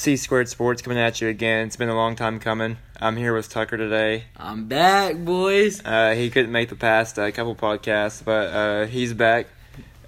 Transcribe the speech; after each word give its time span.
C 0.00 0.16
Squared 0.16 0.48
Sports 0.48 0.80
coming 0.80 0.96
at 0.96 1.20
you 1.20 1.28
again. 1.28 1.66
It's 1.66 1.76
been 1.76 1.90
a 1.90 1.94
long 1.94 2.16
time 2.16 2.40
coming. 2.40 2.78
I'm 2.98 3.18
here 3.18 3.34
with 3.34 3.50
Tucker 3.50 3.76
today. 3.76 4.24
I'm 4.34 4.64
back, 4.66 5.14
boys. 5.18 5.84
Uh, 5.84 6.14
he 6.14 6.30
couldn't 6.30 6.50
make 6.50 6.70
the 6.70 6.74
past 6.74 7.18
uh, 7.18 7.30
couple 7.32 7.54
podcasts, 7.54 8.24
but 8.24 8.46
uh, 8.48 8.86
he's 8.86 9.12
back. 9.12 9.48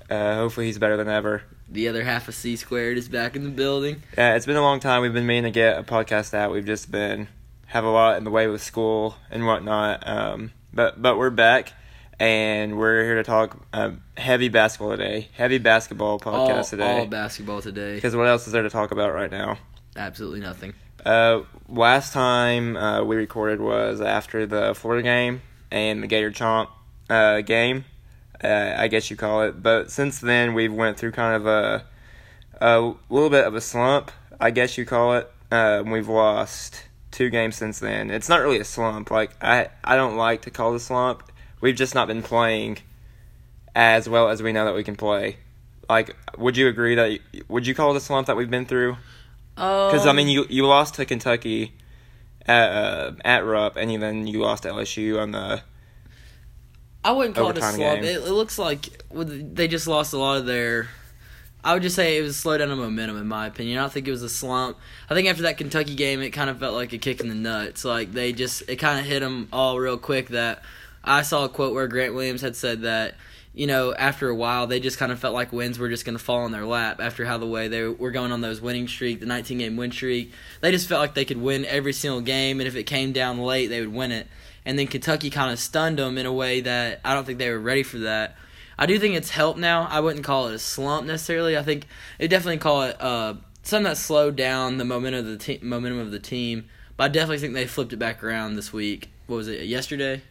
Uh, 0.08 0.36
hopefully, 0.36 0.64
he's 0.64 0.78
better 0.78 0.96
than 0.96 1.10
ever. 1.10 1.42
The 1.68 1.88
other 1.88 2.04
half 2.04 2.26
of 2.26 2.34
C 2.34 2.56
Squared 2.56 2.96
is 2.96 3.06
back 3.10 3.36
in 3.36 3.44
the 3.44 3.50
building. 3.50 4.02
Yeah, 4.16 4.34
it's 4.34 4.46
been 4.46 4.56
a 4.56 4.62
long 4.62 4.80
time. 4.80 5.02
We've 5.02 5.12
been 5.12 5.27
meaning 5.27 5.45
to 5.45 5.50
get 5.50 5.79
a 5.79 5.82
podcast 5.82 6.32
out. 6.32 6.52
We've 6.52 6.64
just 6.64 6.90
been 6.90 7.29
have 7.66 7.84
a 7.84 7.90
lot 7.90 8.16
in 8.16 8.24
the 8.24 8.30
way 8.30 8.46
with 8.46 8.62
school 8.62 9.16
and 9.30 9.45
whatnot. 9.45 10.09
Um, 10.09 10.52
but 10.72 11.02
but 11.02 11.18
we're 11.18 11.29
back, 11.29 11.70
and 12.18 12.79
we're 12.79 13.04
here 13.04 13.16
to 13.16 13.24
talk 13.24 13.62
um, 13.74 14.00
heavy 14.16 14.48
basketball 14.48 14.96
today. 14.96 15.29
Heavy 15.34 15.59
basketball 15.59 16.18
podcast 16.18 16.56
all, 16.56 16.64
today. 16.64 16.98
All 17.00 17.06
basketball 17.06 17.61
today. 17.61 17.96
Because 17.96 18.16
what 18.16 18.27
else 18.27 18.46
is 18.46 18.54
there 18.54 18.62
to 18.62 18.70
talk 18.70 18.90
about 18.90 19.12
right 19.12 19.30
now? 19.30 19.59
Absolutely 19.96 20.40
nothing. 20.40 20.74
Uh, 21.04 21.43
last 21.68 22.12
time 22.12 22.76
uh, 22.76 23.03
we 23.03 23.17
recorded 23.17 23.61
was 23.61 24.00
after 24.00 24.46
the 24.46 24.75
Florida 24.75 25.03
game 25.03 25.43
and 25.71 26.03
the 26.03 26.07
Gator 26.07 26.30
Chomp 26.30 26.68
uh, 27.11 27.40
game, 27.40 27.84
uh, 28.43 28.75
I 28.76 28.89
guess 28.89 29.11
you 29.11 29.17
call 29.17 29.43
it. 29.43 29.62
But 29.62 29.90
since 29.90 30.18
then, 30.18 30.54
we've 30.54 30.72
went 30.72 30.98
through 30.98 31.12
kind 31.12 31.34
of 31.34 31.46
a 31.46 31.84
a 32.61 32.94
little 33.11 33.31
bit 33.31 33.44
of 33.44 33.56
a 33.56 33.61
slump, 33.61 34.12
I 34.41 34.50
guess 34.50 34.78
you 34.78 34.86
call 34.86 35.14
it. 35.14 35.31
Uh, 35.50 35.83
we've 35.84 36.09
lost 36.09 36.84
two 37.11 37.28
games 37.28 37.56
since 37.56 37.81
then. 37.81 38.11
It's 38.11 38.28
not 38.28 38.41
really 38.41 38.59
a 38.59 38.64
slump. 38.64 39.11
Like 39.11 39.33
I, 39.42 39.69
I 39.83 39.97
don't 39.97 40.17
like 40.17 40.42
to 40.42 40.50
call 40.50 40.72
it 40.72 40.77
a 40.77 40.81
slump. 40.81 41.25
We've 41.61 41.75
just 41.75 41.95
not 41.95 42.06
been 42.09 42.22
playing 42.22 42.78
as 43.75 44.09
well 44.09 44.28
as 44.28 44.42
we 44.42 44.53
know 44.53 44.64
that 44.64 44.75
we 44.75 44.84
can 44.84 44.97
play. 44.97 45.36
Like, 45.89 46.17
would 46.39 46.56
you 46.56 46.69
agree 46.69 46.95
that? 46.95 47.19
Would 47.48 47.67
you 47.67 47.75
call 47.75 47.92
it 47.92 47.97
a 47.97 48.00
slump 48.00 48.28
that 48.28 48.36
we've 48.36 48.50
been 48.50 48.67
through? 48.67 48.97
Because 49.55 50.06
I 50.06 50.12
mean, 50.12 50.28
you 50.28 50.47
you 50.48 50.66
lost 50.66 50.94
to 50.94 51.05
Kentucky 51.05 51.74
at 52.47 52.69
uh, 52.70 53.12
at 53.25 53.45
Rupp, 53.45 53.77
and 53.77 54.03
then 54.03 54.27
you 54.27 54.41
lost 54.41 54.64
to 54.64 54.70
LSU 54.70 55.20
on 55.20 55.33
the. 55.33 55.62
I 57.05 57.12
wouldn't 57.12 57.34
call 57.34 57.50
it 57.50 57.59
a 57.59 57.62
slump. 57.62 58.03
It, 58.03 58.17
it 58.17 58.31
looks 58.31 58.59
like 58.59 59.03
they 59.11 59.67
just 59.67 59.86
lost 59.86 60.12
a 60.12 60.19
lot 60.19 60.39
of 60.39 60.47
their. 60.47 60.89
I 61.64 61.75
would 61.75 61.83
just 61.83 61.94
say 61.94 62.19
it 62.19 62.22
was 62.22 62.44
a 62.44 62.48
slowdown 62.48 62.72
of 62.72 62.78
momentum, 62.78 63.17
in 63.19 63.28
my 63.28 63.47
opinion. 63.47 63.78
I 63.78 63.83
don't 63.83 63.92
think 63.92 64.09
it 64.09 64.11
was 64.11 64.22
a 64.22 64.28
slump. 64.28 64.78
I 65.09 65.14
think 65.14 65.28
after 65.28 65.42
that 65.42 65.59
Kentucky 65.59 65.94
game, 65.94 66.20
it 66.20 66.31
kind 66.31 66.50
of 66.50 66.59
felt 66.59 66.75
like 66.75 66.92
a 66.92 66.98
kick 66.98 67.20
in 67.20 67.28
the 67.28 67.37
nuts. 67.37 67.84
Like 67.84 68.12
they 68.12 68.33
just, 68.33 68.69
it 68.69 68.77
kind 68.77 68.98
of 68.98 69.06
hit 69.06 69.20
them 69.20 69.48
all 69.53 69.78
real 69.78 69.97
quick. 69.97 70.28
That 70.28 70.62
I 71.05 71.22
saw 71.22 71.44
a 71.44 71.48
quote 71.48 71.72
where 71.72 71.87
Grant 71.87 72.14
Williams 72.14 72.41
had 72.41 72.56
said 72.56 72.83
that, 72.83 73.14
you 73.55 73.67
know, 73.67 73.95
after 73.95 74.28
a 74.28 74.34
while, 74.34 74.67
they 74.67 74.81
just 74.81 74.98
kind 74.98 75.12
of 75.12 75.19
felt 75.19 75.34
like 75.34 75.53
wins 75.53 75.78
were 75.78 75.89
just 75.89 76.05
going 76.05 76.17
to 76.17 76.22
fall 76.22 76.41
on 76.41 76.53
their 76.53 76.64
lap 76.64 77.00
after 77.00 77.27
how 77.27 77.36
the 77.36 77.47
way 77.47 77.69
they 77.69 77.84
were 77.84 78.11
going 78.11 78.33
on 78.33 78.41
those 78.41 78.61
winning 78.61 78.89
streak, 78.89 79.20
the 79.20 79.27
19 79.27 79.59
game 79.59 79.77
win 79.77 79.92
streak. 79.92 80.33
They 80.61 80.70
just 80.70 80.89
felt 80.89 81.00
like 81.00 81.14
they 81.14 81.27
could 81.27 81.41
win 81.41 81.64
every 81.67 81.92
single 81.92 82.22
game, 82.22 82.61
and 82.61 82.67
if 82.67 82.77
it 82.77 82.84
came 82.84 83.12
down 83.12 83.39
late, 83.39 83.67
they 83.67 83.81
would 83.81 83.92
win 83.92 84.11
it. 84.11 84.27
And 84.64 84.78
then 84.78 84.86
Kentucky 84.86 85.28
kind 85.28 85.53
of 85.53 85.59
stunned 85.59 85.98
them 85.98 86.17
in 86.17 86.25
a 86.25 86.33
way 86.33 86.61
that 86.62 87.00
I 87.05 87.14
don't 87.14 87.25
think 87.25 87.39
they 87.39 87.50
were 87.50 87.59
ready 87.59 87.83
for 87.83 87.98
that. 87.98 88.36
I 88.78 88.86
do 88.86 88.98
think 88.98 89.14
it's 89.14 89.31
helped 89.31 89.59
now. 89.59 89.87
I 89.91 90.00
wouldn't 90.00 90.25
call 90.25 90.48
it 90.48 90.55
a 90.55 90.59
slump 90.59 91.06
necessarily. 91.06 91.59
I 91.59 91.62
think 91.62 91.87
it 92.19 92.28
definitely 92.28 92.59
call 92.59 92.83
it 92.83 93.00
uh, 93.00 93.34
something 93.62 93.84
that 93.84 93.97
slowed 93.97 94.37
down 94.37 94.78
the 94.78 94.84
momentum 94.84 95.20
of 95.20 95.27
the 95.27 95.37
te- 95.37 95.61
momentum 95.62 96.00
of 96.00 96.11
the 96.11 96.19
team. 96.19 96.69
But 96.97 97.05
I 97.05 97.09
definitely 97.09 97.39
think 97.39 97.55
they 97.55 97.66
flipped 97.66 97.92
it 97.92 97.98
back 97.98 98.25
around 98.25 98.55
this 98.55 98.72
week. 98.72 99.11
What 99.27 99.37
was 99.37 99.48
it? 99.48 99.66
Yesterday, 99.66 100.22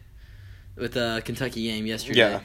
with 0.76 0.92
the 0.92 1.22
Kentucky 1.24 1.64
game 1.64 1.86
yesterday. 1.86 2.18
Yeah, 2.18 2.40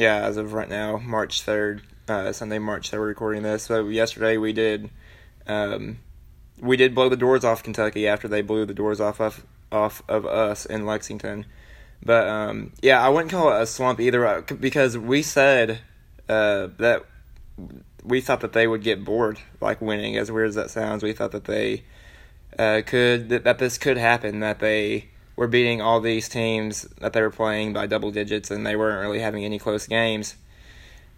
yeah. 0.00 0.16
As 0.16 0.38
of 0.38 0.54
right 0.54 0.68
now, 0.68 0.96
March 0.96 1.42
third, 1.42 1.82
uh, 2.08 2.32
Sunday, 2.32 2.58
March 2.58 2.88
third, 2.88 3.00
we're 3.00 3.08
recording 3.08 3.42
this. 3.42 3.64
So 3.64 3.88
yesterday 3.88 4.38
we 4.38 4.54
did, 4.54 4.88
um, 5.46 5.98
we 6.58 6.78
did 6.78 6.94
blow 6.94 7.10
the 7.10 7.16
doors 7.16 7.44
off 7.44 7.62
Kentucky 7.62 8.08
after 8.08 8.26
they 8.26 8.40
blew 8.40 8.64
the 8.64 8.74
doors 8.74 9.00
off 9.00 9.20
of 9.20 9.44
off 9.70 10.02
of 10.08 10.24
us 10.24 10.64
in 10.64 10.86
Lexington. 10.86 11.44
But 12.02 12.26
um, 12.26 12.72
yeah, 12.80 13.00
I 13.00 13.10
wouldn't 13.10 13.30
call 13.30 13.52
it 13.52 13.60
a 13.60 13.66
slump 13.66 14.00
either 14.00 14.26
uh, 14.26 14.40
because 14.40 14.96
we 14.96 15.22
said 15.22 15.80
uh, 16.30 16.68
that 16.78 17.04
we 18.02 18.22
thought 18.22 18.40
that 18.40 18.54
they 18.54 18.66
would 18.66 18.82
get 18.82 19.04
bored, 19.04 19.38
like 19.60 19.82
winning. 19.82 20.16
As 20.16 20.32
weird 20.32 20.48
as 20.48 20.54
that 20.54 20.70
sounds, 20.70 21.02
we 21.02 21.12
thought 21.12 21.32
that 21.32 21.44
they 21.44 21.84
uh, 22.58 22.80
could 22.86 23.28
that, 23.28 23.44
that 23.44 23.58
this 23.58 23.76
could 23.76 23.98
happen. 23.98 24.40
That 24.40 24.60
they 24.60 25.10
were 25.40 25.46
beating 25.46 25.80
all 25.80 26.02
these 26.02 26.28
teams 26.28 26.82
that 27.00 27.14
they 27.14 27.22
were 27.22 27.30
playing 27.30 27.72
by 27.72 27.86
double 27.86 28.10
digits, 28.10 28.50
and 28.50 28.66
they 28.66 28.76
weren't 28.76 29.00
really 29.00 29.20
having 29.20 29.42
any 29.42 29.58
close 29.58 29.86
games. 29.86 30.36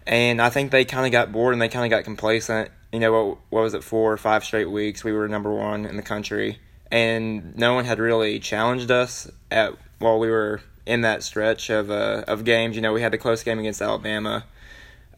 And 0.07 0.41
I 0.41 0.49
think 0.49 0.71
they 0.71 0.85
kind 0.85 1.05
of 1.05 1.11
got 1.11 1.33
bored 1.33 1.55
and 1.55 1.61
they 1.61 1.69
kind 1.69 1.85
of 1.85 1.91
got 1.91 2.05
complacent. 2.05 2.71
You 2.93 3.01
know, 3.01 3.13
what, 3.13 3.39
what 3.51 3.63
was 3.63 3.75
it, 3.75 3.83
four 3.83 4.13
or 4.13 4.17
five 4.17 4.45
straight 4.45 4.71
weeks? 4.71 5.03
We 5.03 5.11
were 5.11 5.27
number 5.27 5.53
one 5.53 5.87
in 5.87 5.97
the 5.97 6.05
country, 6.05 6.61
and 6.89 7.57
no 7.57 7.75
one 7.75 7.85
had 7.85 7.99
really 7.99 8.39
challenged 8.39 8.93
us 8.93 9.29
at 9.51 9.75
while 9.99 10.21
we 10.21 10.31
were 10.31 10.61
in 10.87 11.01
that 11.01 11.25
stretch 11.25 11.69
of 11.69 11.91
uh, 11.91 12.23
of 12.29 12.45
games. 12.45 12.77
You 12.77 12.83
know, 12.83 12.93
we 12.93 13.03
had 13.03 13.13
the 13.13 13.19
close 13.19 13.43
game 13.43 13.59
against 13.59 13.83
Alabama. 13.83 14.45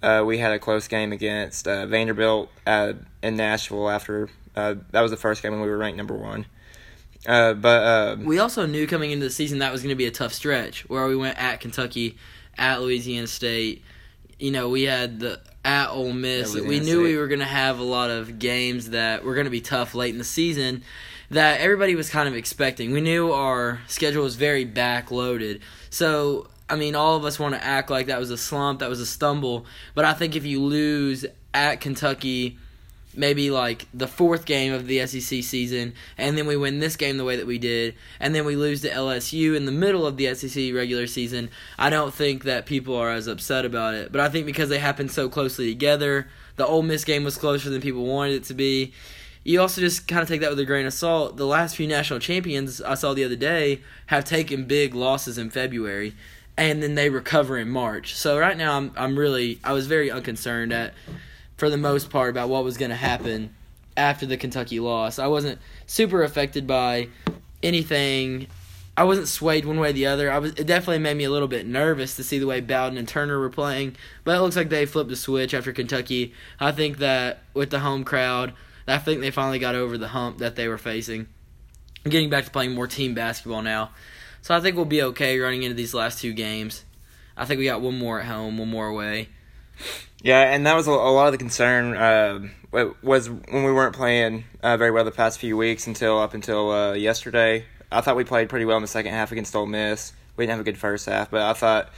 Uh, 0.03 0.23
we 0.25 0.39
had 0.39 0.53
a 0.53 0.59
close 0.59 0.89
game 0.89 1.13
against 1.13 1.69
uh, 1.69 1.85
Vanderbilt 1.85 2.51
in 2.67 3.37
Nashville 3.37 3.91
after 3.91 4.31
uh, 4.57 4.77
that 4.93 5.03
was 5.03 5.11
the 5.11 5.19
first 5.19 5.43
game 5.43 5.53
when 5.53 5.61
we 5.61 5.69
were 5.69 5.77
ranked 5.77 5.99
number 5.99 6.15
one. 6.15 6.47
Uh, 7.27 7.55
but 7.55 7.83
uh, 7.83 8.17
We 8.23 8.39
also 8.39 8.67
knew 8.67 8.87
coming 8.87 9.11
into 9.11 9.25
the 9.25 9.31
season 9.31 9.59
that 9.61 9.73
was 9.73 9.83
going 9.83 9.91
to 9.91 9.97
be 9.97 10.07
a 10.07 10.11
tough 10.11 10.33
stretch 10.33 10.89
where 10.89 11.07
we 11.07 11.17
went 11.17 11.39
at 11.39 11.61
Kentucky, 11.61 12.19
at 12.59 12.81
Louisiana 12.83 13.27
State. 13.27 13.83
You 14.39 14.51
know, 14.51 14.69
we 14.69 14.83
had 14.83 15.21
the 15.21 15.41
at 15.65 15.89
Ole 15.89 16.13
Miss. 16.13 16.55
We 16.55 16.81
knew 16.81 17.03
we 17.03 17.17
were 17.17 17.29
going 17.29 17.41
to 17.41 17.47
have 17.47 17.79
a 17.79 17.85
lot 17.85 18.11
of 18.11 18.39
games 18.39 18.91
that 18.91 19.25
were 19.25 19.35
going 19.35 19.47
to 19.47 19.51
be 19.51 19.63
tough 19.63 19.95
late 19.95 20.13
in 20.13 20.19
the 20.19 20.25
season 20.25 20.83
that 21.31 21.61
everybody 21.61 21.95
was 21.95 22.11
kind 22.11 22.29
of 22.29 22.35
expecting. 22.35 22.93
We 22.93 23.01
knew 23.01 23.33
our 23.33 23.81
schedule 23.89 24.25
was 24.25 24.37
very 24.37 24.67
backloaded. 24.67 25.61
So, 25.91 26.49
I 26.69 26.77
mean, 26.77 26.95
all 26.95 27.17
of 27.17 27.25
us 27.25 27.39
want 27.39 27.55
to 27.55 27.65
act 27.65 27.91
like 27.91 28.07
that 28.07 28.19
was 28.19 28.31
a 28.31 28.37
slump, 28.37 28.81
that 28.81 28.89
was 28.89 29.01
a 29.01 29.07
stumble. 29.07 29.67
But 29.95 30.05
I 30.05 30.13
think 30.13 30.37
if 30.37 30.45
you 30.45 30.63
lose 30.63 31.25
at 31.53 31.81
Kentucky, 31.81 32.59
maybe 33.17 33.51
like 33.51 33.87
the 33.95 34.07
fourth 34.07 34.45
game 34.45 34.73
of 34.73 34.87
the 34.87 35.07
SEC 35.07 35.43
season, 35.43 35.95
and 36.19 36.37
then 36.37 36.47
we 36.47 36.57
win 36.57 36.79
this 36.79 36.97
game 36.97 37.17
the 37.17 37.25
way 37.25 37.37
that 37.37 37.47
we 37.47 37.59
did, 37.59 37.95
and 38.21 38.35
then 38.35 38.45
we 38.45 38.57
lose 38.57 38.81
to 38.83 38.91
LSU 38.91 39.57
in 39.57 39.65
the 39.65 39.73
middle 39.73 40.07
of 40.07 40.17
the 40.17 40.35
SEC 40.35 40.75
regular 40.75 41.07
season, 41.07 41.51
I 41.79 41.91
don't 41.91 42.15
think 42.15 42.45
that 42.45 42.67
people 42.67 42.97
are 42.97 43.11
as 43.11 43.27
upset 43.27 43.65
about 43.65 43.95
it. 43.95 44.13
But 44.13 44.21
I 44.21 44.29
think 44.29 44.47
because 44.47 44.69
they 44.69 44.79
happened 44.79 45.11
so 45.11 45.29
closely 45.29 45.69
together, 45.69 46.29
the 46.57 46.67
Ole 46.67 46.83
Miss 46.83 47.05
game 47.05 47.25
was 47.25 47.37
closer 47.37 47.71
than 47.71 47.81
people 47.81 48.05
wanted 48.05 48.35
it 48.35 48.45
to 48.45 48.55
be. 48.55 48.93
You 49.43 49.61
also 49.61 49.81
just 49.81 50.09
kind 50.09 50.23
of 50.23 50.29
take 50.29 50.41
that 50.41 50.51
with 50.51 50.59
a 50.59 50.65
grain 50.65 50.87
of 50.87 50.95
salt. 50.95 51.37
The 51.37 51.47
last 51.47 51.77
few 51.77 51.87
national 51.87 52.19
champions 52.19 52.81
I 52.81 52.95
saw 52.95 53.13
the 53.13 53.25
other 53.25 53.37
day 53.37 53.83
have 54.07 54.25
taken 54.25 54.65
big 54.65 54.95
losses 54.95 55.37
in 55.37 55.51
February, 55.51 56.15
and 56.57 56.83
then 56.83 56.95
they 56.95 57.11
recover 57.11 57.59
in 57.59 57.69
March. 57.69 58.15
So 58.15 58.39
right 58.39 58.57
now, 58.57 58.77
I'm 58.77 58.93
I'm 58.97 59.19
really 59.19 59.59
I 59.63 59.73
was 59.73 59.87
very 59.87 60.11
unconcerned 60.11 60.73
at 60.73 60.95
for 61.65 61.71
the 61.71 61.79
most 61.79 62.11
part 62.11 62.29
about 62.29 62.51
what 62.51 62.63
was 62.63 62.77
going 62.77 62.91
to 62.91 62.95
happen 62.95 63.55
after 63.97 64.27
the 64.27 64.37
Kentucky 64.37 64.81
loss. 64.81 65.19
I 65.19 65.29
wasn't 65.29 65.59
super 65.87 66.23
affected 66.23 66.67
by 66.67 67.09
anything. 67.63 68.49
I 68.99 69.05
wasn't 69.05 69.29
swayed 69.29 69.65
one 69.65 69.81
way 69.81 69.89
or 69.89 69.93
the 69.95 70.05
other. 70.05 70.31
I 70.31 70.41
was 70.41 70.53
it 70.53 70.67
definitely 70.67 70.99
made 70.99 71.17
me 71.17 71.25
a 71.25 71.31
little 71.31 71.49
bit 71.49 71.67
nervous 71.67 72.17
to 72.17 72.23
see 72.23 72.39
the 72.39 72.47
way 72.47 72.61
Bowden 72.61 72.99
and 72.99 73.09
Turner 73.09 73.39
were 73.39 73.49
playing, 73.49 73.97
but 74.25 74.37
it 74.37 74.43
looks 74.43 74.57
like 74.57 74.69
they 74.69 74.85
flipped 74.85 75.09
the 75.09 75.17
switch 75.17 75.55
after 75.55 75.73
Kentucky. 75.73 76.35
I 76.61 76.71
think 76.71 76.99
that 76.99 77.45
with 77.55 77.71
the 77.71 77.79
home 77.79 78.05
crowd, 78.05 78.53
I 78.87 78.99
think 78.99 79.23
they 79.23 79.31
finally 79.31 79.59
got 79.59 79.75
over 79.75 79.97
the 79.97 80.09
hump 80.09 80.37
that 80.41 80.57
they 80.57 80.69
were 80.69 80.77
facing. 80.77 81.29
Getting 82.05 82.29
back 82.29 82.45
to 82.45 82.51
playing 82.51 82.75
more 82.75 82.89
team 82.89 83.15
basketball 83.15 83.63
now. 83.63 83.93
So 84.43 84.55
I 84.55 84.61
think 84.61 84.77
we'll 84.77 84.85
be 84.85 85.01
okay 85.01 85.39
running 85.39 85.63
into 85.63 85.77
these 85.77 85.95
last 85.95 86.21
two 86.21 86.35
games. 86.35 86.85
I 87.39 87.47
think 87.47 87.59
we 87.59 87.65
got 87.65 87.81
one 87.81 87.99
more 87.99 88.21
at 88.21 88.27
home, 88.27 88.59
one 88.59 88.69
more 88.69 88.89
away. 88.89 89.31
Yeah, 90.25 90.41
and 90.41 90.67
that 90.67 90.75
was 90.75 90.89
a, 90.89 90.91
a 90.91 91.13
lot 91.13 91.27
of 91.27 91.33
the 91.33 91.39
concern. 91.39 91.95
Uh, 91.95 92.49
was 93.03 93.29
when 93.29 93.63
we 93.63 93.71
weren't 93.71 93.95
playing 93.95 94.45
uh, 94.63 94.79
very 94.79 94.91
well 94.91 95.05
the 95.05 95.11
past 95.11 95.39
few 95.39 95.55
weeks 95.55 95.87
until 95.87 96.19
up 96.19 96.33
until 96.33 96.71
uh, 96.71 96.93
yesterday. 96.95 97.67
I 97.93 98.01
thought 98.01 98.17
we 98.17 98.25
played 98.25 98.49
pretty 98.49 98.65
well 98.65 98.79
in 98.79 98.83
the 98.83 98.89
second 98.89 99.13
half 99.13 99.33
against 99.33 99.55
Ole 99.55 99.67
Miss. 99.67 100.15
We 100.37 100.45
didn't 100.45 100.53
have 100.53 100.61
a 100.61 100.65
good 100.65 100.79
first 100.79 101.05
half, 101.07 101.31
but 101.31 101.43
I 101.43 101.53
thought, 101.53 101.91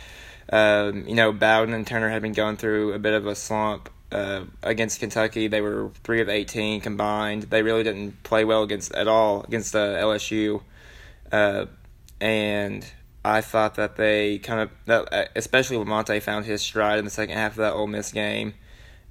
um, 0.53 1.07
you 1.07 1.15
know, 1.15 1.31
Bowden 1.33 1.73
and 1.73 1.87
Turner 1.87 2.09
had 2.11 2.21
been 2.21 2.33
going 2.33 2.57
through 2.57 2.95
a 2.95 2.99
bit 2.99 3.15
of 3.15 3.29
a 3.29 3.37
slump 3.37 3.91
uh, 4.11 4.43
against 4.61 4.99
Kentucky. 4.99 5.47
They 5.47 5.61
were 5.61 5.93
three 6.03 6.21
of 6.21 6.29
eighteen 6.29 6.81
combined. 6.81 7.45
They 7.45 7.63
really 7.63 7.85
didn't 7.85 8.25
play 8.25 8.45
well 8.45 8.65
against 8.65 8.93
at 8.93 9.07
all 9.07 9.45
against 9.45 9.77
uh, 9.77 9.95
LSU, 9.95 10.63
uh, 11.31 11.67
and 12.21 12.85
I 13.27 13.41
thought 13.41 13.75
that 13.75 13.97
they 13.97 14.39
kind 14.39 14.61
of 14.61 14.71
uh, 14.89 15.25
especially 15.35 15.79
Lamonte 15.79 16.23
found 16.23 16.47
his 16.47 16.63
stride 16.63 17.01
in 17.01 17.05
the 17.05 17.11
second 17.11 17.35
half 17.35 17.53
of 17.53 17.57
that 17.57 17.73
Ole 17.73 17.89
Miss 17.89 18.13
game. 18.13 18.55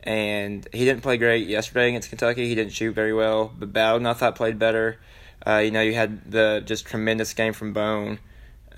And 0.03 0.65
he 0.71 0.85
didn't 0.85 1.01
play 1.01 1.17
great 1.17 1.47
yesterday 1.47 1.89
against 1.89 2.07
Kentucky. 2.07 2.47
He 2.47 2.55
didn't 2.55 2.71
shoot 2.71 2.93
very 2.93 3.13
well. 3.13 3.51
But 3.59 3.73
Bowden, 3.73 4.07
I 4.07 4.13
thought, 4.13 4.35
played 4.35 4.57
better. 4.57 5.01
Uh, 5.45 5.57
you 5.57 5.71
know, 5.71 5.81
you 5.81 5.95
had 5.95 6.31
the 6.31 6.63
just 6.65 6.85
tremendous 6.85 7.33
game 7.33 7.51
from 7.51 7.73
Bone, 7.73 8.19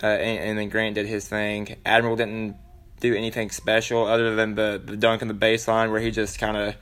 uh, 0.02 0.08
and, 0.08 0.50
and 0.50 0.58
then 0.58 0.70
Grant 0.70 0.96
did 0.96 1.06
his 1.06 1.28
thing. 1.28 1.76
Admiral 1.86 2.16
didn't 2.16 2.56
do 3.00 3.14
anything 3.14 3.52
special 3.52 4.08
other 4.08 4.36
than 4.36 4.56
the, 4.56 4.82
the 4.84 4.98
dunk 4.98 5.22
in 5.22 5.28
the 5.28 5.36
baseline 5.36 5.92
where 5.92 6.02
he 6.02 6.10
just 6.10 6.40
kind 6.40 6.58
of 6.58 6.76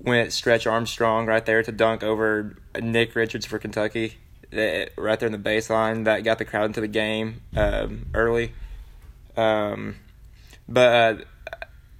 went 0.00 0.32
Stretch 0.32 0.66
Armstrong 0.66 1.26
right 1.26 1.46
there 1.46 1.62
to 1.62 1.70
dunk 1.70 2.02
over 2.02 2.56
Nick 2.82 3.14
Richards 3.14 3.46
for 3.46 3.60
Kentucky, 3.60 4.16
right 4.96 5.18
there 5.18 5.26
in 5.26 5.32
the 5.32 5.38
baseline. 5.38 6.04
That 6.04 6.24
got 6.24 6.38
the 6.38 6.44
crowd 6.44 6.66
into 6.66 6.80
the 6.80 6.88
game 6.88 7.42
um, 7.56 8.06
early. 8.14 8.52
Um, 9.36 9.96
but 10.68 10.88
uh, 10.88 11.24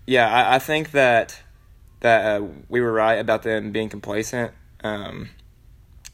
yeah, 0.06 0.32
I, 0.32 0.56
I, 0.56 0.58
think 0.58 0.92
that 0.92 1.40
that 2.00 2.40
uh, 2.40 2.46
we 2.68 2.80
were 2.80 2.92
right 2.92 3.14
about 3.14 3.42
them 3.42 3.72
being 3.72 3.88
complacent, 3.88 4.52
um, 4.82 5.30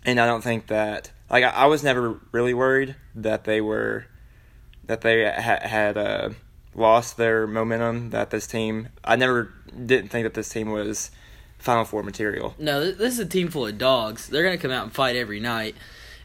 and 0.04 0.18
I 0.20 0.26
don't 0.26 0.42
think 0.42 0.68
that 0.68 1.10
like 1.28 1.44
I, 1.44 1.48
I, 1.48 1.66
was 1.66 1.82
never 1.82 2.18
really 2.32 2.54
worried 2.54 2.96
that 3.14 3.44
they 3.44 3.60
were 3.60 4.06
that 4.86 5.02
they 5.02 5.24
ha- 5.24 5.60
had 5.66 5.98
uh, 5.98 6.30
lost 6.74 7.16
their 7.16 7.46
momentum. 7.46 8.10
That 8.10 8.30
this 8.30 8.46
team, 8.46 8.88
I 9.04 9.16
never 9.16 9.52
didn't 9.86 10.08
think 10.08 10.24
that 10.24 10.34
this 10.34 10.48
team 10.48 10.70
was 10.70 11.10
Final 11.58 11.84
Four 11.84 12.02
material. 12.02 12.54
No, 12.58 12.90
this 12.90 13.14
is 13.14 13.18
a 13.18 13.26
team 13.26 13.48
full 13.48 13.66
of 13.66 13.76
dogs. 13.76 14.28
They're 14.28 14.50
to 14.50 14.58
come 14.58 14.70
out 14.70 14.84
and 14.84 14.92
fight 14.92 15.16
every 15.16 15.40
night. 15.40 15.76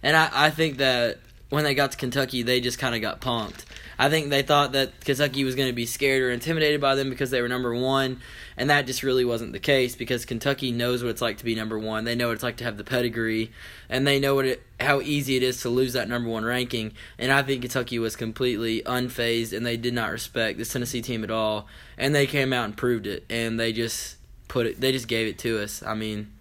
And 0.06 0.16
I, 0.16 0.30
I 0.32 0.50
think 0.52 0.78
that 0.78 1.18
when 1.50 1.64
they 1.64 1.74
got 1.74 1.92
to 1.94 1.98
Kentucky, 1.98 2.44
they 2.44 2.62
just 2.62 2.78
kind 2.78 2.94
of 2.94 3.02
got 3.02 3.22
punked. 3.22 3.66
I 3.98 4.08
think 4.08 4.30
they 4.30 4.44
thought 4.44 4.74
that 4.74 5.04
Kentucky 5.04 5.44
was 5.44 5.56
going 5.56 5.68
to 5.68 5.74
be 5.74 5.88
scared 5.88 6.22
or 6.22 6.30
intimidated 6.30 6.80
by 6.80 6.94
them 6.94 7.10
because 7.10 7.32
they 7.32 7.42
were 7.42 7.48
number 7.48 7.74
one, 7.74 8.20
and 8.56 8.70
that 8.70 8.86
just 8.86 9.02
really 9.02 9.26
wasn't 9.26 9.52
the 9.52 9.60
case 9.60 9.96
because 9.96 10.24
Kentucky 10.24 10.72
knows 10.72 11.02
what 11.02 11.10
it's 11.10 11.24
like 11.24 11.40
to 11.40 11.44
be 11.44 11.56
number 11.56 11.80
one. 11.80 12.04
They 12.04 12.14
know 12.14 12.28
what 12.28 12.34
it's 12.34 12.44
like 12.44 12.58
to 12.58 12.64
have 12.66 12.78
the 12.78 12.84
pedigree, 12.84 13.52
and 13.90 14.06
they 14.06 14.20
know 14.20 14.36
what 14.36 14.46
it, 14.46 14.64
how 14.80 15.02
easy 15.02 15.38
it 15.38 15.44
is 15.44 15.62
to 15.62 15.70
lose 15.70 15.94
that 15.94 16.08
number 16.08 16.30
one 16.30 16.46
ranking. 16.46 16.92
And 17.18 17.32
I 17.32 17.42
think 17.42 17.62
Kentucky 17.62 17.98
was 17.98 18.16
completely 18.16 18.84
unfazed, 18.84 19.58
and 19.58 19.66
they 19.66 19.78
did 19.78 19.96
not 19.96 20.12
respect 20.12 20.60
this 20.60 20.72
Tennessee 20.72 21.02
team 21.02 21.24
at 21.24 21.32
all. 21.32 21.68
And 21.98 22.14
they 22.14 22.28
came 22.28 22.54
out 22.54 22.66
and 22.66 22.78
proved 22.78 23.08
it, 23.08 23.26
and 23.28 23.60
they 23.60 23.74
just 23.74 24.18
put 24.50 24.68
it. 24.68 24.80
They 24.80 24.92
just 24.92 25.08
gave 25.08 25.26
it 25.28 25.40
to 25.40 25.64
us. 25.64 25.82
I 25.82 25.96
mean, 25.96 26.32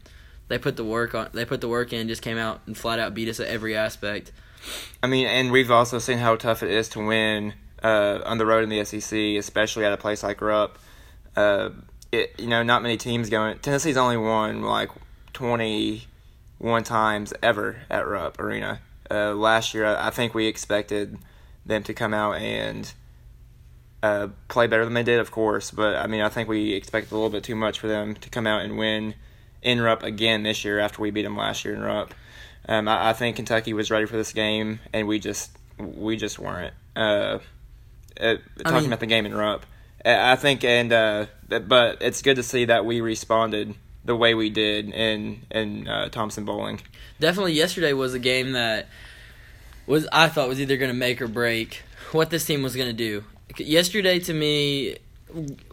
they 0.48 0.58
put 0.58 0.76
the 0.76 0.84
work 0.84 1.14
on. 1.14 1.30
They 1.32 1.44
put 1.44 1.60
the 1.60 1.68
work 1.68 1.92
in. 1.92 2.08
Just 2.08 2.22
came 2.22 2.38
out 2.38 2.60
and 2.66 2.76
flat 2.76 2.98
out 2.98 3.14
beat 3.14 3.28
us 3.28 3.40
at 3.40 3.48
every 3.48 3.76
aspect. 3.76 4.32
I 5.02 5.06
mean, 5.06 5.26
and 5.26 5.52
we've 5.52 5.70
also 5.70 5.98
seen 5.98 6.18
how 6.18 6.36
tough 6.36 6.62
it 6.62 6.70
is 6.70 6.88
to 6.90 7.04
win 7.04 7.54
uh, 7.82 8.20
on 8.24 8.38
the 8.38 8.46
road 8.46 8.62
in 8.62 8.70
the 8.70 8.84
SEC, 8.84 9.18
especially 9.38 9.84
at 9.84 9.92
a 9.92 9.96
place 9.96 10.22
like 10.22 10.40
Rupp. 10.40 10.78
Uh, 11.36 11.70
it, 12.12 12.34
you 12.38 12.46
know, 12.46 12.62
not 12.62 12.82
many 12.82 12.96
teams 12.96 13.28
going. 13.28 13.58
Tennessee's 13.58 13.96
only 13.96 14.16
won 14.16 14.62
like 14.62 14.90
twenty 15.32 16.06
one 16.58 16.84
times 16.84 17.32
ever 17.42 17.76
at 17.90 18.06
Rupp 18.06 18.38
Arena. 18.38 18.80
Uh, 19.10 19.34
last 19.34 19.74
year, 19.74 19.86
I 19.86 20.10
think 20.10 20.34
we 20.34 20.46
expected 20.46 21.18
them 21.66 21.82
to 21.82 21.92
come 21.92 22.14
out 22.14 22.36
and 22.36 22.92
uh, 24.02 24.28
play 24.48 24.66
better 24.66 24.84
than 24.84 24.94
they 24.94 25.02
did, 25.02 25.20
of 25.20 25.30
course. 25.30 25.70
But 25.70 25.96
I 25.96 26.06
mean, 26.06 26.20
I 26.20 26.28
think 26.28 26.48
we 26.48 26.72
expected 26.72 27.12
a 27.12 27.16
little 27.16 27.30
bit 27.30 27.44
too 27.44 27.56
much 27.56 27.78
for 27.78 27.88
them 27.88 28.14
to 28.14 28.30
come 28.30 28.46
out 28.46 28.62
and 28.62 28.78
win 28.78 29.14
in 29.64 29.80
Rupp 29.80 30.02
again 30.02 30.44
this 30.44 30.64
year 30.64 30.78
after 30.78 31.02
we 31.02 31.10
beat 31.10 31.22
them 31.22 31.36
last 31.36 31.64
year 31.64 31.74
in 31.74 31.80
Rupp. 31.80 32.14
Um, 32.68 32.86
I, 32.86 33.10
I, 33.10 33.12
think 33.12 33.36
Kentucky 33.36 33.72
was 33.72 33.90
ready 33.90 34.06
for 34.06 34.16
this 34.16 34.32
game, 34.32 34.78
and 34.92 35.08
we 35.08 35.18
just 35.18 35.50
we 35.78 36.16
just 36.16 36.38
weren't. 36.38 36.74
Uh, 36.94 37.38
uh, 38.20 38.36
talking 38.58 38.74
mean, 38.74 38.86
about 38.86 39.00
the 39.00 39.06
game 39.06 39.26
in 39.26 39.34
Rupp, 39.34 39.66
I 40.04 40.36
think, 40.36 40.62
and 40.62 40.92
uh, 40.92 41.26
but 41.48 41.98
it's 42.00 42.22
good 42.22 42.36
to 42.36 42.42
see 42.42 42.66
that 42.66 42.84
we 42.84 43.00
responded 43.00 43.74
the 44.04 44.14
way 44.14 44.34
we 44.34 44.50
did 44.50 44.90
in 44.90 45.42
in 45.50 45.88
uh, 45.88 46.08
Thompson-Boling. 46.10 46.80
Definitely, 47.18 47.54
yesterday 47.54 47.92
was 47.92 48.14
a 48.14 48.18
game 48.18 48.52
that 48.52 48.88
was 49.86 50.06
I 50.12 50.28
thought 50.28 50.48
was 50.48 50.60
either 50.60 50.76
going 50.76 50.90
to 50.90 50.96
make 50.96 51.20
or 51.20 51.28
break 51.28 51.82
what 52.12 52.30
this 52.30 52.44
team 52.44 52.62
was 52.62 52.76
going 52.76 52.88
to 52.88 52.94
do 52.94 53.24
yesterday 53.58 54.18
to 54.18 54.34
me 54.34 54.96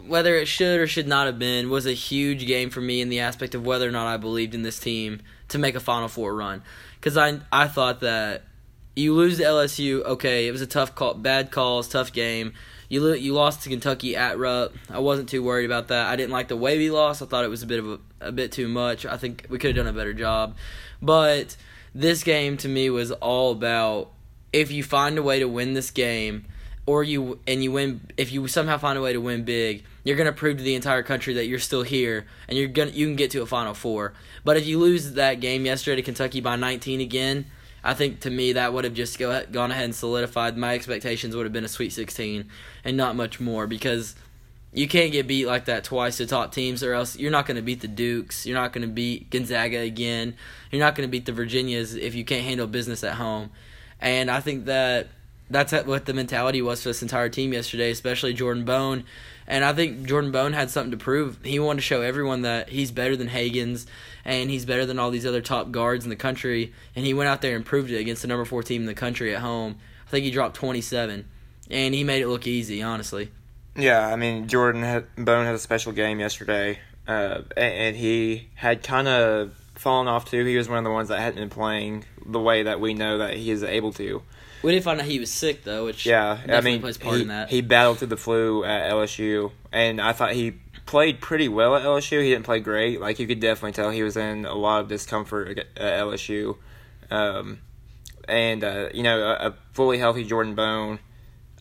whether 0.05 0.35
it 0.35 0.47
should 0.47 0.79
or 0.79 0.87
should 0.87 1.07
not 1.07 1.27
have 1.27 1.39
been 1.39 1.69
was 1.69 1.85
a 1.85 1.93
huge 1.93 2.45
game 2.45 2.69
for 2.69 2.81
me 2.81 3.01
in 3.01 3.09
the 3.09 3.19
aspect 3.19 3.55
of 3.55 3.65
whether 3.65 3.87
or 3.87 3.91
not 3.91 4.07
I 4.07 4.17
believed 4.17 4.55
in 4.55 4.63
this 4.63 4.79
team 4.79 5.21
to 5.49 5.57
make 5.57 5.75
a 5.75 5.79
Final 5.79 6.07
Four 6.07 6.35
run. 6.35 6.63
Because 6.99 7.17
I 7.17 7.39
I 7.51 7.67
thought 7.67 8.01
that 8.01 8.43
you 8.95 9.13
lose 9.13 9.37
to 9.37 9.43
LSU, 9.43 10.03
okay, 10.03 10.47
it 10.47 10.51
was 10.51 10.61
a 10.61 10.67
tough 10.67 10.95
call, 10.95 11.13
bad 11.13 11.51
calls, 11.51 11.87
tough 11.87 12.11
game. 12.11 12.53
You 12.89 13.01
lo- 13.01 13.13
you 13.13 13.33
lost 13.33 13.63
to 13.63 13.69
Kentucky 13.69 14.15
at 14.15 14.37
Rupp. 14.37 14.73
I 14.89 14.99
wasn't 14.99 15.29
too 15.29 15.43
worried 15.43 15.65
about 15.65 15.87
that. 15.89 16.07
I 16.07 16.15
didn't 16.15 16.31
like 16.31 16.49
the 16.49 16.57
way 16.57 16.77
we 16.77 16.91
lost. 16.91 17.21
I 17.21 17.25
thought 17.25 17.45
it 17.45 17.49
was 17.49 17.63
a 17.63 17.67
bit 17.67 17.79
of 17.79 17.87
a, 17.87 17.99
a 18.19 18.31
bit 18.31 18.51
too 18.51 18.67
much. 18.67 19.05
I 19.05 19.17
think 19.17 19.47
we 19.49 19.59
could 19.59 19.75
have 19.75 19.85
done 19.85 19.93
a 19.93 19.97
better 19.97 20.13
job. 20.13 20.57
But 21.01 21.55
this 21.95 22.23
game 22.23 22.57
to 22.57 22.67
me 22.67 22.89
was 22.89 23.11
all 23.11 23.51
about 23.53 24.11
if 24.51 24.71
you 24.71 24.83
find 24.83 25.17
a 25.17 25.23
way 25.23 25.39
to 25.39 25.47
win 25.47 25.73
this 25.73 25.91
game 25.91 26.45
or 26.91 27.05
you 27.05 27.39
and 27.47 27.63
you 27.63 27.71
win 27.71 28.01
if 28.17 28.33
you 28.33 28.45
somehow 28.49 28.77
find 28.77 28.97
a 28.97 29.01
way 29.01 29.13
to 29.13 29.21
win 29.21 29.45
big 29.45 29.85
you're 30.03 30.17
going 30.17 30.27
to 30.27 30.33
prove 30.33 30.57
to 30.57 30.63
the 30.63 30.75
entire 30.75 31.01
country 31.01 31.33
that 31.35 31.45
you're 31.45 31.57
still 31.57 31.83
here 31.83 32.25
and 32.49 32.57
you're 32.57 32.67
going 32.67 32.89
to 32.89 32.93
you 32.93 33.05
can 33.07 33.15
get 33.15 33.31
to 33.31 33.41
a 33.41 33.45
final 33.45 33.73
four. 33.73 34.13
But 34.43 34.57
if 34.57 34.65
you 34.65 34.77
lose 34.77 35.13
that 35.13 35.35
game 35.35 35.65
yesterday 35.65 35.95
to 35.95 36.01
Kentucky 36.01 36.41
by 36.41 36.57
19 36.57 36.99
again 36.99 37.45
I 37.81 37.93
think 37.93 38.19
to 38.21 38.29
me 38.29 38.53
that 38.53 38.73
would 38.73 38.83
have 38.83 38.93
just 38.93 39.17
go, 39.17 39.43
gone 39.45 39.71
ahead 39.71 39.85
and 39.85 39.95
solidified. 39.95 40.57
My 40.57 40.75
expectations 40.75 41.33
would 41.33 41.45
have 41.45 41.53
been 41.53 41.63
a 41.63 41.69
sweet 41.69 41.93
16 41.93 42.49
and 42.83 42.97
not 42.97 43.15
much 43.15 43.39
more 43.39 43.67
because 43.67 44.13
you 44.73 44.89
can't 44.89 45.13
get 45.13 45.27
beat 45.27 45.45
like 45.45 45.65
that 45.65 45.85
twice 45.85 46.17
to 46.17 46.25
top 46.25 46.51
teams 46.51 46.83
or 46.83 46.93
else 46.93 47.17
you're 47.17 47.31
not 47.31 47.45
going 47.45 47.55
to 47.55 47.61
beat 47.61 47.79
the 47.79 47.87
Dukes 47.87 48.45
you're 48.45 48.59
not 48.59 48.73
going 48.73 48.85
to 48.85 48.93
beat 48.93 49.29
Gonzaga 49.29 49.79
again 49.79 50.35
you're 50.71 50.81
not 50.81 50.95
going 50.95 51.07
to 51.07 51.11
beat 51.11 51.25
the 51.25 51.31
Virginias 51.31 51.95
if 51.95 52.15
you 52.15 52.25
can't 52.25 52.43
handle 52.43 52.67
business 52.67 53.01
at 53.05 53.13
home. 53.13 53.49
And 54.01 54.29
I 54.29 54.41
think 54.41 54.65
that 54.65 55.07
that's 55.51 55.73
what 55.73 56.05
the 56.05 56.13
mentality 56.13 56.61
was 56.61 56.81
for 56.81 56.89
this 56.89 57.01
entire 57.01 57.29
team 57.29 57.53
yesterday, 57.53 57.91
especially 57.91 58.33
Jordan 58.33 58.65
Bone. 58.65 59.03
And 59.47 59.65
I 59.65 59.73
think 59.73 60.07
Jordan 60.07 60.31
Bone 60.31 60.53
had 60.53 60.69
something 60.69 60.91
to 60.91 60.97
prove. 60.97 61.37
He 61.43 61.59
wanted 61.59 61.77
to 61.77 61.83
show 61.83 62.01
everyone 62.01 62.43
that 62.43 62.69
he's 62.69 62.91
better 62.91 63.15
than 63.15 63.27
Hagans 63.27 63.85
and 64.23 64.49
he's 64.49 64.65
better 64.65 64.85
than 64.85 64.99
all 64.99 65.11
these 65.11 65.25
other 65.25 65.41
top 65.41 65.71
guards 65.71 66.05
in 66.05 66.09
the 66.09 66.15
country. 66.15 66.73
And 66.95 67.05
he 67.05 67.13
went 67.13 67.29
out 67.29 67.41
there 67.41 67.55
and 67.55 67.65
proved 67.65 67.91
it 67.91 67.97
against 67.97 68.21
the 68.21 68.27
number 68.27 68.45
four 68.45 68.63
team 68.63 68.81
in 68.81 68.87
the 68.87 68.93
country 68.93 69.35
at 69.35 69.41
home. 69.41 69.77
I 70.07 70.09
think 70.09 70.25
he 70.25 70.31
dropped 70.31 70.55
27, 70.57 71.25
and 71.69 71.93
he 71.93 72.03
made 72.03 72.21
it 72.21 72.27
look 72.27 72.45
easy, 72.45 72.81
honestly. 72.81 73.31
Yeah, 73.75 74.05
I 74.05 74.17
mean 74.17 74.47
Jordan 74.47 74.83
had, 74.83 75.15
Bone 75.15 75.45
had 75.45 75.55
a 75.55 75.59
special 75.59 75.93
game 75.93 76.19
yesterday, 76.19 76.79
uh, 77.07 77.41
and 77.55 77.95
he 77.95 78.49
had 78.55 78.83
kind 78.83 79.07
of 79.07 79.53
fallen 79.75 80.07
off 80.07 80.29
too. 80.29 80.43
He 80.45 80.57
was 80.57 80.67
one 80.67 80.77
of 80.77 80.83
the 80.83 80.91
ones 80.91 81.09
that 81.09 81.19
hadn't 81.19 81.39
been 81.39 81.49
playing 81.49 82.05
the 82.25 82.39
way 82.39 82.63
that 82.63 82.79
we 82.79 82.93
know 82.93 83.19
that 83.19 83.35
he 83.35 83.51
is 83.51 83.63
able 83.63 83.93
to. 83.93 84.21
We 84.63 84.73
did 84.73 84.83
find 84.83 84.99
out 84.99 85.05
he 85.05 85.19
was 85.19 85.31
sick 85.31 85.63
though, 85.63 85.85
which 85.85 86.05
yeah, 86.05 86.39
I 86.47 86.61
mean, 86.61 86.81
he, 86.81 87.21
in 87.21 87.27
that. 87.29 87.49
he 87.49 87.61
battled 87.61 87.99
through 87.99 88.07
the 88.07 88.17
flu 88.17 88.63
at 88.63 88.91
LSU, 88.91 89.51
and 89.71 89.99
I 89.99 90.13
thought 90.13 90.33
he 90.33 90.53
played 90.85 91.21
pretty 91.21 91.47
well 91.47 91.75
at 91.75 91.83
LSU. 91.83 92.21
He 92.21 92.29
didn't 92.29 92.45
play 92.45 92.59
great. 92.59 92.99
Like 92.99 93.19
you 93.19 93.27
could 93.27 93.39
definitely 93.39 93.71
tell 93.71 93.89
he 93.89 94.03
was 94.03 94.17
in 94.17 94.45
a 94.45 94.53
lot 94.53 94.81
of 94.81 94.87
discomfort 94.87 95.57
at 95.77 95.99
LSU. 95.99 96.57
Um, 97.09 97.59
and 98.27 98.63
uh, 98.63 98.89
you 98.93 99.03
know, 99.03 99.19
a, 99.21 99.47
a, 99.47 99.55
fully 99.73 99.97
healthy 99.97 100.23
Jordan 100.23 100.55
Bone, 100.55 100.99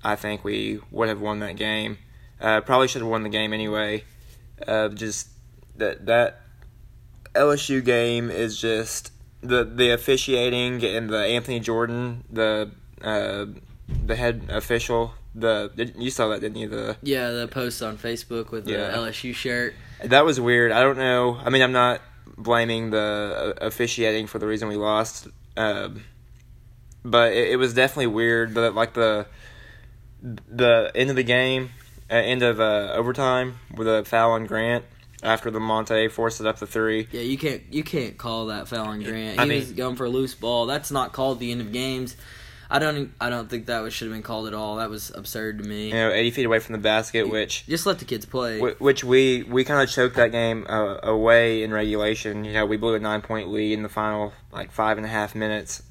I 0.05 0.17
think 0.17 0.45
we 0.45 0.81
would 0.91 1.09
have 1.09 1.21
won 1.21 1.41
that 1.41 1.57
game. 1.57 1.99
Uh, 2.41 2.61
probably 2.61 2.89
should 2.89 3.03
have 3.03 3.11
won 3.11 3.23
the 3.23 3.29
game 3.29 3.53
anyway. 3.53 4.05
Uh, 4.67 4.89
just 4.89 5.29
that 5.77 6.07
that 6.07 6.43
LSU 7.35 7.85
game 7.85 8.31
is 8.31 8.61
just 8.61 9.13
the 9.43 9.65
the 9.65 9.91
officiating 9.91 10.85
and 10.85 11.09
the 11.09 11.25
Anthony 11.25 11.61
Jordan 11.61 12.25
the 12.31 12.71
uh, 13.03 13.47
the 14.07 14.17
head 14.17 14.45
official. 14.49 15.15
The 15.35 15.93
you 15.97 16.11
saw 16.11 16.29
that, 16.29 16.41
didn't 16.41 16.59
you? 16.59 16.69
The 16.69 16.97
yeah, 17.03 17.31
the 17.31 17.47
post 17.47 17.83
on 17.83 17.99
Facebook 17.99 18.51
with 18.51 18.69
yeah. 18.69 18.91
the 18.91 18.97
LSU 18.97 19.35
shirt. 19.35 19.75
That 20.03 20.25
was 20.25 20.41
weird. 20.41 20.73
I 20.73 20.81
don't 20.81 20.99
know. 20.99 21.39
I 21.43 21.51
mean, 21.51 21.63
I'm 21.63 21.73
not 21.73 22.01
blaming 22.37 22.91
the 22.91 23.55
uh, 23.61 23.67
officiating 23.67 24.27
for 24.27 24.39
the 24.39 24.47
reason 24.47 24.69
we 24.69 24.77
lost, 24.77 25.29
uh, 25.57 25.91
but 27.05 27.33
it, 27.33 27.51
it, 27.51 27.57
was 27.57 27.75
definitely 27.75 28.09
weird. 28.09 28.55
But 28.55 28.75
like 28.75 28.95
the 28.95 29.27
the 30.23 30.91
end 30.95 31.11
of 31.11 31.17
the 31.17 31.23
game, 31.23 31.71
uh, 32.11 32.15
end 32.15 32.43
of 32.43 32.59
uh, 32.61 32.93
overtime 32.95 33.59
with 33.77 33.87
a 33.87 34.05
foul 34.05 34.33
on 34.33 34.47
Grant 34.47 34.85
after 35.23 35.51
Lamonte 35.51 36.11
forced 36.11 36.41
it 36.41 36.47
up 36.47 36.59
the 36.59 36.67
three. 36.67 37.07
Yeah, 37.13 37.23
you 37.23 37.39
can't 37.39 37.63
you 37.71 37.83
can't 37.83 38.17
call 38.17 38.47
that 38.47 38.69
foul 38.69 38.87
on 38.87 39.03
Grant. 39.03 39.35
He 39.35 39.39
I 39.39 39.45
mean, 39.45 39.61
was 39.61 39.73
going 39.73 39.97
for 39.97 40.07
a 40.07 40.11
loose 40.11 40.35
ball. 40.35 40.67
That's 40.67 40.91
not 40.91 41.13
called 41.13 41.39
the 41.39 41.53
end 41.53 41.61
of 41.61 41.73
games. 41.73 42.17
I 42.71 42.79
don't. 42.79 43.13
I 43.21 43.31
don't 43.31 43.51
think 43.51 43.67
that 43.67 43.93
should 43.93 44.07
have 44.07 44.15
been 44.15 44.23
called 44.23 44.47
at 44.47 44.55
all. 44.55 44.77
That 44.77 44.91
was 44.91 45.11
absurd 45.15 45.59
to 45.59 45.65
me. 45.65 45.89
You 45.89 45.95
know, 45.95 46.13
eighty 46.13 46.31
feet 46.31 46.47
away 46.47 46.61
from 46.61 46.75
the 46.75 46.79
basket, 46.79 47.29
which 47.29 47.67
just 47.67 47.85
let 47.85 47.99
the 47.99 48.05
kids 48.05 48.25
play. 48.27 48.61
Which 48.61 49.03
we 49.03 49.43
we 49.43 49.65
kind 49.65 49.83
of 49.83 49.91
choked 49.91 50.15
that 50.17 50.31
game 50.31 50.67
uh, 50.69 50.99
away 51.03 51.65
in 51.65 51.73
regulation. 51.73 52.45
You 52.45 52.53
know, 52.53 52.67
we 52.67 52.77
blew 52.77 52.95
a 52.95 53.01
nine 53.01 53.23
point 53.23 53.49
lead 53.49 53.73
in 53.73 53.83
the 53.83 53.89
final 53.89 54.33
like 54.53 54.71
five 54.71 54.99
and 54.99 55.05
a 55.05 55.09
half 55.09 55.35
minutes. 55.35 55.83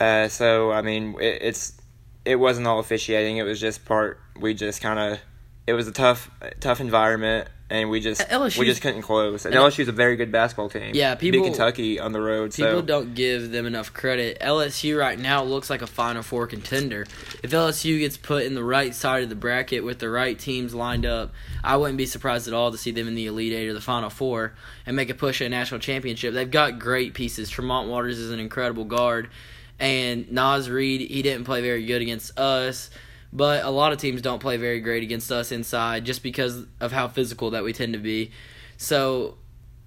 Uh, 0.00 0.26
so 0.26 0.72
I 0.72 0.82
mean, 0.82 1.14
it, 1.20 1.38
it's 1.40 1.80
it 2.24 2.36
wasn't 2.36 2.66
all 2.66 2.80
officiating. 2.80 3.36
It 3.36 3.44
was 3.44 3.60
just 3.60 3.84
part. 3.84 4.18
We 4.40 4.54
just 4.54 4.82
kind 4.82 4.98
of 4.98 5.20
it 5.66 5.74
was 5.74 5.86
a 5.86 5.92
tough 5.92 6.30
tough 6.60 6.80
environment, 6.80 7.48
and 7.70 7.88
we 7.88 8.00
just 8.00 8.20
LSU's 8.28 8.58
we 8.58 8.66
just 8.66 8.82
couldn't 8.82 9.02
close. 9.02 9.46
And 9.46 9.54
LSU's 9.54 9.86
a 9.86 9.92
very 9.92 10.16
good 10.16 10.32
basketball 10.32 10.68
team. 10.68 10.94
Yeah, 10.94 11.14
Beat 11.14 11.32
people- 11.32 11.46
Kentucky 11.46 12.00
on 12.00 12.12
the 12.12 12.20
road. 12.20 12.52
People 12.52 12.72
so 12.72 12.82
don't 12.82 13.14
give 13.14 13.52
them 13.52 13.64
enough 13.66 13.94
credit. 13.94 14.38
LSU 14.40 14.98
right 14.98 15.18
now 15.18 15.44
looks 15.44 15.70
like 15.70 15.80
a 15.80 15.86
Final 15.86 16.22
Four 16.22 16.48
contender. 16.48 17.06
If 17.42 17.52
LSU 17.52 18.00
gets 18.00 18.16
put 18.16 18.44
in 18.44 18.54
the 18.54 18.64
right 18.64 18.94
side 18.94 19.22
of 19.22 19.28
the 19.28 19.36
bracket 19.36 19.84
with 19.84 20.00
the 20.00 20.10
right 20.10 20.36
teams 20.36 20.74
lined 20.74 21.06
up, 21.06 21.32
I 21.62 21.76
wouldn't 21.76 21.98
be 21.98 22.06
surprised 22.06 22.48
at 22.48 22.54
all 22.54 22.72
to 22.72 22.78
see 22.78 22.90
them 22.90 23.06
in 23.06 23.14
the 23.14 23.26
Elite 23.26 23.52
Eight 23.52 23.68
or 23.68 23.74
the 23.74 23.80
Final 23.80 24.10
Four 24.10 24.54
and 24.84 24.96
make 24.96 25.10
a 25.10 25.14
push 25.14 25.40
at 25.40 25.46
a 25.46 25.50
national 25.50 25.80
championship. 25.80 26.34
They've 26.34 26.50
got 26.50 26.80
great 26.80 27.14
pieces. 27.14 27.48
Tremont 27.48 27.88
Waters 27.88 28.18
is 28.18 28.32
an 28.32 28.40
incredible 28.40 28.84
guard, 28.84 29.30
and 29.78 30.30
Naz 30.32 30.68
Reid 30.68 31.02
he 31.08 31.22
didn't 31.22 31.44
play 31.44 31.60
very 31.60 31.86
good 31.86 32.02
against 32.02 32.36
us. 32.36 32.90
But 33.32 33.64
a 33.64 33.70
lot 33.70 33.92
of 33.92 33.98
teams 33.98 34.20
don't 34.20 34.40
play 34.40 34.58
very 34.58 34.80
great 34.80 35.02
against 35.02 35.32
us 35.32 35.52
inside 35.52 36.04
just 36.04 36.22
because 36.22 36.66
of 36.80 36.92
how 36.92 37.08
physical 37.08 37.50
that 37.50 37.64
we 37.64 37.72
tend 37.72 37.94
to 37.94 37.98
be. 37.98 38.30
So 38.76 39.36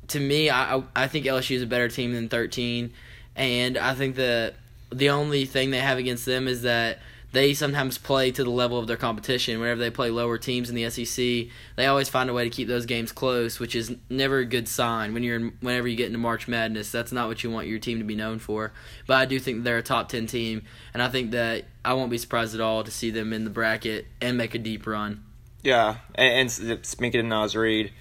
to 0.07 0.19
me, 0.19 0.49
I 0.49 0.81
I 0.95 1.07
think 1.07 1.25
LSU 1.25 1.55
is 1.55 1.61
a 1.61 1.67
better 1.67 1.87
team 1.87 2.13
than 2.13 2.29
13, 2.29 2.91
and 3.35 3.77
I 3.77 3.93
think 3.93 4.15
that 4.15 4.55
the 4.91 5.09
only 5.09 5.45
thing 5.45 5.71
they 5.71 5.79
have 5.79 5.97
against 5.97 6.25
them 6.25 6.47
is 6.47 6.63
that 6.63 6.99
they 7.35 7.53
sometimes 7.53 7.97
play 7.97 8.31
to 8.31 8.45
the 8.45 8.49
level 8.49 8.79
of 8.79 8.87
their 8.87 8.95
competition. 8.95 9.59
Whenever 9.59 9.81
they 9.81 9.89
play 9.89 10.09
lower 10.09 10.37
teams 10.37 10.69
in 10.69 10.75
the 10.75 10.89
SEC, 10.89 11.51
they 11.75 11.85
always 11.85 12.07
find 12.07 12.29
a 12.29 12.33
way 12.33 12.45
to 12.45 12.49
keep 12.49 12.69
those 12.69 12.85
games 12.85 13.11
close, 13.11 13.59
which 13.59 13.75
is 13.75 13.93
never 14.09 14.37
a 14.37 14.45
good 14.45 14.69
sign 14.69 15.13
when 15.13 15.21
you're 15.21 15.35
in, 15.35 15.57
whenever 15.59 15.85
you 15.85 15.97
get 15.97 16.07
into 16.07 16.17
March 16.17 16.47
Madness. 16.47 16.91
That's 16.91 17.11
not 17.11 17.27
what 17.27 17.43
you 17.43 17.51
want 17.51 17.67
your 17.67 17.77
team 17.77 17.97
to 17.97 18.05
be 18.05 18.15
known 18.15 18.39
for. 18.39 18.71
But 19.05 19.15
I 19.17 19.25
do 19.25 19.37
think 19.37 19.65
they're 19.65 19.77
a 19.77 19.83
top 19.83 20.07
10 20.07 20.27
team, 20.27 20.63
and 20.93 21.03
I 21.03 21.09
think 21.09 21.31
that 21.31 21.65
I 21.83 21.93
won't 21.93 22.09
be 22.09 22.17
surprised 22.17 22.55
at 22.55 22.61
all 22.61 22.85
to 22.85 22.91
see 22.91 23.11
them 23.11 23.33
in 23.33 23.43
the 23.43 23.49
bracket 23.49 24.07
and 24.21 24.37
make 24.37 24.55
a 24.55 24.59
deep 24.59 24.87
run. 24.87 25.21
Yeah, 25.61 25.97
and, 26.15 26.49
and 26.57 26.85
speaking 26.85 27.19
of 27.19 27.25
Naz 27.25 27.53
Reid, 27.53 27.91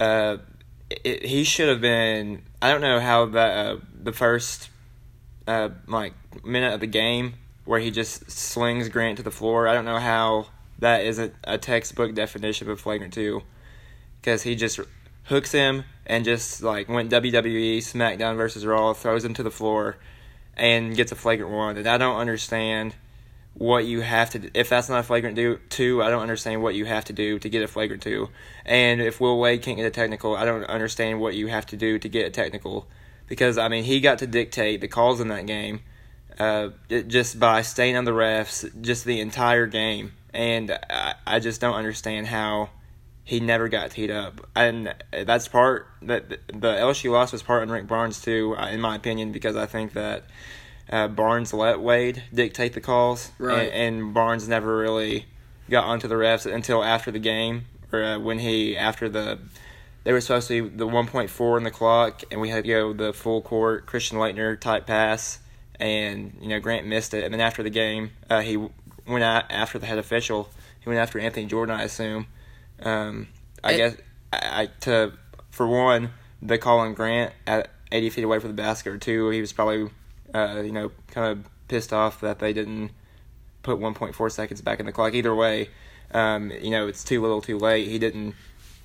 uh, 0.00 0.38
it, 0.90 1.24
he 1.24 1.44
should 1.44 1.68
have 1.68 1.80
been. 1.80 2.42
I 2.60 2.72
don't 2.72 2.80
know 2.80 2.98
how 2.98 3.26
that 3.26 3.66
uh, 3.66 3.78
the 4.02 4.12
first 4.12 4.70
uh, 5.46 5.68
like 5.86 6.14
minute 6.44 6.74
of 6.74 6.80
the 6.80 6.88
game 6.88 7.34
where 7.66 7.80
he 7.80 7.90
just 7.90 8.30
slings 8.30 8.88
Grant 8.88 9.18
to 9.18 9.22
the 9.22 9.30
floor. 9.30 9.68
I 9.68 9.74
don't 9.74 9.84
know 9.84 9.98
how 9.98 10.46
that 10.78 11.04
isn't 11.04 11.34
a 11.44 11.58
textbook 11.58 12.14
definition 12.14 12.70
of 12.70 12.80
flagrant 12.80 13.12
two, 13.12 13.42
because 14.20 14.42
he 14.42 14.54
just 14.54 14.80
hooks 15.24 15.52
him 15.52 15.84
and 16.06 16.24
just 16.24 16.62
like 16.62 16.88
went 16.88 17.10
WWE 17.10 17.78
SmackDown 17.78 18.36
versus 18.36 18.64
Raw, 18.64 18.94
throws 18.94 19.24
him 19.24 19.34
to 19.34 19.42
the 19.42 19.50
floor, 19.50 19.98
and 20.56 20.96
gets 20.96 21.12
a 21.12 21.16
flagrant 21.16 21.52
one. 21.52 21.76
And 21.76 21.86
I 21.86 21.98
don't 21.98 22.16
understand 22.16 22.94
what 23.58 23.86
you 23.86 24.02
have 24.02 24.30
to 24.30 24.50
if 24.52 24.68
that's 24.68 24.88
not 24.88 25.00
a 25.00 25.02
flagrant 25.02 25.34
do, 25.34 25.58
two 25.70 26.02
i 26.02 26.10
don't 26.10 26.20
understand 26.20 26.62
what 26.62 26.74
you 26.74 26.84
have 26.84 27.06
to 27.06 27.14
do 27.14 27.38
to 27.38 27.48
get 27.48 27.62
a 27.62 27.66
flagrant 27.66 28.02
two 28.02 28.28
and 28.66 29.00
if 29.00 29.18
will 29.18 29.38
wade 29.38 29.62
can't 29.62 29.78
get 29.78 29.86
a 29.86 29.90
technical 29.90 30.36
i 30.36 30.44
don't 30.44 30.64
understand 30.64 31.18
what 31.18 31.34
you 31.34 31.46
have 31.46 31.64
to 31.64 31.74
do 31.74 31.98
to 31.98 32.08
get 32.08 32.26
a 32.26 32.30
technical 32.30 32.86
because 33.28 33.56
i 33.56 33.66
mean 33.66 33.82
he 33.82 33.98
got 33.98 34.18
to 34.18 34.26
dictate 34.26 34.82
the 34.82 34.88
calls 34.88 35.22
in 35.22 35.28
that 35.28 35.46
game 35.46 35.80
uh, 36.38 36.70
just 36.88 37.38
by 37.38 37.62
staying 37.62 37.96
on 37.96 38.04
the 38.04 38.12
refs 38.12 38.68
just 38.80 39.04
the 39.04 39.20
entire 39.20 39.66
game. 39.66 40.12
And 40.32 40.70
I, 40.90 41.14
I 41.26 41.38
just 41.38 41.60
don't 41.60 41.74
understand 41.74 42.26
how 42.26 42.70
he 43.24 43.40
never 43.40 43.68
got 43.68 43.92
teed 43.92 44.10
up. 44.10 44.46
And 44.54 44.94
that's 45.10 45.48
part 45.48 45.88
that 46.02 46.28
the 46.28 46.36
lsu 46.74 47.10
loss 47.10 47.32
was 47.32 47.42
part 47.42 47.62
on 47.62 47.70
rick 47.70 47.86
barnes 47.86 48.20
too 48.20 48.54
uh, 48.56 48.68
in 48.68 48.80
my 48.80 48.94
opinion 48.94 49.32
because 49.32 49.56
i 49.56 49.66
think 49.66 49.94
that 49.94 50.24
uh, 50.90 51.08
Barnes 51.08 51.52
let 51.52 51.80
Wade 51.80 52.22
dictate 52.32 52.72
the 52.72 52.80
calls, 52.80 53.30
Right. 53.38 53.70
And, 53.72 53.96
and 53.96 54.14
Barnes 54.14 54.48
never 54.48 54.76
really 54.76 55.26
got 55.68 55.84
onto 55.84 56.08
the 56.08 56.14
refs 56.14 56.50
until 56.50 56.84
after 56.84 57.10
the 57.10 57.18
game, 57.18 57.64
or 57.92 58.02
uh, 58.02 58.18
when 58.18 58.38
he 58.38 58.76
after 58.76 59.08
the 59.08 59.38
they 60.04 60.12
were 60.12 60.20
supposed 60.20 60.46
to 60.46 60.62
be 60.62 60.76
the 60.76 60.86
1.4 60.86 61.58
in 61.58 61.64
the 61.64 61.70
clock, 61.72 62.22
and 62.30 62.40
we 62.40 62.48
had 62.48 62.62
to 62.62 62.68
go 62.68 62.92
the 62.92 63.12
full 63.12 63.42
court 63.42 63.86
Christian 63.86 64.18
Laettner 64.18 64.58
type 64.58 64.86
pass, 64.86 65.40
and 65.80 66.36
you 66.40 66.48
know 66.48 66.60
Grant 66.60 66.86
missed 66.86 67.14
it, 67.14 67.24
and 67.24 67.32
then 67.32 67.40
after 67.40 67.62
the 67.62 67.70
game, 67.70 68.10
uh, 68.30 68.40
he 68.40 68.56
went 68.56 69.24
out 69.24 69.44
after 69.50 69.78
the 69.78 69.86
head 69.86 69.98
official. 69.98 70.48
He 70.80 70.88
went 70.88 71.00
after 71.00 71.18
Anthony 71.18 71.46
Jordan, 71.46 71.74
I 71.78 71.82
assume. 71.84 72.26
Um, 72.82 73.28
I 73.64 73.72
It- 73.72 73.76
guess 73.76 73.96
I, 74.32 74.62
I 74.62 74.66
to 74.80 75.12
for 75.50 75.66
one 75.66 76.10
the 76.42 76.58
call 76.58 76.80
on 76.80 76.94
Grant 76.94 77.32
at 77.46 77.70
80 77.90 78.10
feet 78.10 78.24
away 78.24 78.38
from 78.38 78.48
the 78.50 78.54
basket, 78.62 78.90
or 78.90 78.98
two 78.98 79.30
he 79.30 79.40
was 79.40 79.52
probably 79.52 79.90
uh, 80.34 80.60
you 80.64 80.72
know, 80.72 80.90
kind 81.10 81.32
of 81.32 81.48
pissed 81.68 81.92
off 81.92 82.20
that 82.20 82.38
they 82.40 82.52
didn't 82.52 82.90
put 83.62 83.78
1.4 83.78 84.30
seconds 84.30 84.60
back 84.60 84.80
in 84.80 84.86
the 84.86 84.92
clock. 84.92 85.14
Either 85.14 85.34
way, 85.34 85.68
um, 86.12 86.50
you 86.50 86.70
know, 86.70 86.86
it's 86.88 87.02
too 87.04 87.20
little, 87.22 87.40
too 87.40 87.58
late. 87.58 87.88
He 87.88 87.98
didn't. 87.98 88.34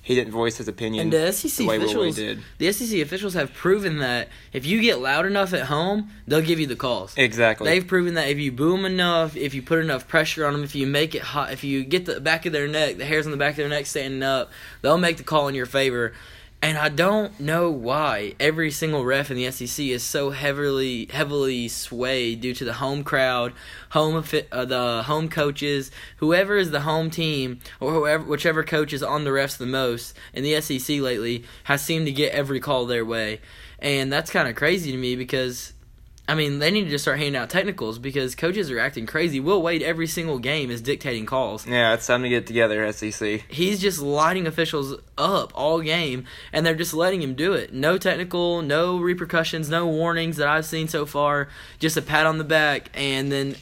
He 0.04 0.16
didn't 0.16 0.32
voice 0.32 0.56
his 0.56 0.66
opinion. 0.66 1.04
And 1.04 1.12
the 1.12 1.32
SEC 1.32 1.64
the 1.64 1.76
officials, 1.76 2.16
did. 2.16 2.40
the 2.58 2.72
SEC 2.72 3.00
officials 3.00 3.34
have 3.34 3.54
proven 3.54 3.98
that 3.98 4.28
if 4.52 4.66
you 4.66 4.80
get 4.80 4.98
loud 4.98 5.26
enough 5.26 5.54
at 5.54 5.66
home, 5.66 6.10
they'll 6.26 6.42
give 6.42 6.58
you 6.58 6.66
the 6.66 6.74
calls. 6.74 7.14
Exactly. 7.16 7.70
They've 7.70 7.86
proven 7.86 8.14
that 8.14 8.28
if 8.28 8.38
you 8.38 8.50
boom 8.50 8.84
enough, 8.84 9.36
if 9.36 9.54
you 9.54 9.62
put 9.62 9.78
enough 9.78 10.08
pressure 10.08 10.44
on 10.44 10.54
them, 10.54 10.64
if 10.64 10.74
you 10.74 10.88
make 10.88 11.14
it 11.14 11.22
hot, 11.22 11.52
if 11.52 11.62
you 11.62 11.84
get 11.84 12.06
the 12.06 12.20
back 12.20 12.46
of 12.46 12.52
their 12.52 12.66
neck, 12.66 12.98
the 12.98 13.04
hairs 13.04 13.26
on 13.26 13.30
the 13.30 13.38
back 13.38 13.52
of 13.52 13.58
their 13.58 13.68
neck 13.68 13.86
standing 13.86 14.24
up, 14.24 14.50
they'll 14.82 14.98
make 14.98 15.18
the 15.18 15.22
call 15.22 15.46
in 15.46 15.54
your 15.54 15.66
favor. 15.66 16.12
And 16.64 16.78
I 16.78 16.90
don't 16.90 17.40
know 17.40 17.72
why 17.72 18.36
every 18.38 18.70
single 18.70 19.04
ref 19.04 19.32
in 19.32 19.36
the 19.36 19.50
SEC 19.50 19.84
is 19.84 20.04
so 20.04 20.30
heavily 20.30 21.08
heavily 21.10 21.66
swayed 21.66 22.40
due 22.40 22.54
to 22.54 22.64
the 22.64 22.74
home 22.74 23.02
crowd, 23.02 23.52
home 23.90 24.22
uh, 24.52 24.64
the 24.64 25.02
home 25.02 25.28
coaches, 25.28 25.90
whoever 26.18 26.56
is 26.56 26.70
the 26.70 26.82
home 26.82 27.10
team 27.10 27.58
or 27.80 27.92
whoever 27.92 28.22
whichever 28.22 28.62
coach 28.62 28.92
is 28.92 29.02
on 29.02 29.24
the 29.24 29.30
refs 29.30 29.56
the 29.56 29.66
most 29.66 30.16
in 30.32 30.44
the 30.44 30.60
SEC 30.60 31.00
lately 31.00 31.42
has 31.64 31.84
seemed 31.84 32.06
to 32.06 32.12
get 32.12 32.32
every 32.32 32.60
call 32.60 32.86
their 32.86 33.04
way. 33.04 33.40
And 33.80 34.12
that's 34.12 34.30
kind 34.30 34.46
of 34.48 34.54
crazy 34.54 34.92
to 34.92 34.96
me 34.96 35.16
because 35.16 35.72
I 36.28 36.36
mean, 36.36 36.60
they 36.60 36.70
need 36.70 36.84
to 36.84 36.90
just 36.90 37.02
start 37.02 37.18
handing 37.18 37.36
out 37.36 37.50
technicals 37.50 37.98
because 37.98 38.36
coaches 38.36 38.70
are 38.70 38.78
acting 38.78 39.06
crazy. 39.06 39.40
Will 39.40 39.60
Wade 39.60 39.82
every 39.82 40.06
single 40.06 40.38
game 40.38 40.70
is 40.70 40.80
dictating 40.80 41.26
calls. 41.26 41.66
yeah, 41.66 41.92
it's 41.94 42.06
time 42.06 42.22
to 42.22 42.28
get 42.28 42.46
together, 42.46 42.90
SEC. 42.92 43.42
He's 43.48 43.80
just 43.80 44.00
lighting 44.00 44.46
officials 44.46 45.00
up 45.18 45.52
all 45.54 45.80
game, 45.80 46.24
and 46.52 46.64
they're 46.64 46.76
just 46.76 46.94
letting 46.94 47.22
him 47.22 47.34
do 47.34 47.54
it. 47.54 47.72
No 47.72 47.98
technical, 47.98 48.62
no 48.62 48.98
repercussions, 48.98 49.68
no 49.68 49.86
warnings 49.88 50.36
that 50.36 50.46
I've 50.46 50.64
seen 50.64 50.86
so 50.86 51.06
far. 51.06 51.48
Just 51.80 51.96
a 51.96 52.02
pat 52.02 52.24
on 52.24 52.38
the 52.38 52.44
back, 52.44 52.90
and 52.94 53.30
then 53.32 53.56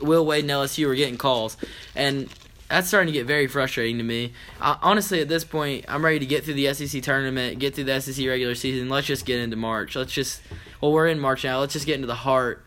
Will 0.00 0.24
Wade 0.24 0.44
and 0.44 0.50
LSU 0.50 0.88
are 0.88 0.94
getting 0.94 1.18
calls, 1.18 1.56
and 1.96 2.28
that's 2.68 2.88
starting 2.88 3.12
to 3.12 3.18
get 3.18 3.26
very 3.26 3.46
frustrating 3.46 3.98
to 3.98 4.04
me. 4.04 4.32
I, 4.60 4.78
honestly, 4.82 5.20
at 5.20 5.28
this 5.28 5.44
point, 5.44 5.84
I'm 5.88 6.04
ready 6.04 6.20
to 6.20 6.26
get 6.26 6.44
through 6.44 6.54
the 6.54 6.72
SEC 6.72 7.02
tournament, 7.02 7.58
get 7.58 7.74
through 7.74 7.84
the 7.84 8.00
SEC 8.00 8.26
regular 8.26 8.54
season. 8.54 8.88
Let's 8.88 9.06
just 9.06 9.26
get 9.26 9.40
into 9.40 9.56
March. 9.56 9.94
Let's 9.96 10.12
just, 10.12 10.40
well, 10.84 10.92
we're 10.92 11.06
in 11.08 11.18
March 11.18 11.44
now. 11.44 11.60
Let's 11.60 11.72
just 11.72 11.86
get 11.86 11.94
into 11.94 12.06
the 12.06 12.14
heart 12.14 12.62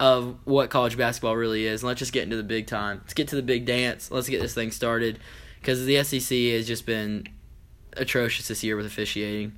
of 0.00 0.38
what 0.44 0.70
college 0.70 0.96
basketball 0.96 1.36
really 1.36 1.66
is. 1.66 1.84
Let's 1.84 1.98
just 1.98 2.14
get 2.14 2.22
into 2.22 2.36
the 2.38 2.42
big 2.42 2.66
time. 2.66 3.00
Let's 3.02 3.12
get 3.12 3.28
to 3.28 3.36
the 3.36 3.42
big 3.42 3.66
dance. 3.66 4.10
Let's 4.10 4.26
get 4.26 4.40
this 4.40 4.54
thing 4.54 4.70
started 4.70 5.18
because 5.60 5.84
the 5.84 6.02
SEC 6.02 6.34
has 6.54 6.66
just 6.66 6.86
been 6.86 7.28
atrocious 7.94 8.48
this 8.48 8.64
year 8.64 8.74
with 8.74 8.86
officiating. 8.86 9.52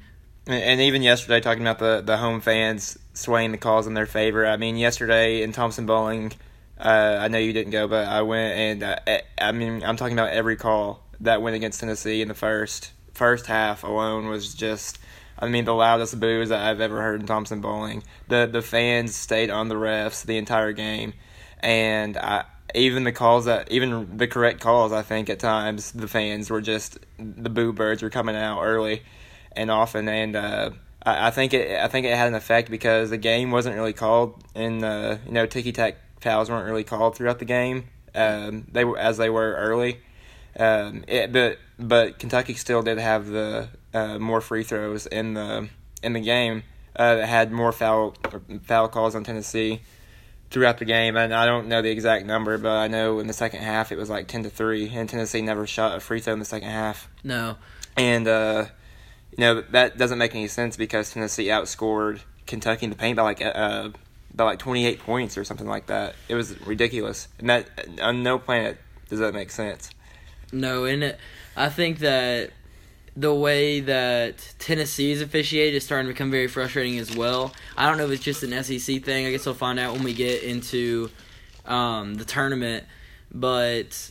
And, 0.48 0.80
even 0.80 1.02
yesterday, 1.02 1.38
talking 1.38 1.62
about 1.62 1.78
the 1.78 2.02
the 2.04 2.16
home 2.16 2.40
fans 2.40 2.98
swaying 3.14 3.52
the 3.52 3.58
calls 3.58 3.86
in 3.86 3.94
their 3.94 4.06
favor. 4.06 4.44
I 4.44 4.56
mean, 4.56 4.76
yesterday 4.76 5.42
in 5.42 5.52
Thompson-Boling, 5.52 6.32
uh, 6.80 7.18
I 7.20 7.28
know 7.28 7.38
you 7.38 7.52
didn't 7.52 7.70
go, 7.70 7.86
but 7.86 8.08
I 8.08 8.22
went, 8.22 8.58
and 8.58 8.82
uh, 8.82 8.96
I- 9.06 9.22
I 9.38 9.52
mean, 9.52 9.84
I'm 9.84 9.96
talking 9.96 10.18
about 10.18 10.30
every 10.32 10.56
call 10.56 11.06
that 11.20 11.42
went 11.42 11.54
against 11.54 11.78
Tennessee 11.78 12.22
in 12.22 12.26
the 12.26 12.34
first 12.34 12.90
first 13.14 13.46
half 13.46 13.84
alone 13.84 14.26
was 14.26 14.52
just. 14.52 14.98
I 15.40 15.48
mean, 15.48 15.64
the 15.64 15.74
loudest 15.74 16.18
boos 16.20 16.50
that 16.50 16.60
I've 16.60 16.80
ever 16.80 17.00
heard 17.00 17.20
in 17.20 17.26
Thompson-Boling. 17.26 18.02
The 18.28 18.48
the 18.50 18.62
fans 18.62 19.14
stayed 19.14 19.50
on 19.50 19.68
the 19.68 19.74
refs 19.74 20.24
the 20.24 20.36
entire 20.36 20.72
game, 20.72 21.14
and 21.60 22.16
I 22.16 22.44
even 22.74 23.04
the 23.04 23.12
calls 23.12 23.46
that 23.46 23.70
even 23.72 24.16
the 24.16 24.28
correct 24.28 24.60
calls 24.60 24.92
I 24.92 25.02
think 25.02 25.28
at 25.28 25.40
times 25.40 25.90
the 25.90 26.06
fans 26.06 26.50
were 26.50 26.60
just 26.60 26.98
the 27.18 27.50
boo 27.50 27.72
birds 27.72 28.02
were 28.02 28.10
coming 28.10 28.36
out 28.36 28.62
early 28.62 29.02
and 29.52 29.70
often. 29.70 30.08
And 30.08 30.36
uh, 30.36 30.70
I, 31.02 31.28
I 31.28 31.30
think 31.30 31.52
it 31.54 31.80
I 31.80 31.88
think 31.88 32.06
it 32.06 32.16
had 32.16 32.28
an 32.28 32.34
effect 32.34 32.70
because 32.70 33.10
the 33.10 33.18
game 33.18 33.50
wasn't 33.50 33.74
really 33.74 33.92
called 33.92 34.42
and 34.54 34.84
uh, 34.84 35.16
you 35.26 35.32
know 35.32 35.46
ticky 35.46 35.72
tack 35.72 35.96
fouls 36.20 36.48
weren't 36.48 36.66
really 36.66 36.84
called 36.84 37.16
throughout 37.16 37.40
the 37.40 37.44
game 37.44 37.88
um, 38.14 38.66
they 38.70 38.84
were 38.84 38.98
as 38.98 39.16
they 39.16 39.30
were 39.30 39.54
early. 39.54 40.00
Um, 40.58 41.04
it, 41.06 41.32
but 41.32 41.58
but 41.78 42.18
Kentucky 42.18 42.54
still 42.54 42.82
did 42.82 42.98
have 42.98 43.26
the 43.26 43.68
uh, 43.94 44.18
more 44.18 44.40
free 44.40 44.62
throws 44.62 45.06
in 45.06 45.34
the 45.34 45.68
in 46.02 46.12
the 46.12 46.20
game 46.20 46.62
uh, 46.96 47.16
that 47.16 47.28
had 47.28 47.52
more 47.52 47.72
foul 47.72 48.14
foul 48.62 48.88
calls 48.88 49.14
on 49.14 49.24
Tennessee 49.24 49.80
throughout 50.50 50.78
the 50.78 50.84
game, 50.84 51.16
and 51.16 51.32
I 51.32 51.46
don't 51.46 51.68
know 51.68 51.80
the 51.82 51.90
exact 51.90 52.26
number, 52.26 52.58
but 52.58 52.72
I 52.76 52.88
know 52.88 53.20
in 53.20 53.26
the 53.28 53.32
second 53.32 53.62
half 53.62 53.92
it 53.92 53.98
was 53.98 54.10
like 54.10 54.26
ten 54.28 54.42
to 54.42 54.50
three, 54.50 54.88
and 54.88 55.08
Tennessee 55.08 55.42
never 55.42 55.66
shot 55.66 55.96
a 55.96 56.00
free 56.00 56.20
throw 56.20 56.32
in 56.32 56.38
the 56.40 56.44
second 56.44 56.68
half, 56.70 57.08
No. 57.22 57.56
and 57.96 58.26
uh, 58.26 58.66
you 59.36 59.42
know 59.42 59.60
that 59.72 59.96
doesn't 59.98 60.18
make 60.18 60.34
any 60.34 60.48
sense 60.48 60.76
because 60.76 61.12
Tennessee 61.12 61.46
outscored 61.46 62.20
Kentucky 62.46 62.84
in 62.86 62.90
the 62.90 62.96
paint 62.96 63.16
by 63.16 63.22
like 63.22 63.40
uh, 63.42 63.90
by 64.34 64.44
like 64.44 64.58
twenty 64.58 64.86
eight 64.86 64.98
points 65.00 65.38
or 65.38 65.44
something 65.44 65.68
like 65.68 65.86
that. 65.86 66.14
It 66.28 66.34
was 66.34 66.58
ridiculous, 66.66 67.28
and 67.38 67.48
that 67.50 67.68
on 68.02 68.22
no 68.24 68.38
planet 68.38 68.78
does 69.08 69.20
that 69.20 69.34
make 69.34 69.50
sense. 69.50 69.90
No, 70.52 70.84
and 70.84 71.04
it, 71.04 71.18
I 71.56 71.68
think 71.68 72.00
that 72.00 72.50
the 73.16 73.34
way 73.34 73.80
that 73.80 74.54
Tennessee 74.58 75.12
is 75.12 75.20
officiated 75.20 75.74
is 75.74 75.84
starting 75.84 76.06
to 76.06 76.12
become 76.12 76.30
very 76.30 76.46
frustrating 76.46 76.98
as 76.98 77.14
well. 77.14 77.52
I 77.76 77.88
don't 77.88 77.98
know 77.98 78.04
if 78.04 78.12
it's 78.12 78.22
just 78.22 78.42
an 78.42 78.62
SEC 78.62 79.02
thing. 79.02 79.26
I 79.26 79.30
guess 79.30 79.46
we'll 79.46 79.54
find 79.54 79.78
out 79.78 79.94
when 79.94 80.02
we 80.02 80.14
get 80.14 80.42
into 80.42 81.10
um, 81.66 82.14
the 82.14 82.24
tournament. 82.24 82.84
But 83.32 84.10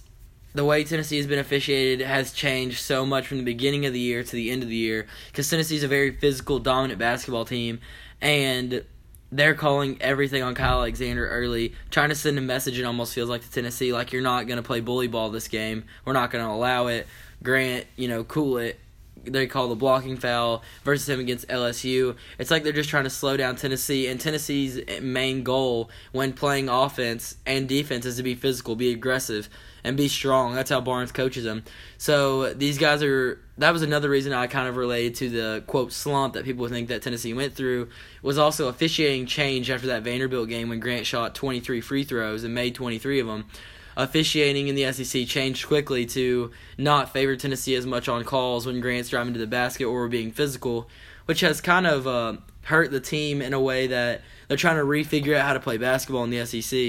the 0.53 0.65
way 0.65 0.83
Tennessee 0.83 1.17
has 1.17 1.27
been 1.27 1.39
officiated 1.39 2.05
has 2.05 2.33
changed 2.33 2.79
so 2.79 3.05
much 3.05 3.27
from 3.27 3.37
the 3.37 3.43
beginning 3.43 3.85
of 3.85 3.93
the 3.93 3.99
year 3.99 4.23
to 4.23 4.31
the 4.31 4.49
end 4.51 4.63
of 4.63 4.69
the 4.69 4.75
year 4.75 5.07
because 5.27 5.49
Tennessee 5.49 5.75
is 5.75 5.83
a 5.83 5.87
very 5.87 6.11
physical, 6.11 6.59
dominant 6.59 6.99
basketball 6.99 7.45
team, 7.45 7.79
and 8.21 8.83
they're 9.31 9.53
calling 9.53 10.01
everything 10.01 10.41
on 10.41 10.55
Kyle 10.55 10.79
Alexander 10.79 11.27
early, 11.29 11.75
trying 11.91 12.09
to 12.09 12.15
send 12.15 12.37
a 12.37 12.41
message. 12.41 12.79
It 12.79 12.83
almost 12.83 13.13
feels 13.13 13.29
like 13.29 13.41
to 13.41 13.51
Tennessee, 13.51 13.93
like 13.93 14.11
you're 14.11 14.23
not 14.23 14.47
going 14.47 14.57
to 14.57 14.63
play 14.63 14.79
bully 14.79 15.07
ball 15.07 15.29
this 15.29 15.47
game. 15.47 15.85
We're 16.03 16.13
not 16.13 16.31
going 16.31 16.43
to 16.43 16.51
allow 16.51 16.87
it. 16.87 17.07
Grant, 17.43 17.85
you 17.95 18.07
know, 18.07 18.23
cool 18.23 18.57
it. 18.57 18.79
They 19.23 19.47
call 19.47 19.67
the 19.67 19.75
blocking 19.75 20.17
foul 20.17 20.63
versus 20.83 21.07
him 21.07 21.19
against 21.19 21.47
LSU. 21.47 22.15
It's 22.37 22.51
like 22.51 22.63
they're 22.63 22.73
just 22.73 22.89
trying 22.89 23.05
to 23.05 23.09
slow 23.09 23.37
down 23.37 23.55
Tennessee, 23.55 24.07
and 24.07 24.19
Tennessee's 24.19 24.79
main 25.01 25.43
goal 25.43 25.89
when 26.11 26.33
playing 26.33 26.69
offense 26.69 27.35
and 27.45 27.67
defense 27.67 28.05
is 28.05 28.17
to 28.17 28.23
be 28.23 28.35
physical, 28.35 28.75
be 28.75 28.91
aggressive 28.91 29.49
and 29.83 29.95
be 29.97 30.07
strong. 30.07 30.53
That's 30.53 30.69
how 30.69 30.81
Barnes 30.81 31.11
coaches 31.11 31.43
them. 31.43 31.63
So 31.97 32.53
these 32.53 32.77
guys 32.77 33.03
are. 33.03 33.39
That 33.57 33.73
was 33.73 33.81
another 33.81 34.09
reason 34.09 34.31
I 34.31 34.47
kind 34.47 34.69
of 34.69 34.77
related 34.77 35.15
to 35.15 35.29
the 35.29 35.63
quote 35.67 35.91
slump 35.91 36.33
that 36.35 36.45
people 36.45 36.67
think 36.69 36.87
that 36.87 37.01
Tennessee 37.01 37.33
went 37.33 37.53
through. 37.53 37.89
Was 38.21 38.37
also 38.37 38.69
officiating 38.69 39.25
change 39.25 39.69
after 39.69 39.87
that 39.87 40.03
Vanderbilt 40.03 40.47
game 40.47 40.69
when 40.69 40.79
Grant 40.79 41.05
shot 41.05 41.35
23 41.35 41.81
free 41.81 42.03
throws 42.03 42.43
and 42.43 42.53
made 42.53 42.75
23 42.75 43.19
of 43.19 43.27
them. 43.27 43.45
Officiating 43.99 44.69
in 44.69 44.75
the 44.75 44.93
SEC 44.93 45.27
changed 45.27 45.67
quickly 45.67 46.05
to 46.05 46.51
not 46.77 47.11
favor 47.11 47.35
Tennessee 47.35 47.75
as 47.75 47.85
much 47.85 48.07
on 48.07 48.23
calls 48.23 48.65
when 48.65 48.79
Grant's 48.79 49.09
driving 49.09 49.33
to 49.33 49.39
the 49.39 49.45
basket 49.45 49.83
or 49.83 50.07
being 50.07 50.31
physical, 50.31 50.87
which 51.25 51.41
has 51.41 51.59
kind 51.59 51.85
of 51.85 52.07
uh, 52.07 52.37
hurt 52.63 52.91
the 52.91 53.01
team 53.01 53.41
in 53.41 53.53
a 53.53 53.59
way 53.59 53.87
that 53.87 54.21
they're 54.47 54.55
trying 54.55 54.77
to 54.77 54.83
refigure 54.83 55.35
out 55.35 55.45
how 55.45 55.53
to 55.53 55.59
play 55.59 55.75
basketball 55.75 56.23
in 56.23 56.29
the 56.29 56.45
SEC. 56.45 56.79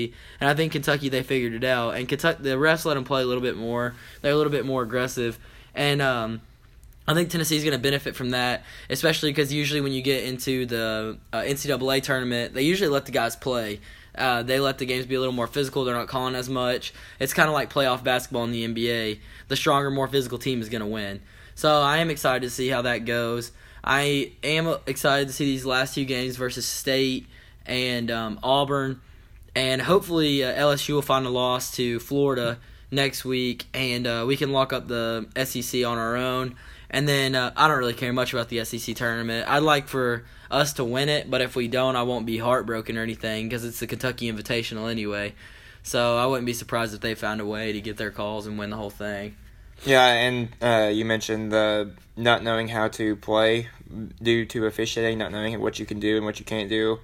And 0.40 0.48
I 0.48 0.54
think 0.54 0.70
Kentucky 0.70 1.08
they 1.08 1.24
figured 1.24 1.52
it 1.52 1.64
out. 1.64 1.96
And 1.96 2.08
Kentucky 2.08 2.44
the 2.44 2.50
refs 2.50 2.84
let 2.84 2.94
them 2.94 3.02
play 3.02 3.22
a 3.22 3.26
little 3.26 3.42
bit 3.42 3.56
more. 3.56 3.96
They're 4.22 4.30
a 4.30 4.36
little 4.36 4.52
bit 4.52 4.64
more 4.64 4.84
aggressive. 4.84 5.36
And 5.74 6.00
um, 6.00 6.42
I 7.10 7.14
think 7.14 7.28
Tennessee 7.28 7.56
is 7.56 7.64
going 7.64 7.72
to 7.72 7.82
benefit 7.82 8.14
from 8.14 8.30
that, 8.30 8.62
especially 8.88 9.30
because 9.30 9.52
usually 9.52 9.80
when 9.80 9.92
you 9.92 10.00
get 10.00 10.22
into 10.22 10.64
the 10.64 11.18
uh, 11.32 11.40
NCAA 11.40 12.04
tournament, 12.04 12.54
they 12.54 12.62
usually 12.62 12.88
let 12.88 13.04
the 13.04 13.10
guys 13.10 13.34
play. 13.34 13.80
Uh, 14.14 14.44
they 14.44 14.60
let 14.60 14.78
the 14.78 14.86
games 14.86 15.06
be 15.06 15.16
a 15.16 15.18
little 15.18 15.34
more 15.34 15.48
physical. 15.48 15.84
They're 15.84 15.94
not 15.94 16.06
calling 16.06 16.36
as 16.36 16.48
much. 16.48 16.92
It's 17.18 17.34
kind 17.34 17.48
of 17.48 17.52
like 17.52 17.72
playoff 17.72 18.04
basketball 18.04 18.44
in 18.44 18.52
the 18.52 18.64
NBA. 18.64 19.18
The 19.48 19.56
stronger, 19.56 19.90
more 19.90 20.06
physical 20.06 20.38
team 20.38 20.60
is 20.60 20.68
going 20.68 20.82
to 20.82 20.86
win. 20.86 21.20
So 21.56 21.80
I 21.82 21.98
am 21.98 22.10
excited 22.10 22.42
to 22.42 22.50
see 22.50 22.68
how 22.68 22.82
that 22.82 22.98
goes. 23.06 23.50
I 23.82 24.32
am 24.44 24.72
excited 24.86 25.26
to 25.26 25.34
see 25.34 25.46
these 25.46 25.66
last 25.66 25.96
two 25.96 26.04
games 26.04 26.36
versus 26.36 26.64
State 26.64 27.26
and 27.66 28.08
um, 28.10 28.38
Auburn, 28.44 29.00
and 29.56 29.82
hopefully 29.82 30.44
uh, 30.44 30.54
LSU 30.54 30.94
will 30.94 31.02
find 31.02 31.26
a 31.26 31.30
loss 31.30 31.72
to 31.72 31.98
Florida 31.98 32.58
next 32.92 33.24
week, 33.24 33.66
and 33.74 34.06
uh, 34.06 34.24
we 34.28 34.36
can 34.36 34.52
lock 34.52 34.72
up 34.72 34.86
the 34.86 35.26
SEC 35.44 35.84
on 35.84 35.98
our 35.98 36.16
own. 36.16 36.56
And 36.90 37.06
then 37.08 37.34
uh, 37.34 37.52
I 37.56 37.68
don't 37.68 37.78
really 37.78 37.94
care 37.94 38.12
much 38.12 38.32
about 38.32 38.48
the 38.48 38.64
SEC 38.64 38.96
tournament. 38.96 39.48
I'd 39.48 39.62
like 39.62 39.86
for 39.86 40.24
us 40.50 40.72
to 40.74 40.84
win 40.84 41.08
it, 41.08 41.30
but 41.30 41.40
if 41.40 41.54
we 41.54 41.68
don't, 41.68 41.94
I 41.94 42.02
won't 42.02 42.26
be 42.26 42.38
heartbroken 42.38 42.98
or 42.98 43.02
anything 43.02 43.48
because 43.48 43.64
it's 43.64 43.78
the 43.78 43.86
Kentucky 43.86 44.30
Invitational 44.30 44.90
anyway. 44.90 45.34
So 45.82 46.18
I 46.18 46.26
wouldn't 46.26 46.46
be 46.46 46.52
surprised 46.52 46.92
if 46.92 47.00
they 47.00 47.14
found 47.14 47.40
a 47.40 47.46
way 47.46 47.72
to 47.72 47.80
get 47.80 47.96
their 47.96 48.10
calls 48.10 48.46
and 48.46 48.58
win 48.58 48.70
the 48.70 48.76
whole 48.76 48.90
thing. 48.90 49.36
Yeah, 49.84 50.06
and 50.06 50.48
uh, 50.60 50.90
you 50.92 51.04
mentioned 51.04 51.52
the 51.52 51.92
not 52.16 52.42
knowing 52.42 52.68
how 52.68 52.88
to 52.88 53.16
play 53.16 53.68
due 54.22 54.44
to 54.46 54.66
officiating, 54.66 55.18
not 55.18 55.32
knowing 55.32 55.58
what 55.60 55.78
you 55.78 55.86
can 55.86 56.00
do 56.00 56.16
and 56.16 56.26
what 56.26 56.38
you 56.38 56.44
can't 56.44 56.68
do. 56.68 56.98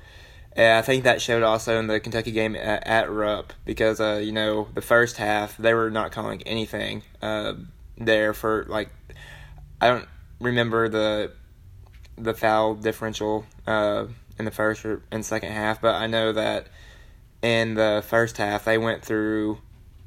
And 0.53 0.79
I 0.79 0.83
think 0.83 1.05
that 1.05 1.23
showed 1.23 1.43
also 1.43 1.79
in 1.79 1.87
the 1.87 2.01
Kentucky 2.01 2.33
game 2.33 2.57
at, 2.57 2.87
at 2.87 3.11
Rupp 3.11 3.53
because 3.65 4.01
uh, 4.01 4.21
you 4.23 4.33
know 4.33 4.69
the 4.75 4.83
first 4.83 5.17
half 5.17 5.57
they 5.57 5.75
were 5.75 5.91
not 5.91 6.13
calling 6.13 6.43
anything 6.43 7.03
uh, 7.23 7.55
there 7.99 8.33
for 8.35 8.65
like 8.69 8.89
I 9.81 9.89
don't 9.89 10.09
remember 10.41 10.89
the 10.89 11.33
the 12.19 12.35
foul 12.35 12.75
differential 12.75 13.45
uh, 13.67 14.07
in 14.39 14.45
the 14.45 14.51
first 14.51 14.85
or 14.85 15.03
in 15.13 15.23
second 15.23 15.53
half, 15.53 15.81
but 15.81 15.95
I 15.95 16.07
know 16.07 16.33
that 16.33 16.69
in 17.43 17.75
the 17.75 18.03
first 18.07 18.39
half 18.39 18.65
they 18.65 18.79
went 18.79 19.05
through 19.05 19.59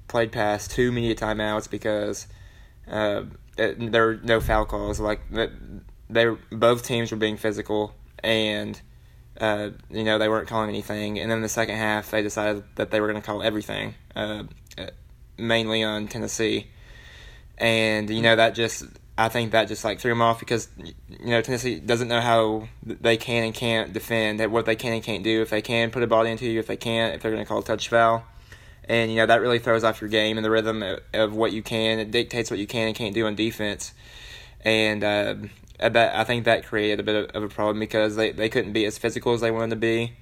played 0.07 0.31
past 0.31 0.71
two 0.71 0.91
media 0.91 1.15
timeouts 1.15 1.69
because 1.69 2.27
uh, 2.89 3.23
it, 3.57 3.91
there 3.91 4.07
were 4.07 4.19
no 4.23 4.41
foul 4.41 4.65
calls. 4.65 4.99
Like 4.99 5.21
they 6.09 6.27
both 6.51 6.83
teams 6.83 7.11
were 7.11 7.17
being 7.17 7.37
physical, 7.37 7.93
and 8.23 8.79
uh, 9.39 9.69
you 9.89 10.03
know 10.03 10.17
they 10.17 10.27
weren't 10.27 10.47
calling 10.47 10.69
anything. 10.69 11.19
And 11.19 11.31
then 11.31 11.41
the 11.41 11.49
second 11.49 11.77
half, 11.77 12.11
they 12.11 12.21
decided 12.21 12.63
that 12.75 12.91
they 12.91 12.99
were 12.99 13.07
going 13.07 13.21
to 13.21 13.25
call 13.25 13.43
everything, 13.43 13.95
uh, 14.15 14.43
mainly 15.37 15.83
on 15.83 16.07
Tennessee. 16.07 16.67
And 17.57 18.09
you 18.09 18.21
know 18.21 18.35
that 18.35 18.55
just 18.55 18.85
I 19.19 19.29
think 19.29 19.51
that 19.51 19.67
just 19.67 19.83
like 19.83 19.99
threw 19.99 20.11
them 20.11 20.21
off 20.21 20.39
because 20.39 20.69
you 20.77 21.29
know 21.31 21.41
Tennessee 21.41 21.79
doesn't 21.79 22.07
know 22.07 22.21
how 22.21 22.69
they 22.83 23.17
can 23.17 23.43
and 23.43 23.53
can't 23.53 23.93
defend 23.93 24.39
what 24.51 24.65
they 24.65 24.75
can 24.75 24.93
and 24.93 25.03
can't 25.03 25.23
do. 25.23 25.41
If 25.41 25.49
they 25.49 25.61
can 25.61 25.91
put 25.91 26.03
a 26.03 26.07
body 26.07 26.31
into 26.31 26.45
you, 26.45 26.59
if 26.59 26.67
they 26.67 26.77
can't, 26.77 27.15
if 27.15 27.21
they're 27.21 27.31
going 27.31 27.43
to 27.43 27.47
call 27.47 27.59
a 27.59 27.63
touch 27.63 27.89
foul 27.89 28.23
and 28.89 29.11
you 29.11 29.17
know 29.17 29.27
that 29.27 29.39
really 29.39 29.59
throws 29.59 29.83
off 29.83 30.01
your 30.01 30.09
game 30.09 30.37
and 30.37 30.43
the 30.43 30.49
rhythm 30.49 30.81
of, 30.81 30.99
of 31.13 31.35
what 31.35 31.53
you 31.53 31.61
can. 31.61 31.99
It 31.99 32.11
dictates 32.11 32.49
what 32.49 32.59
you 32.59 32.67
can 32.67 32.87
and 32.87 32.95
can't 32.95 33.13
do 33.13 33.27
on 33.27 33.35
defense, 33.35 33.93
and 34.61 35.03
uh, 35.03 35.35
that 35.79 36.15
I 36.15 36.23
think 36.23 36.45
that 36.45 36.65
created 36.65 36.99
a 36.99 37.03
bit 37.03 37.29
of 37.35 37.43
a 37.43 37.47
problem 37.47 37.79
because 37.79 38.15
they, 38.15 38.31
they 38.31 38.49
couldn't 38.49 38.73
be 38.73 38.85
as 38.85 38.97
physical 38.97 39.33
as 39.33 39.41
they 39.41 39.51
wanted 39.51 39.69
to 39.69 39.75
be, 39.75 40.13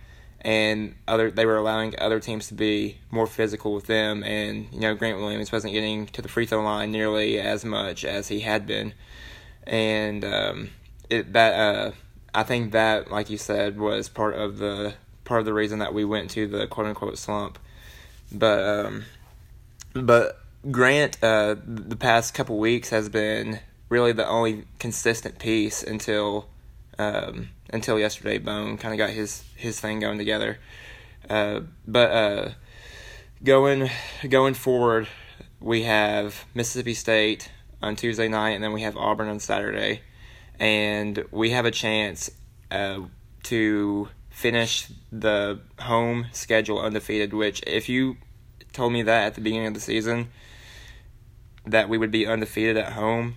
and 0.42 0.96
other 1.08 1.32
they 1.32 1.46
were 1.46 1.58
allowing 1.58 1.96
other 2.00 2.20
teams 2.20 2.48
to 2.48 2.54
be 2.54 2.98
more 3.12 3.28
physical 3.28 3.74
with 3.74 3.86
them, 3.86 4.24
and 4.24 4.68
you 4.72 4.80
know 4.80 4.96
Grant 4.96 5.20
Williams 5.20 5.52
wasn't 5.52 5.74
getting 5.74 6.08
to 6.08 6.22
the 6.22 6.30
free 6.30 6.46
throw 6.46 6.62
line 6.62 6.92
nearly 6.92 7.40
as 7.40 7.66
much 7.66 8.06
as 8.06 8.28
he 8.28 8.42
had 8.42 8.66
been, 8.66 8.94
and 9.66 10.24
um, 10.24 10.70
it 11.10 11.34
that 11.34 11.54
uh, 11.54 11.92
I 12.34 12.44
think 12.44 12.72
that 12.72 13.12
like 13.12 13.30
you 13.30 13.38
said 13.38 13.80
was 13.80 14.10
part 14.10 14.36
of 14.36 14.58
the 14.58 14.96
part 15.26 15.40
of 15.40 15.46
the 15.46 15.54
reason 15.54 15.80
that 15.80 15.94
we 15.94 16.06
went 16.06 16.30
to 16.32 16.48
the 16.48 16.68
quote 16.68 16.88
unquote 16.88 17.18
slump. 17.18 17.60
But 18.32 18.64
um, 18.64 19.06
but 19.94 20.42
Grant, 20.70 21.18
uh, 21.24 21.56
the 21.66 21.96
past 21.96 22.34
couple 22.34 22.58
weeks 22.58 22.90
has 22.90 23.10
been 23.10 23.60
really 23.90 24.12
the 24.12 24.28
only 24.28 24.66
consistent 24.80 25.40
piece 25.40 25.82
until 25.84 26.48
um, 27.00 27.50
until 27.72 28.00
yesterday. 28.00 28.38
Bone 28.38 28.78
kind 28.78 28.94
of 28.94 28.98
got 28.98 29.10
his 29.10 29.44
his 29.56 29.80
thing 29.80 30.00
going 30.00 30.18
together. 30.18 30.60
Uh, 31.30 31.62
but 31.88 32.12
uh, 32.12 32.50
going 33.44 33.90
going 34.30 34.54
forward, 34.54 35.08
we 35.60 35.84
have 35.84 36.46
Mississippi 36.54 36.94
State 36.94 37.52
on 37.82 37.96
Tuesday 37.96 38.28
night, 38.28 38.52
and 38.52 38.64
then 38.64 38.74
we 38.74 38.82
have 38.82 38.98
Auburn 38.98 39.28
on 39.28 39.40
Saturday, 39.40 40.02
and 40.60 41.24
we 41.32 41.52
have 41.52 41.66
a 41.66 41.72
chance 41.72 42.30
uh, 42.72 43.02
to 43.44 44.10
finish 44.30 44.88
the 45.12 45.60
home 45.80 46.28
schedule 46.32 46.80
undefeated, 46.80 47.34
which 47.34 47.64
if 47.66 47.90
you 47.90 48.18
told 48.72 48.94
me 48.94 49.02
that 49.04 49.26
at 49.26 49.36
the 49.36 49.42
beginning 49.42 49.68
of 49.68 49.74
the 49.74 49.80
season, 49.80 50.30
that 51.66 51.90
we 51.90 51.98
would 51.98 52.12
be 52.12 52.28
undefeated 52.28 52.78
at 52.78 52.94
home, 52.94 53.36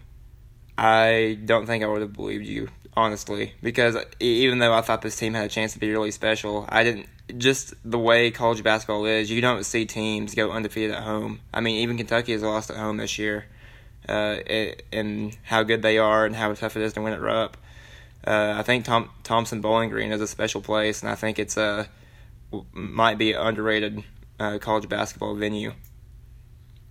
I 0.76 1.38
don't 1.44 1.66
think 1.66 1.82
I 1.82 1.86
would 1.86 2.02
have 2.02 2.12
believed 2.12 2.46
you, 2.46 2.68
honestly. 2.96 3.54
Because 3.62 3.96
even 4.18 4.58
though 4.58 4.72
I 4.72 4.80
thought 4.80 5.02
this 5.02 5.16
team 5.16 5.34
had 5.34 5.46
a 5.46 5.48
chance 5.48 5.72
to 5.74 5.78
be 5.78 5.90
really 5.90 6.10
special, 6.10 6.66
I 6.68 6.84
didn't. 6.84 7.06
Just 7.38 7.74
the 7.84 7.98
way 7.98 8.32
college 8.32 8.64
basketball 8.64 9.04
is, 9.04 9.30
you 9.30 9.40
don't 9.40 9.64
see 9.64 9.86
teams 9.86 10.34
go 10.34 10.50
undefeated 10.50 10.90
at 10.90 11.04
home. 11.04 11.40
I 11.54 11.60
mean, 11.60 11.76
even 11.76 11.96
Kentucky 11.96 12.32
has 12.32 12.42
lost 12.42 12.70
at 12.70 12.76
home 12.76 12.96
this 12.96 13.18
year. 13.18 13.46
Uh, 14.08 14.38
and 14.92 15.36
how 15.44 15.62
good 15.62 15.82
they 15.82 15.98
are 15.98 16.26
and 16.26 16.34
how 16.34 16.52
tough 16.54 16.76
it 16.76 16.82
is 16.82 16.94
to 16.94 17.00
win 17.00 17.12
at 17.12 17.20
Rupp. 17.20 17.56
Uh, 18.26 18.54
I 18.56 18.62
think 18.62 18.84
Tom 18.84 19.10
Thompson-Boling 19.22 19.90
Green 19.90 20.10
is 20.10 20.20
a 20.20 20.26
special 20.26 20.60
place, 20.60 21.02
and 21.02 21.10
I 21.10 21.14
think 21.14 21.38
it's 21.38 21.56
a 21.56 21.88
might 22.72 23.18
be 23.18 23.32
an 23.32 23.40
underrated 23.40 24.02
uh, 24.40 24.58
college 24.58 24.88
basketball 24.88 25.36
venue. 25.36 25.72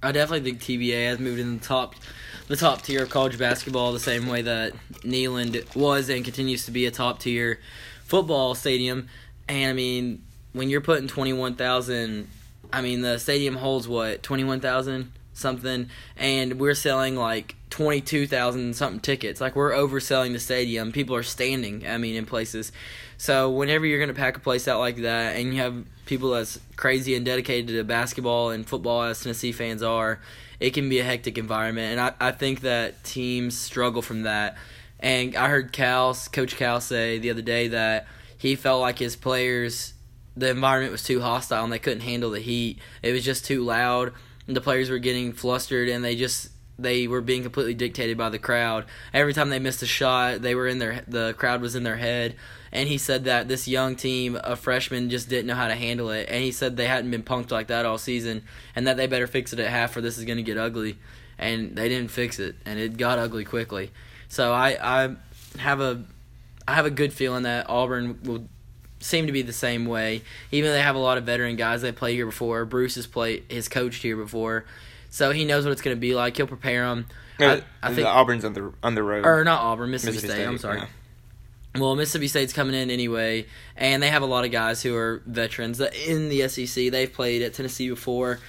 I 0.01 0.12
definitely 0.12 0.51
think 0.51 0.62
TBA 0.62 1.09
has 1.09 1.19
moved 1.19 1.39
in 1.39 1.57
the 1.57 1.63
top, 1.63 1.95
the 2.47 2.55
top 2.55 2.81
tier 2.81 3.03
of 3.03 3.09
college 3.09 3.38
basketball 3.38 3.91
the 3.91 3.99
same 3.99 4.27
way 4.27 4.41
that 4.41 4.73
Neyland 5.03 5.75
was 5.75 6.09
and 6.09 6.23
continues 6.23 6.65
to 6.65 6.71
be 6.71 6.85
a 6.85 6.91
top 6.91 7.19
tier 7.19 7.59
football 8.05 8.55
stadium. 8.55 9.09
And 9.47 9.69
I 9.69 9.73
mean, 9.73 10.23
when 10.53 10.69
you're 10.69 10.81
putting 10.81 11.07
twenty 11.07 11.33
one 11.33 11.55
thousand, 11.55 12.29
I 12.71 12.81
mean 12.81 13.01
the 13.01 13.17
stadium 13.17 13.55
holds 13.55 13.88
what 13.88 14.23
twenty 14.23 14.43
one 14.43 14.62
thousand 14.62 15.12
something, 15.33 15.89
and 16.15 16.59
we're 16.59 16.75
selling 16.75 17.15
like 17.15 17.55
twenty 17.69 18.01
two 18.01 18.27
thousand 18.27 18.75
something 18.75 18.99
tickets. 18.99 19.39
Like 19.39 19.55
we're 19.55 19.71
overselling 19.71 20.34
the 20.34 20.39
stadium. 20.39 20.91
People 20.91 21.15
are 21.15 21.23
standing. 21.23 21.88
I 21.88 21.97
mean, 21.97 22.15
in 22.15 22.25
places. 22.25 22.71
So 23.17 23.49
whenever 23.49 23.86
you're 23.86 23.99
gonna 23.99 24.13
pack 24.13 24.38
a 24.38 24.39
place 24.39 24.67
out 24.67 24.79
like 24.79 24.97
that, 24.97 25.36
and 25.36 25.53
you 25.53 25.62
have 25.62 25.86
people 26.05 26.36
as 26.36 26.60
crazy 26.75 27.15
and 27.15 27.25
dedicated 27.25 27.67
to 27.67 27.84
basketball 27.84 28.51
and 28.51 28.65
football 28.65 29.03
as 29.03 29.21
Tennessee 29.21 29.51
fans 29.51 29.84
are, 29.84 30.19
it 30.60 30.71
can 30.71 30.89
be 30.89 30.99
a 30.99 31.03
hectic 31.03 31.38
environment, 31.38 31.91
and 31.91 32.01
I, 32.01 32.29
I 32.29 32.32
think 32.32 32.62
that 32.62 33.03
teams 33.03 33.58
struggle 33.58 34.01
from 34.01 34.23
that. 34.23 34.58
And 34.99 35.36
I 35.36 35.47
heard 35.47 35.71
Cal, 35.71 36.13
Coach 36.32 36.58
Cal, 36.58 36.82
say 36.82 37.19
the 37.19 37.29
other 37.29 37.41
day 37.41 37.69
that 37.69 38.08
he 38.38 38.55
felt 38.55 38.82
like 38.82 38.99
his 38.99 39.15
players, 39.15 39.93
the 40.36 40.49
environment 40.49 40.91
was 40.91 41.03
too 41.03 41.21
hostile 41.21 41.63
and 41.63 41.71
they 41.71 41.79
couldn't 41.79 42.01
handle 42.01 42.32
the 42.32 42.41
heat. 42.41 42.79
It 43.01 43.13
was 43.13 43.23
just 43.23 43.45
too 43.45 43.63
loud. 43.63 44.13
And 44.45 44.55
the 44.55 44.62
players 44.62 44.89
were 44.89 44.99
getting 44.99 45.32
flustered 45.32 45.88
and 45.88 46.03
they 46.03 46.15
just 46.17 46.49
they 46.81 47.07
were 47.07 47.21
being 47.21 47.43
completely 47.43 47.73
dictated 47.73 48.17
by 48.17 48.29
the 48.29 48.39
crowd. 48.39 48.85
Every 49.13 49.33
time 49.33 49.49
they 49.49 49.59
missed 49.59 49.83
a 49.83 49.87
shot, 49.87 50.41
they 50.41 50.55
were 50.55 50.67
in 50.67 50.79
their 50.79 51.03
the 51.07 51.33
crowd 51.33 51.61
was 51.61 51.75
in 51.75 51.83
their 51.83 51.97
head. 51.97 52.35
And 52.71 52.87
he 52.87 52.97
said 52.97 53.25
that 53.25 53.47
this 53.47 53.67
young 53.67 53.95
team 53.95 54.35
of 54.35 54.59
freshmen 54.59 55.09
just 55.09 55.27
didn't 55.27 55.47
know 55.47 55.55
how 55.55 55.67
to 55.67 55.75
handle 55.75 56.11
it. 56.11 56.27
And 56.29 56.43
he 56.43 56.51
said 56.51 56.77
they 56.77 56.85
hadn't 56.85 57.09
been 57.09 57.23
punked 57.23 57.51
like 57.51 57.67
that 57.67 57.85
all 57.85 57.97
season, 57.97 58.43
and 58.75 58.87
that 58.87 58.97
they 58.97 59.07
better 59.07 59.27
fix 59.27 59.53
it 59.53 59.59
at 59.59 59.69
half, 59.69 59.95
or 59.97 60.01
this 60.01 60.17
is 60.17 60.25
going 60.25 60.37
to 60.37 60.43
get 60.43 60.57
ugly. 60.57 60.97
And 61.37 61.75
they 61.75 61.89
didn't 61.89 62.11
fix 62.11 62.39
it, 62.39 62.55
and 62.65 62.79
it 62.79 62.97
got 62.97 63.17
ugly 63.17 63.45
quickly. 63.45 63.91
So 64.27 64.53
I 64.53 64.77
I 64.81 65.15
have 65.57 65.81
a 65.81 66.03
I 66.67 66.75
have 66.75 66.85
a 66.85 66.91
good 66.91 67.13
feeling 67.13 67.43
that 67.43 67.69
Auburn 67.69 68.19
will 68.23 68.47
seem 68.99 69.25
to 69.27 69.31
be 69.31 69.41
the 69.41 69.53
same 69.53 69.85
way. 69.85 70.21
Even 70.51 70.69
though 70.69 70.75
they 70.75 70.81
have 70.81 70.95
a 70.95 70.99
lot 70.99 71.17
of 71.17 71.23
veteran 71.23 71.55
guys 71.55 71.81
that 71.81 71.95
play 71.95 72.13
here 72.13 72.25
before. 72.25 72.65
Bruce 72.65 72.95
has 72.95 73.07
played 73.07 73.43
has 73.49 73.67
coached 73.67 74.03
here 74.03 74.17
before 74.17 74.65
so 75.10 75.32
he 75.32 75.45
knows 75.45 75.65
what 75.65 75.72
it's 75.72 75.82
going 75.82 75.95
to 75.95 76.00
be 76.00 76.15
like. 76.15 76.38
He'll 76.38 76.48
prepare 76.48 76.88
them. 76.88 77.08
I, 77.39 77.63
I 77.82 77.93
think 77.93 78.08
Auburn's 78.08 78.43
on 78.43 78.54
the 78.54 78.74
on 78.84 78.95
the 78.95 79.04
road, 79.04 79.26
or 79.26 79.43
not 79.43 79.62
Auburn, 79.62 79.91
Mississippi, 79.91 80.15
Mississippi 80.15 80.34
State, 80.34 80.41
State. 80.41 80.48
I'm 80.48 80.58
sorry. 80.58 80.80
Yeah. 80.80 80.88
Well, 81.78 81.95
Mississippi 81.95 82.28
State's 82.28 82.52
coming 82.52 82.76
in 82.76 82.89
anyway, 82.89 83.45
and 83.78 84.02
they 84.02 84.10
have 84.10 84.24
a 84.24 84.26
lot 84.26 84.43
of 84.43 84.52
guys 84.52 84.82
who 84.82 84.95
are 84.95 85.22
veterans 85.26 85.80
in 85.80 86.30
the 86.30 86.48
SEC. 86.48 86.91
They've 86.91 87.12
played 87.12 87.41
at 87.43 87.54
Tennessee 87.54 87.89
before, 87.89 88.39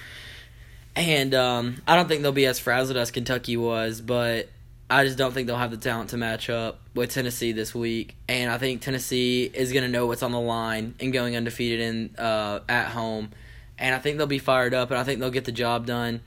and 0.95 1.33
um, 1.35 1.81
I 1.87 1.95
don't 1.95 2.07
think 2.07 2.23
they'll 2.23 2.31
be 2.31 2.47
as 2.47 2.59
frazzled 2.59 2.97
as 2.97 3.11
Kentucky 3.11 3.57
was, 3.57 4.01
but 4.01 4.49
I 4.89 5.05
just 5.05 5.17
don't 5.17 5.33
think 5.33 5.47
they'll 5.47 5.55
have 5.55 5.71
the 5.71 5.77
talent 5.77 6.09
to 6.09 6.17
match 6.17 6.49
up 6.49 6.79
with 6.95 7.11
Tennessee 7.11 7.51
this 7.51 7.75
week. 7.75 8.15
And 8.27 8.51
I 8.51 8.57
think 8.57 8.81
Tennessee 8.81 9.49
is 9.53 9.71
going 9.71 9.83
to 9.83 9.89
know 9.89 10.07
what's 10.07 10.23
on 10.23 10.31
the 10.31 10.39
line 10.39 10.95
and 10.99 11.13
going 11.13 11.37
undefeated 11.37 11.79
in 11.79 12.15
uh, 12.17 12.61
at 12.67 12.87
home, 12.87 13.29
and 13.77 13.93
I 13.93 13.99
think 13.99 14.17
they'll 14.17 14.27
be 14.27 14.39
fired 14.39 14.73
up, 14.73 14.89
and 14.89 14.99
I 14.99 15.03
think 15.03 15.19
they'll 15.19 15.29
get 15.29 15.45
the 15.45 15.51
job 15.51 15.85
done. 15.85 16.21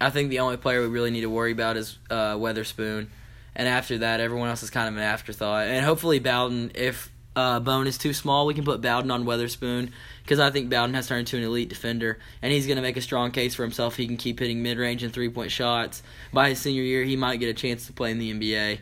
I 0.00 0.10
think 0.10 0.30
the 0.30 0.40
only 0.40 0.56
player 0.56 0.82
we 0.82 0.88
really 0.88 1.10
need 1.10 1.22
to 1.22 1.30
worry 1.30 1.52
about 1.52 1.76
is 1.76 1.98
uh, 2.10 2.34
Weatherspoon, 2.34 3.08
and 3.54 3.68
after 3.68 3.98
that, 3.98 4.20
everyone 4.20 4.48
else 4.48 4.62
is 4.62 4.70
kind 4.70 4.88
of 4.88 4.96
an 4.96 5.02
afterthought. 5.02 5.66
And 5.68 5.84
hopefully, 5.84 6.18
Bowden, 6.18 6.72
if 6.74 7.10
uh, 7.36 7.60
Bone 7.60 7.86
is 7.86 7.98
too 7.98 8.12
small, 8.12 8.46
we 8.46 8.54
can 8.54 8.64
put 8.64 8.80
Bowden 8.80 9.10
on 9.10 9.24
Weatherspoon 9.24 9.90
because 10.22 10.40
I 10.40 10.50
think 10.50 10.70
Bowden 10.70 10.94
has 10.94 11.06
turned 11.06 11.20
into 11.20 11.36
an 11.36 11.44
elite 11.44 11.68
defender, 11.68 12.18
and 12.42 12.52
he's 12.52 12.66
going 12.66 12.76
to 12.76 12.82
make 12.82 12.96
a 12.96 13.02
strong 13.02 13.30
case 13.30 13.54
for 13.54 13.62
himself. 13.62 13.96
He 13.96 14.06
can 14.06 14.16
keep 14.16 14.40
hitting 14.40 14.62
mid 14.62 14.78
range 14.78 15.02
and 15.02 15.12
three 15.12 15.28
point 15.28 15.50
shots. 15.50 16.02
By 16.32 16.48
his 16.50 16.60
senior 16.60 16.82
year, 16.82 17.04
he 17.04 17.16
might 17.16 17.36
get 17.36 17.48
a 17.48 17.54
chance 17.54 17.86
to 17.86 17.92
play 17.92 18.10
in 18.10 18.18
the 18.18 18.32
NBA, 18.32 18.78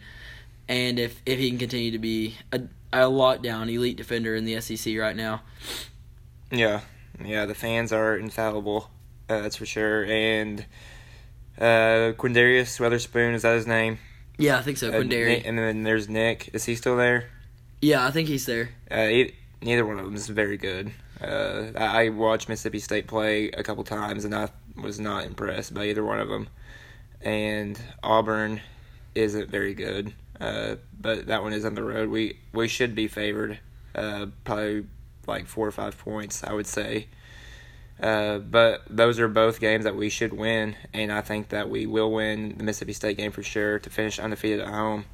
and 0.68 0.98
if 0.98 1.20
if 1.26 1.38
he 1.38 1.50
can 1.50 1.58
continue 1.58 1.90
to 1.90 1.98
be 1.98 2.36
a, 2.52 2.62
a 2.92 2.98
lockdown 3.06 3.72
elite 3.72 3.96
defender 3.96 4.34
in 4.34 4.44
the 4.44 4.60
SEC 4.60 4.96
right 4.96 5.16
now. 5.16 5.42
Yeah, 6.50 6.80
yeah, 7.24 7.46
the 7.46 7.54
fans 7.54 7.92
are 7.92 8.16
infallible. 8.16 8.90
Uh, 9.28 9.40
that's 9.40 9.56
for 9.56 9.66
sure, 9.66 10.04
and 10.04 10.64
uh, 11.58 12.12
Quindarius 12.16 12.78
Weatherspoon 12.80 13.34
is 13.34 13.42
that 13.42 13.54
his 13.54 13.66
name? 13.66 13.98
Yeah, 14.38 14.58
I 14.58 14.62
think 14.62 14.78
so. 14.78 14.90
Quindarius. 14.90 15.44
Uh, 15.44 15.48
and 15.48 15.58
then 15.58 15.82
there's 15.84 16.08
Nick. 16.08 16.50
Is 16.52 16.64
he 16.64 16.74
still 16.74 16.96
there? 16.96 17.30
Yeah, 17.80 18.06
I 18.06 18.10
think 18.10 18.28
he's 18.28 18.46
there. 18.46 18.70
Uh, 18.90 19.06
he, 19.06 19.34
neither 19.62 19.86
one 19.86 19.98
of 19.98 20.04
them 20.04 20.14
is 20.14 20.28
very 20.28 20.56
good. 20.56 20.92
Uh, 21.20 21.70
I 21.76 22.08
watched 22.08 22.48
Mississippi 22.48 22.80
State 22.80 23.06
play 23.06 23.48
a 23.50 23.62
couple 23.62 23.84
times, 23.84 24.24
and 24.24 24.34
I 24.34 24.48
was 24.76 24.98
not 24.98 25.24
impressed 25.24 25.72
by 25.74 25.86
either 25.86 26.04
one 26.04 26.18
of 26.18 26.28
them. 26.28 26.48
And 27.20 27.80
Auburn 28.02 28.60
isn't 29.14 29.48
very 29.48 29.74
good, 29.74 30.12
uh, 30.40 30.76
but 31.00 31.26
that 31.26 31.42
one 31.42 31.52
is 31.52 31.64
on 31.64 31.74
the 31.74 31.84
road. 31.84 32.10
We 32.10 32.38
we 32.52 32.68
should 32.68 32.94
be 32.94 33.08
favored, 33.08 33.60
uh, 33.94 34.26
probably 34.44 34.86
like 35.26 35.46
four 35.46 35.66
or 35.66 35.72
five 35.72 35.96
points, 35.96 36.44
I 36.44 36.52
would 36.52 36.66
say. 36.66 37.06
Uh, 38.00 38.38
but 38.38 38.82
those 38.90 39.20
are 39.20 39.28
both 39.28 39.60
games 39.60 39.84
that 39.84 39.94
we 39.94 40.08
should 40.08 40.32
win, 40.32 40.76
and 40.92 41.12
I 41.12 41.20
think 41.20 41.50
that 41.50 41.70
we 41.70 41.86
will 41.86 42.12
win 42.12 42.56
the 42.58 42.64
Mississippi 42.64 42.92
State 42.92 43.16
game 43.16 43.30
for 43.30 43.42
sure 43.42 43.78
to 43.78 43.90
finish 43.90 44.18
undefeated 44.18 44.60
at 44.60 44.68
home. 44.68 45.04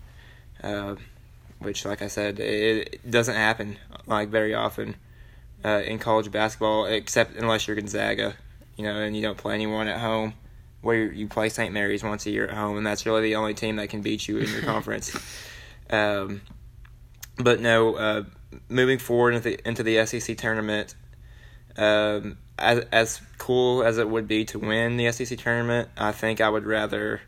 Uh, 0.62 0.96
which, 1.60 1.84
like 1.84 2.02
I 2.02 2.08
said, 2.08 2.40
it, 2.40 2.94
it, 2.94 3.10
doesn't 3.10 3.34
happen 3.34 3.76
like 4.06 4.30
very 4.30 4.54
often 4.54 4.96
uh, 5.64 5.82
in 5.84 5.98
college 5.98 6.30
basketball, 6.30 6.86
except 6.86 7.36
unless 7.36 7.66
you're 7.66 7.76
Gonzaga, 7.76 8.34
you 8.76 8.84
know, 8.84 8.96
and 8.96 9.14
you 9.14 9.22
don't 9.22 9.36
play 9.36 9.54
anyone 9.54 9.86
at 9.86 10.00
home. 10.00 10.34
Where 10.82 11.12
you 11.12 11.28
play 11.28 11.50
St. 11.50 11.74
Mary's 11.74 12.02
once 12.02 12.24
a 12.24 12.30
year 12.30 12.46
at 12.46 12.54
home, 12.54 12.78
and 12.78 12.86
that's 12.86 13.04
really 13.04 13.20
the 13.20 13.36
only 13.36 13.52
team 13.52 13.76
that 13.76 13.90
can 13.90 14.00
beat 14.00 14.26
you 14.26 14.38
in 14.38 14.48
your 14.48 14.62
conference. 14.74 15.14
Um, 15.90 16.40
but 17.36 17.60
no, 17.60 17.96
uh, 17.96 18.22
moving 18.70 18.98
forward 18.98 19.34
into 19.34 19.50
the, 19.50 19.68
into 19.68 19.82
the 19.82 20.06
SEC 20.06 20.38
tournament, 20.38 20.94
um, 21.76 22.38
as 22.60 22.84
as 22.92 23.20
cool 23.38 23.82
as 23.82 23.98
it 23.98 24.08
would 24.08 24.28
be 24.28 24.44
to 24.46 24.58
win 24.58 24.96
the 24.96 25.10
SEC 25.12 25.38
tournament, 25.38 25.88
I 25.96 26.12
think 26.12 26.40
I 26.40 26.48
would 26.48 26.66
rather, 26.66 27.20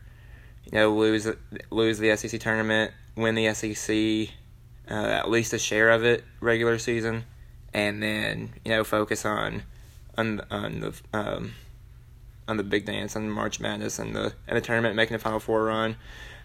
you 0.65 0.73
know, 0.73 0.95
lose 0.95 1.27
lose 1.71 1.99
the 1.99 2.17
SEC 2.17 2.41
tournament, 2.41 2.93
win 3.17 3.35
the 3.35 3.53
SEC, 3.55 4.35
uh, 4.91 4.95
at 4.95 5.31
least 5.31 5.53
a 5.53 5.59
share 5.59 5.91
of 5.91 6.05
it 6.05 6.25
regular 6.41 6.79
season, 6.79 7.25
and 7.73 8.03
then 8.03 8.51
you 8.65 8.71
know 8.71 8.85
focus 8.85 9.25
on 9.25 9.63
on 10.17 10.43
on 10.51 10.81
the 10.81 10.95
um, 11.13 11.53
on 12.49 12.57
the 12.57 12.63
big 12.63 12.85
dance, 12.85 13.17
on 13.17 13.31
March 13.31 13.61
Madness, 13.61 13.99
and 13.99 14.15
the 14.15 14.33
and 14.47 14.57
the 14.57 14.61
tournament, 14.61 14.97
making 14.97 15.15
a 15.15 15.19
Final 15.19 15.41
Four 15.41 15.65
run, 15.65 15.97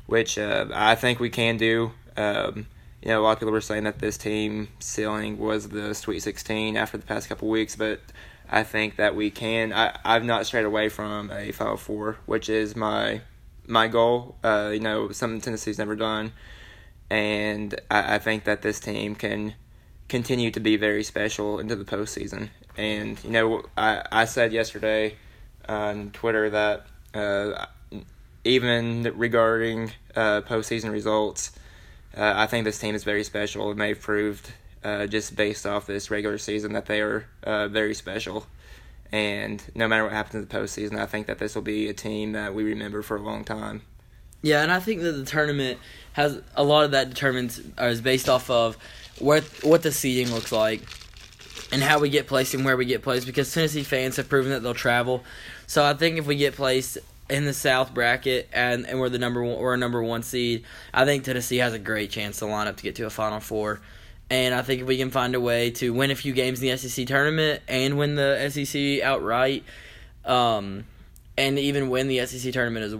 which 0.05 0.37
uh, 0.37 0.67
I 0.73 0.95
think 0.95 1.19
we 1.19 1.29
can 1.29 1.57
do. 1.57 1.91
Um, 2.15 2.67
you 3.01 3.09
know, 3.09 3.21
a 3.21 3.23
lot 3.23 3.33
of 3.33 3.39
people 3.39 3.51
were 3.51 3.61
saying 3.61 3.83
that 3.83 3.99
this 3.99 4.17
team 4.17 4.69
ceiling 4.79 5.37
was 5.37 5.69
the 5.69 5.93
Sweet 5.93 6.19
16 6.19 6.75
after 6.75 6.97
the 6.97 7.05
past 7.05 7.29
couple 7.29 7.47
weeks, 7.47 7.75
but 7.75 8.01
I 8.49 8.63
think 8.63 8.95
that 8.95 9.15
we 9.15 9.29
can. 9.29 9.73
I, 9.73 9.97
I've 10.03 10.23
not 10.23 10.45
strayed 10.45 10.65
away 10.65 10.89
from 10.89 11.31
a 11.31 11.51
Final 11.51 11.77
Four, 11.77 12.17
which 12.25 12.49
is 12.49 12.75
my 12.75 13.21
my 13.67 13.87
goal. 13.87 14.35
Uh, 14.43 14.71
you 14.73 14.79
know, 14.79 15.11
something 15.11 15.41
Tennessee's 15.41 15.77
never 15.77 15.95
done, 15.95 16.31
and 17.09 17.79
I, 17.91 18.15
I 18.15 18.19
think 18.19 18.45
that 18.45 18.61
this 18.61 18.79
team 18.79 19.15
can 19.15 19.55
continue 20.07 20.51
to 20.51 20.59
be 20.59 20.77
very 20.77 21.03
special 21.03 21.59
into 21.59 21.75
the 21.75 21.83
postseason. 21.83 22.49
And 22.77 23.21
you 23.23 23.31
know, 23.31 23.63
I 23.77 24.03
I 24.11 24.25
said 24.25 24.53
yesterday 24.53 25.15
on 25.67 26.11
Twitter 26.11 26.49
that 26.49 26.87
uh, 27.13 27.65
even 28.43 29.11
regarding 29.15 29.91
uh, 30.15 30.41
postseason 30.41 30.91
results, 30.91 31.51
uh, 32.15 32.33
I 32.35 32.47
think 32.47 32.63
this 32.63 32.79
team 32.79 32.95
is 32.95 33.03
very 33.03 33.23
special, 33.23 33.71
and 33.71 33.81
they've 33.81 33.99
proved 33.99 34.53
uh, 34.87 35.05
just 35.05 35.35
based 35.35 35.65
off 35.65 35.85
this 35.85 36.09
regular 36.09 36.37
season 36.37 36.71
that 36.71 36.85
they 36.85 37.01
are 37.01 37.25
uh, 37.43 37.67
very 37.67 37.93
special. 37.93 38.47
And 39.11 39.61
no 39.75 39.87
matter 39.87 40.03
what 40.03 40.13
happens 40.13 40.35
in 40.35 40.47
the 40.47 40.47
postseason, 40.47 40.97
I 40.97 41.05
think 41.05 41.27
that 41.27 41.39
this 41.39 41.55
will 41.55 41.61
be 41.61 41.89
a 41.89 41.93
team 41.93 42.31
that 42.31 42.53
we 42.53 42.63
remember 42.63 43.01
for 43.01 43.17
a 43.17 43.21
long 43.21 43.43
time. 43.43 43.81
Yeah, 44.41 44.63
and 44.63 44.71
I 44.71 44.79
think 44.79 45.01
that 45.01 45.11
the 45.11 45.25
tournament 45.25 45.79
has 46.13 46.41
a 46.55 46.63
lot 46.63 46.85
of 46.85 46.91
that 46.91 47.09
determines 47.09 47.61
or 47.77 47.87
is 47.87 48.01
based 48.01 48.29
off 48.29 48.49
of 48.49 48.77
what 49.19 49.43
what 49.63 49.81
the 49.83 49.91
seeding 49.91 50.31
looks 50.33 50.51
like 50.51 50.81
and 51.71 51.81
how 51.81 51.99
we 51.99 52.09
get 52.09 52.27
placed 52.27 52.53
and 52.53 52.63
where 52.63 52.77
we 52.77 52.85
get 52.85 53.01
placed 53.01 53.25
because 53.25 53.51
Tennessee 53.53 53.83
fans 53.83 54.15
have 54.15 54.29
proven 54.29 54.51
that 54.51 54.61
they'll 54.61 54.73
travel. 54.73 55.23
So 55.65 55.83
I 55.83 55.95
think 55.95 56.17
if 56.17 56.25
we 56.25 56.35
get 56.35 56.55
placed 56.55 56.97
in 57.29 57.45
the 57.45 57.53
South 57.53 57.93
bracket 57.93 58.47
and, 58.53 58.85
and 58.87 58.99
we're 58.99 59.09
the 59.09 59.19
number 59.19 59.43
one 59.43 59.57
or 59.57 59.73
a 59.73 59.77
number 59.77 60.01
one 60.01 60.23
seed, 60.23 60.63
I 60.93 61.03
think 61.03 61.23
Tennessee 61.23 61.57
has 61.57 61.73
a 61.73 61.79
great 61.79 62.09
chance 62.09 62.39
to 62.39 62.45
line 62.45 62.67
up 62.67 62.77
to 62.77 62.83
get 62.83 62.95
to 62.97 63.05
a 63.05 63.09
Final 63.09 63.39
Four. 63.39 63.81
And 64.29 64.53
I 64.53 64.61
think 64.61 64.81
if 64.81 64.87
we 64.87 64.97
can 64.97 65.09
find 65.09 65.35
a 65.35 65.39
way 65.39 65.71
to 65.71 65.93
win 65.93 66.11
a 66.11 66.15
few 66.15 66.33
games 66.33 66.61
in 66.61 66.69
the 66.69 66.77
SEC 66.77 67.07
tournament 67.07 67.61
and 67.67 67.97
win 67.97 68.15
the 68.15 68.49
SEC 68.49 69.01
outright, 69.01 69.63
um, 70.25 70.85
and 71.37 71.57
even 71.57 71.89
win 71.89 72.07
the 72.07 72.25
SEC 72.25 72.51
tournament 72.51 72.85
as 72.85 72.95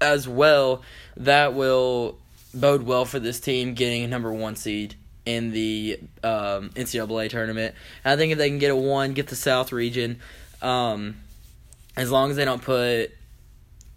as 0.00 0.28
well, 0.28 0.82
that 1.16 1.54
will 1.54 2.18
bode 2.54 2.82
well 2.82 3.04
for 3.04 3.18
this 3.18 3.40
team 3.40 3.74
getting 3.74 4.04
a 4.04 4.08
number 4.08 4.32
one 4.32 4.54
seed 4.54 4.94
in 5.24 5.50
the 5.50 5.98
um, 6.22 6.70
NCAA 6.70 7.30
tournament. 7.30 7.74
And 8.04 8.12
I 8.12 8.16
think 8.16 8.32
if 8.32 8.38
they 8.38 8.48
can 8.48 8.58
get 8.58 8.70
a 8.70 8.76
one, 8.76 9.14
get 9.14 9.26
the 9.28 9.36
South 9.36 9.72
region, 9.72 10.20
um, 10.62 11.16
as 11.96 12.10
long 12.10 12.30
as 12.30 12.36
they 12.36 12.44
don't 12.44 12.62
put 12.62 13.15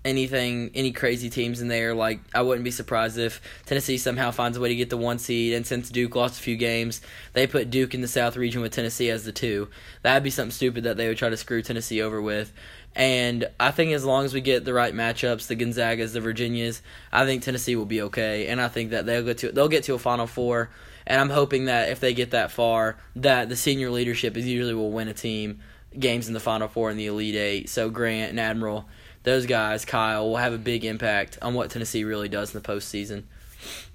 anything 0.06 0.72
any 0.74 0.92
crazy 0.92 1.30
teams 1.30 1.62
in 1.62 1.68
there. 1.68 1.94
Like 1.94 2.22
I 2.34 2.42
wouldn't 2.42 2.64
be 2.64 2.72
surprised 2.72 3.18
if 3.18 3.42
Tennessee 3.66 3.98
somehow 3.98 4.32
finds 4.32 4.58
a 4.58 4.62
way 4.62 4.70
to 4.70 4.76
get 4.76 4.90
the 4.90 4.98
one 4.98 5.20
seed. 5.20 5.54
And 5.54 5.66
since 5.66 5.90
Duke 5.90 6.16
lost 6.16 6.40
a 6.40 6.44
few 6.44 6.56
games, 6.56 7.02
they 7.34 7.48
put 7.48 7.70
Duke 7.70 7.94
in 7.94 8.02
the 8.02 8.08
South 8.08 8.38
region 8.38 8.62
with 8.62 8.74
Tennessee 8.74 9.10
as 9.10 9.26
the 9.26 9.32
two. 9.32 9.70
That'd 10.02 10.24
be 10.24 10.30
something 10.30 10.52
stupid 10.52 10.84
that 10.86 10.98
they 10.98 11.08
would 11.08 11.18
try 11.18 11.30
to 11.30 11.38
screw 11.38 11.62
Tennessee 11.62 12.02
over 12.02 12.22
with. 12.22 12.54
And 12.96 13.48
I 13.60 13.72
think 13.72 13.92
as 13.92 14.04
long 14.04 14.26
as 14.26 14.34
we 14.34 14.42
get 14.42 14.66
the 14.66 14.74
right 14.74 14.94
matchups, 14.94 15.48
the 15.48 15.56
Gonzagas, 15.56 16.14
the 16.14 16.22
Virginias, 16.22 16.82
I 17.12 17.26
think 17.26 17.44
Tennessee 17.44 17.76
will 17.76 17.86
be 17.86 18.02
okay. 18.04 18.48
And 18.48 18.60
I 18.60 18.68
think 18.68 18.92
that 18.92 19.06
they'll 19.06 19.24
get 19.24 19.38
to 19.40 19.52
they'll 19.52 19.68
get 19.68 19.84
to 19.86 19.94
a 19.94 20.00
Final 20.00 20.28
Four. 20.28 20.70
And 21.06 21.20
I'm 21.20 21.30
hoping 21.30 21.66
that 21.66 21.90
if 21.90 22.00
they 22.00 22.14
get 22.14 22.32
that 22.32 22.52
far, 22.52 22.98
that 23.16 23.50
the 23.50 23.56
senior 23.56 23.90
leadership 23.90 24.38
is 24.38 24.46
usually 24.46 24.76
will 24.76 24.92
win 24.92 25.08
a 25.08 25.14
team 25.14 25.60
games 25.98 26.28
in 26.28 26.34
the 26.34 26.40
Final 26.40 26.68
Four 26.68 26.92
in 26.92 26.98
the 26.98 27.08
Elite 27.08 27.36
Eight. 27.36 27.70
So 27.70 27.90
Grant 27.90 28.32
and 28.32 28.40
Admiral 28.40 28.88
those 29.24 29.46
guys, 29.46 29.86
Kyle, 29.86 30.30
will 30.30 30.38
have 30.38 30.54
a 30.54 30.58
big 30.58 30.86
impact 30.86 31.38
on 31.42 31.54
what 31.54 31.70
Tennessee 31.70 32.04
really 32.04 32.30
does 32.30 32.54
in 32.54 32.62
the 32.62 32.68
postseason. 32.68 33.24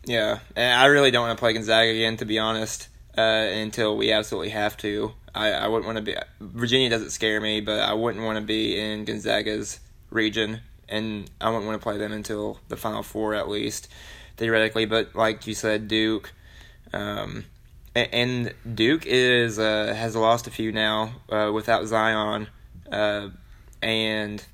Yeah, 0.05 0.41
and 0.55 0.81
I 0.81 0.87
really 0.87 1.11
don't 1.11 1.27
want 1.27 1.39
to 1.39 1.41
play 1.41 1.55
Gonzaga 1.55 1.91
again, 1.91 2.17
to 2.19 2.25
be 2.25 2.39
honest, 2.39 2.89
uh, 3.17 3.21
until 3.21 3.97
we 3.97 4.13
absolutely 4.13 4.51
have 4.51 4.77
to. 4.79 5.13
I, 5.35 5.53
I 5.53 5.69
wouldn't 5.69 5.87
want 5.87 5.97
to 5.97 6.03
be. 6.03 6.17
Virginia 6.41 6.91
doesn't 6.91 7.11
scare 7.11 7.41
me, 7.41 7.61
but 7.61 7.81
I 7.81 7.95
wouldn't 7.95 8.25
want 8.25 8.39
to 8.39 8.45
be 8.45 8.79
in 8.79 9.05
Gonzaga's 9.05 9.81
region, 10.11 10.61
and 10.89 11.31
I 11.41 11.49
wouldn't 11.49 11.67
want 11.67 11.81
to 11.81 11.83
play 11.83 11.99
them 11.99 12.13
until 12.13 12.61
the 12.69 12.77
Final 12.77 13.03
Four 13.03 13.35
at 13.35 13.49
least, 13.49 13.89
theoretically. 14.37 14.85
But 14.85 15.17
like 15.17 15.47
you 15.47 15.55
said, 15.55 15.89
Duke, 15.89 16.33
um, 16.93 17.47
and 17.95 18.53
Duke 18.75 19.07
is 19.07 19.59
uh, 19.59 19.95
has 19.97 20.15
lost 20.15 20.47
a 20.47 20.51
few 20.51 20.71
now 20.71 21.15
uh, 21.31 21.51
without 21.53 21.87
Zion, 21.87 22.49
uh, 22.93 23.31
and 23.83 24.45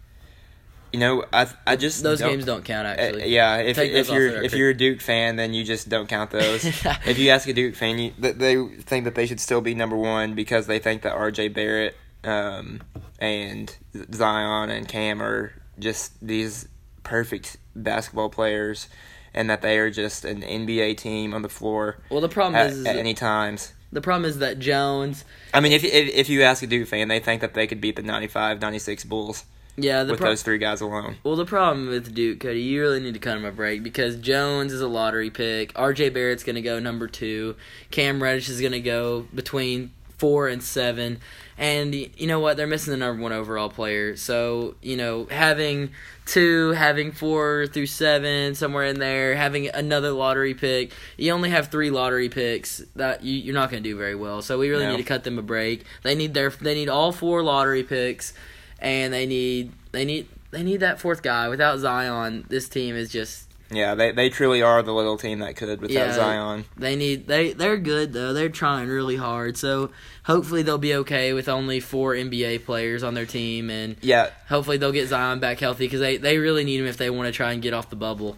you 0.92 0.98
know 0.98 1.24
I 1.32 1.46
I 1.66 1.76
just 1.76 2.02
Those 2.02 2.20
games 2.20 2.44
don't 2.44 2.64
count 2.64 2.86
uh, 2.86 2.90
actually. 2.90 3.28
yeah, 3.28 3.56
if 3.58 3.78
if 3.78 4.08
you're 4.10 4.42
if 4.42 4.54
you're 4.54 4.70
a 4.70 4.74
Duke 4.74 5.00
fan, 5.00 5.36
then 5.36 5.54
you 5.54 5.64
just 5.64 5.88
don't 5.88 6.08
count 6.08 6.30
those. 6.30 6.64
if 7.06 7.18
you 7.18 7.30
ask 7.30 7.48
a 7.48 7.52
Duke 7.52 7.74
fan, 7.74 7.98
you, 7.98 8.12
they 8.18 8.66
think 8.82 9.04
that 9.04 9.14
they 9.14 9.26
should 9.26 9.40
still 9.40 9.60
be 9.60 9.74
number 9.74 9.96
one 9.96 10.34
because 10.34 10.66
they 10.66 10.78
think 10.78 11.02
that 11.02 11.12
R.J. 11.12 11.48
Barrett 11.48 11.96
um, 12.24 12.80
and 13.18 13.76
Zion 14.14 14.70
and 14.70 14.88
Cam 14.88 15.22
are 15.22 15.52
just 15.78 16.12
these 16.26 16.68
perfect 17.02 17.56
basketball 17.74 18.28
players, 18.28 18.88
and 19.32 19.48
that 19.48 19.62
they 19.62 19.78
are 19.78 19.90
just 19.90 20.24
an 20.24 20.42
NBA 20.42 20.96
team 20.98 21.32
on 21.34 21.42
the 21.42 21.48
floor 21.48 21.98
Well, 22.10 22.20
the 22.20 22.28
problem 22.28 22.56
at, 22.56 22.70
is, 22.70 22.84
at 22.84 22.96
any 22.96 23.14
times. 23.14 23.72
the 23.92 24.00
problem 24.00 24.28
is 24.28 24.38
that 24.38 24.58
Jones. 24.58 25.24
I 25.54 25.60
mean, 25.60 25.72
if, 25.72 25.84
if 25.84 26.14
if 26.14 26.28
you 26.28 26.42
ask 26.42 26.62
a 26.62 26.66
Duke 26.66 26.88
fan, 26.88 27.08
they 27.08 27.20
think 27.20 27.40
that 27.40 27.54
they 27.54 27.66
could 27.66 27.80
beat 27.80 27.96
the 27.96 28.02
95, 28.02 28.60
96 28.60 29.04
Bulls 29.04 29.44
Yeah, 29.76 30.04
the 30.04 30.12
with 30.12 30.20
pro- 30.20 30.30
those 30.30 30.42
three 30.42 30.58
guys 30.58 30.80
alone. 30.80 31.16
Well, 31.22 31.36
the 31.36 31.46
problem 31.46 31.88
with 31.88 32.14
Duke, 32.14 32.40
Cody, 32.40 32.60
you 32.60 32.80
really 32.82 33.00
need 33.00 33.14
to 33.14 33.20
cut 33.20 33.36
him 33.36 33.44
a 33.44 33.52
break 33.52 33.82
because 33.82 34.16
Jones 34.16 34.72
is 34.72 34.80
a 34.80 34.88
lottery 34.88 35.30
pick. 35.30 35.72
R.J. 35.76 36.10
Barrett's 36.10 36.44
going 36.44 36.56
to 36.56 36.62
go 36.62 36.78
number 36.78 37.06
two. 37.06 37.56
Cam 37.90 38.22
Reddish 38.22 38.48
is 38.48 38.60
going 38.60 38.72
to 38.72 38.80
go 38.80 39.26
between 39.34 39.92
four 40.18 40.48
and 40.48 40.62
seven. 40.62 41.18
And 41.56 41.94
you 41.94 42.26
know 42.26 42.40
what? 42.40 42.56
They're 42.56 42.66
missing 42.66 42.90
the 42.90 42.96
number 42.98 43.22
one 43.22 43.32
overall 43.32 43.68
player. 43.70 44.16
So, 44.16 44.76
you 44.82 44.96
know, 44.96 45.26
having 45.30 45.90
two, 46.26 46.70
having 46.70 47.12
four 47.12 47.66
through 47.66 47.86
seven, 47.86 48.54
somewhere 48.54 48.84
in 48.84 48.98
there, 48.98 49.34
having 49.36 49.68
another 49.68 50.10
lottery 50.10 50.54
pick, 50.54 50.92
you 51.18 51.32
only 51.32 51.50
have 51.50 51.68
three 51.68 51.90
lottery 51.90 52.28
picks. 52.30 52.78
That 52.96 53.24
you, 53.24 53.34
you're 53.38 53.54
not 53.54 53.70
going 53.70 53.82
to 53.82 53.88
do 53.88 53.96
very 53.96 54.14
well. 54.14 54.40
So 54.42 54.58
we 54.58 54.68
really 54.70 54.84
No. 54.84 54.92
need 54.92 54.98
to 54.98 55.04
cut 55.04 55.24
them 55.24 55.38
a 55.38 55.42
break. 55.42 55.84
They 56.02 56.14
need 56.14 56.32
their 56.34 56.50
they 56.50 56.74
need 56.74 56.88
all 56.88 57.12
four 57.12 57.42
lottery 57.42 57.82
picks 57.82 58.32
and 58.80 59.12
they 59.12 59.26
need 59.26 59.72
they 59.92 60.04
need 60.04 60.26
they 60.50 60.62
need 60.62 60.78
that 60.80 61.00
fourth 61.00 61.22
guy. 61.22 61.48
Without 61.48 61.78
Zion, 61.78 62.44
this 62.48 62.68
team 62.68 62.96
is 62.96 63.10
just 63.10 63.48
Yeah, 63.70 63.94
they 63.94 64.10
they 64.12 64.30
truly 64.30 64.62
are 64.62 64.82
the 64.82 64.92
little 64.92 65.16
team 65.16 65.38
that 65.40 65.56
could 65.56 65.80
without 65.80 65.94
Yeah. 65.94 66.12
Zion. 66.12 66.64
they 66.76 66.96
need 66.96 67.26
they 67.28 67.52
they're 67.52 67.76
good 67.76 68.12
though. 68.12 68.32
They're 68.32 68.48
trying 68.48 68.88
really 68.88 69.16
hard. 69.16 69.56
So 69.56 69.90
hopefully 70.24 70.62
they'll 70.62 70.78
be 70.78 70.94
okay 70.96 71.32
with 71.32 71.48
only 71.48 71.78
four 71.80 72.14
NBA 72.14 72.64
players 72.64 73.02
on 73.02 73.14
their 73.14 73.26
team, 73.26 73.70
and 73.70 73.96
Yeah, 74.00 74.30
hopefully 74.48 74.76
they'll 74.76 74.92
get 74.92 75.08
Zion 75.08 75.38
back 75.40 75.60
healthy 75.60 75.86
because 75.86 76.00
they 76.00 76.16
they 76.16 76.38
really 76.38 76.64
need 76.64 76.80
him 76.80 76.86
if 76.86 76.96
they 76.96 77.10
want 77.10 77.26
to 77.26 77.32
try 77.32 77.52
and 77.52 77.62
get 77.62 77.72
off 77.74 77.90
the 77.90 77.96
bubble. 77.96 78.36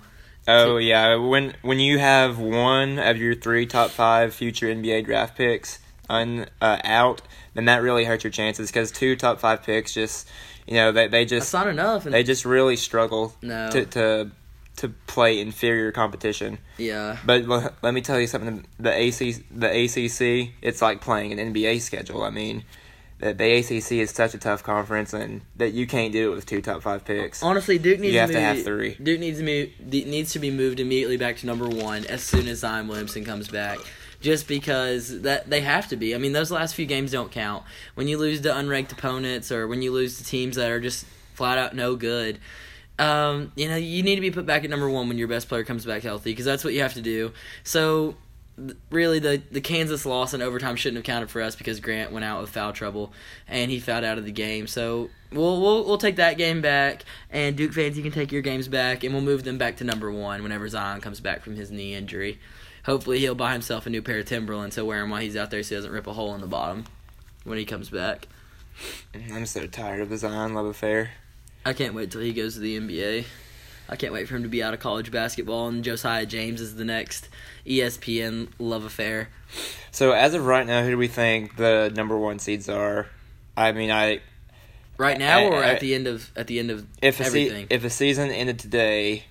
Oh 0.48 0.76
yeah, 0.78 1.14
when 1.16 1.55
when 1.62 1.78
you 1.78 1.98
have 1.98 2.38
one 2.38 2.98
of 2.98 3.16
your 3.16 3.35
three 3.35 3.64
top 3.64 3.90
five 3.90 4.35
future 4.35 4.66
NBA 4.66 5.05
draft 5.05 5.37
picks 5.37 5.78
un 6.12 6.46
uh, 6.61 6.79
out, 6.85 7.22
then 7.55 7.64
that 7.64 7.83
really 7.83 8.05
hurts 8.05 8.25
your 8.25 8.31
chances 8.31 8.70
because 8.70 8.90
two 8.92 9.16
top 9.16 9.40
five 9.40 9.62
picks 9.62 9.92
just 9.92 10.29
you 10.66 10.75
know 10.75 10.92
they 10.92 11.09
they 11.09 11.25
That's 11.25 11.31
just 11.31 11.53
not 11.55 11.66
enough. 11.66 12.05
And 12.05 12.14
they 12.14 12.22
just 12.22 12.44
really 12.44 12.77
struggle 12.77 13.35
no, 13.42 13.70
to 13.70 13.87
to 13.87 14.31
to 14.77 14.88
play 15.07 15.38
inferior 15.40 15.92
competition. 15.92 16.59
yeah, 16.79 17.18
But 17.27 17.44
l- 17.48 17.75
let 17.83 17.92
me 17.94 18.01
tell 18.01 18.18
you 18.20 18.27
something: 18.27 18.64
the 18.79 18.92
AC 18.92 19.44
the 19.51 19.68
ACC 19.68 20.55
it's 20.62 20.81
like 20.81 21.01
playing 21.01 21.38
an 21.38 21.53
NBA 21.53 21.81
schedule. 21.81 22.22
I 22.22 22.31
mean. 22.31 22.64
The, 23.18 23.33
the 23.35 23.59
ACC 23.59 23.92
is 24.03 24.11
such 24.11 24.35
a 24.35 24.38
tough 24.38 24.64
conference, 24.64 25.12
and 25.12 25.42
that 25.55 25.72
you 25.72 25.87
can't 25.87 26.12
do 26.12 26.33
it 26.33 26.35
with 26.35 26.44
two 26.44 26.61
top 26.61 26.83
five 26.83 27.05
picks. 27.05 27.40
honestly, 27.40 27.79
Duke 27.79 28.01
needs 28.01 28.14
You 28.14 28.18
have 28.18 28.31
to, 28.31 28.35
to 28.35 28.40
move, 28.40 28.57
have 28.57 28.64
three. 28.64 28.94
Duke 29.01 29.20
needs 29.20 29.38
to 29.38 29.44
move, 29.44 29.68
needs 30.09 30.33
to 30.33 30.40
be 30.40 30.51
moved 30.51 30.81
immediately 30.81 31.18
back 31.18 31.37
to 31.37 31.46
number 31.46 31.68
one 31.68 32.05
as 32.07 32.20
soon 32.25 32.48
as 32.48 32.59
Zion 32.59 32.88
Williamson 32.88 33.25
comes 33.25 33.46
back. 33.46 33.79
Just 34.22 34.48
because 34.48 35.22
that 35.22 35.50
they 35.50 35.61
have 35.61 35.88
to 35.88 35.96
be. 35.96 36.14
I 36.14 36.18
mean, 36.18 36.32
those 36.32 36.50
last 36.50 36.74
few 36.74 36.87
games 36.87 37.12
don't 37.12 37.30
count. 37.30 37.64
When 37.94 38.08
you 38.08 38.18
lose 38.18 38.40
to 38.42 38.48
unranked 38.50 38.92
opponents 38.92 39.52
or 39.52 39.66
when 39.66 39.82
you 39.82 39.92
lose 39.92 40.16
to 40.18 40.24
teams 40.24 40.56
that 40.56 40.70
are 40.70 40.80
just 40.80 41.04
flat 41.35 41.58
out 41.58 41.74
no 41.74 41.96
good, 41.96 42.38
um, 42.98 43.52
you 43.56 43.68
know 43.68 43.76
you 43.76 44.02
need 44.02 44.14
to 44.14 44.20
be 44.20 44.30
put 44.30 44.46
back 44.46 44.64
at 44.64 44.70
number 44.70 44.88
one 44.88 45.08
when 45.08 45.18
your 45.18 45.28
best 45.28 45.48
player 45.48 45.64
comes 45.64 45.85
back 45.85 46.02
healthy 46.02 46.30
because 46.30 46.44
that's 46.44 46.62
what 46.62 46.72
you 46.72 46.80
have 46.80 46.94
to 46.94 47.02
do. 47.02 47.32
So 47.64 48.14
really 48.90 49.18
the 49.18 49.42
the 49.50 49.61
Kansas 49.61 50.04
loss 50.04 50.35
in 50.35 50.42
overtime 50.42 50.76
shouldn't 50.76 50.98
have 50.98 51.04
counted 51.04 51.30
for 51.30 51.40
us 51.40 51.56
because 51.56 51.80
Grant 51.80 52.12
went 52.12 52.24
out 52.24 52.40
with 52.40 52.50
foul 52.50 52.72
trouble 52.72 53.12
and 53.48 53.70
he 53.70 53.80
fouled 53.80 54.04
out 54.04 54.18
of 54.18 54.24
the 54.24 54.32
game. 54.32 54.66
So 54.66 55.11
we'll 55.32 55.61
we'll 55.61 55.85
we'll 55.85 55.98
take 55.98 56.16
that 56.16 56.37
game 56.37 56.61
back 56.61 57.04
and 57.30 57.56
Duke 57.56 57.72
fans 57.72 57.96
you 57.96 58.02
can 58.02 58.12
take 58.12 58.30
your 58.30 58.42
games 58.42 58.68
back 58.68 59.04
and 59.04 59.14
we'll 59.14 59.22
move 59.22 59.44
them 59.44 59.58
back 59.58 59.76
to 59.78 59.85
number 59.85 60.12
1 60.12 60.42
whenever 60.42 60.68
Zion 60.68 61.00
comes 61.00 61.20
back 61.20 61.42
from 61.42 61.56
his 61.56 61.70
knee 61.70 61.94
injury. 61.94 62.38
Hopefully 62.85 63.18
he'll 63.21 63.35
buy 63.35 63.53
himself 63.53 63.87
a 63.87 63.90
new 63.90 64.03
pair 64.03 64.18
of 64.18 64.27
Timberlands 64.27 64.75
to 64.77 64.85
wear 64.85 65.01
them 65.01 65.11
while 65.11 65.21
he's 65.21 65.37
out 65.37 65.51
there 65.51 65.62
so 65.62 65.68
he 65.71 65.75
doesn't 65.77 65.92
rip 65.92 66.07
a 66.07 66.12
hole 66.12 66.35
in 66.35 66.40
the 66.40 66.47
bottom 66.47 66.85
when 67.45 67.59
he 67.59 67.64
comes 67.64 67.88
back. 67.90 68.27
I'm 69.33 69.47
so 69.47 69.66
tired 69.66 70.01
of 70.01 70.09
the 70.09 70.18
Zion 70.18 70.55
love 70.55 70.66
affair. 70.66 71.11
I 71.64 71.75
can't 71.75 71.95
wait 71.95 72.11
till 72.11 72.21
he 72.23 72.33
goes 72.33 72.55
to 72.55 72.61
the 72.61 72.77
NBA. 72.79 73.25
I 73.88 73.97
can't 73.97 74.12
wait 74.12 74.27
for 74.27 74.35
him 74.37 74.42
to 74.42 74.49
be 74.49 74.62
out 74.62 74.75
of 74.75 74.81
college 74.81 75.11
basketball 75.12 75.68
and 75.68 75.85
Josiah 75.85 76.27
James 76.27 76.61
is 76.61 76.75
the 76.77 76.85
next 76.85 77.29
ESPN 77.66 78.49
love 78.59 78.85
affair. 78.85 79.29
So 79.90 80.12
as 80.12 80.35
of 80.35 80.45
right 80.47 80.66
now, 80.66 80.83
who 80.83 80.90
do 80.90 80.99
we 80.99 81.09
think 81.09 81.57
the 81.57 81.92
number 81.95 82.16
one 82.16 82.38
seeds 82.38 82.68
are? 82.68 83.07
I 83.57 83.73
mean, 83.73 83.90
I 83.90 84.21
Right 84.99 85.18
now 85.18 85.40
I- 85.40 85.45
or 85.45 85.62
I- 85.62 85.71
at 85.75 85.81
the 85.81 85.95
end 85.95 86.07
of 86.07 86.31
at 86.37 86.47
the 86.47 86.59
end 86.59 86.71
of 86.71 86.87
if 87.03 87.21
a 87.21 87.25
se- 87.25 87.66
if 87.71 87.85
a 87.85 87.90
season 87.90 88.31
ended 88.31 88.59
today, 88.59 89.25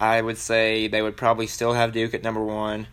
I 0.00 0.20
would 0.20 0.38
say 0.38 0.88
they 0.88 1.02
would 1.02 1.16
probably 1.16 1.46
still 1.46 1.72
have 1.72 1.92
Duke 1.92 2.14
at 2.14 2.22
number 2.22 2.42
one, 2.42 2.86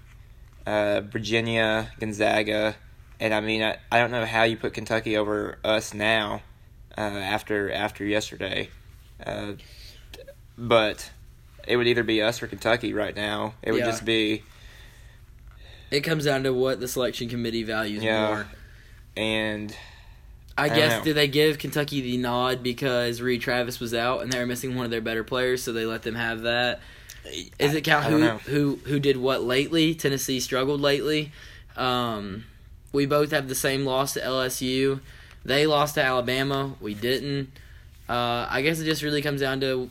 uh, 0.66 1.02
Virginia, 1.02 1.92
Gonzaga, 2.00 2.76
and 3.20 3.34
I 3.34 3.42
mean 3.42 3.62
I, 3.64 3.78
I 3.92 4.00
don't 4.00 4.12
know 4.12 4.26
how 4.26 4.44
you 4.44 4.58
put 4.58 4.74
Kentucky 4.74 5.18
over 5.18 5.58
us 5.64 5.94
now, 5.94 6.42
uh, 6.98 7.02
after 7.02 7.72
after 7.72 8.06
yesterday, 8.06 8.70
uh, 9.26 9.54
but 10.58 11.12
it 11.68 11.78
would 11.78 11.88
either 11.88 12.04
be 12.04 12.22
us 12.22 12.42
or 12.42 12.48
Kentucky 12.48 12.94
right 12.94 13.16
now. 13.16 13.54
It 13.62 13.72
would 13.72 13.80
Yeah. 13.80 13.86
just 13.92 14.06
be 14.06 14.44
it 15.92 16.02
comes 16.02 16.26
down 16.26 16.44
to 16.44 16.54
what 16.54 16.80
the 16.80 16.88
selection 16.88 17.30
committee 17.30 17.64
values 17.64 18.04
Yeah. 18.04 18.28
more. 18.28 18.48
and 19.16 19.76
I, 20.58 20.66
I 20.66 20.70
guess 20.70 21.04
do 21.04 21.14
they 21.14 21.28
give 21.28 21.58
Kentucky 21.58 22.02
the 22.02 22.18
nod 22.18 22.62
because 22.62 23.22
Reid 23.22 23.42
Travis 23.42 23.80
was 23.80 23.94
out 23.94 24.22
and 24.22 24.32
they 24.32 24.40
were 24.40 24.46
missing 24.46 24.76
one 24.76 24.86
of 24.86 24.92
their 24.92 25.02
better 25.02 25.24
players, 25.24 25.64
so 25.64 25.74
they 25.74 25.86
let 25.86 26.04
them 26.04 26.16
have 26.16 26.42
that? 26.44 26.80
Is 27.58 27.74
it 27.74 27.82
count 27.82 28.06
who 28.06 28.20
know. 28.20 28.38
who 28.38 28.80
who 28.86 29.00
did 29.00 29.18
what 29.18 29.44
lately? 29.44 29.96
Tennessee 29.96 30.40
struggled 30.40 30.82
lately. 30.82 31.32
Um, 31.76 32.46
we 32.92 33.06
both 33.06 33.32
have 33.32 33.48
the 33.48 33.56
same 33.56 33.86
loss 33.86 34.14
to 34.14 34.20
LSU. 34.20 35.00
They 35.44 35.66
lost 35.66 35.96
to 35.96 36.04
Alabama. 36.04 36.76
We 36.80 36.94
didn't. 36.94 37.52
Uh, 38.08 38.46
I 38.50 38.62
guess 38.62 38.80
it 38.80 38.86
just 38.86 39.02
really 39.02 39.22
comes 39.22 39.42
down 39.42 39.62
to 39.62 39.90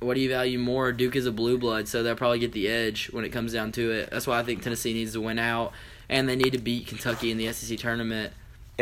what 0.00 0.14
do 0.14 0.20
you 0.20 0.30
value 0.30 0.58
more? 0.58 0.92
Duke 0.92 1.14
is 1.14 1.26
a 1.26 1.32
blue 1.32 1.58
blood, 1.58 1.86
so 1.86 2.02
they'll 2.02 2.16
probably 2.16 2.38
get 2.38 2.52
the 2.52 2.66
edge 2.68 3.10
when 3.12 3.24
it 3.24 3.28
comes 3.28 3.52
down 3.52 3.70
to 3.72 3.92
it. 3.92 4.10
That's 4.10 4.26
why 4.26 4.40
I 4.40 4.42
think 4.42 4.62
Tennessee 4.62 4.94
needs 4.94 5.12
to 5.12 5.20
win 5.20 5.38
out, 5.38 5.72
and 6.08 6.28
they 6.28 6.36
need 6.36 6.52
to 6.52 6.58
beat 6.58 6.86
Kentucky 6.86 7.30
in 7.30 7.36
the 7.36 7.52
SEC 7.52 7.78
tournament 7.78 8.32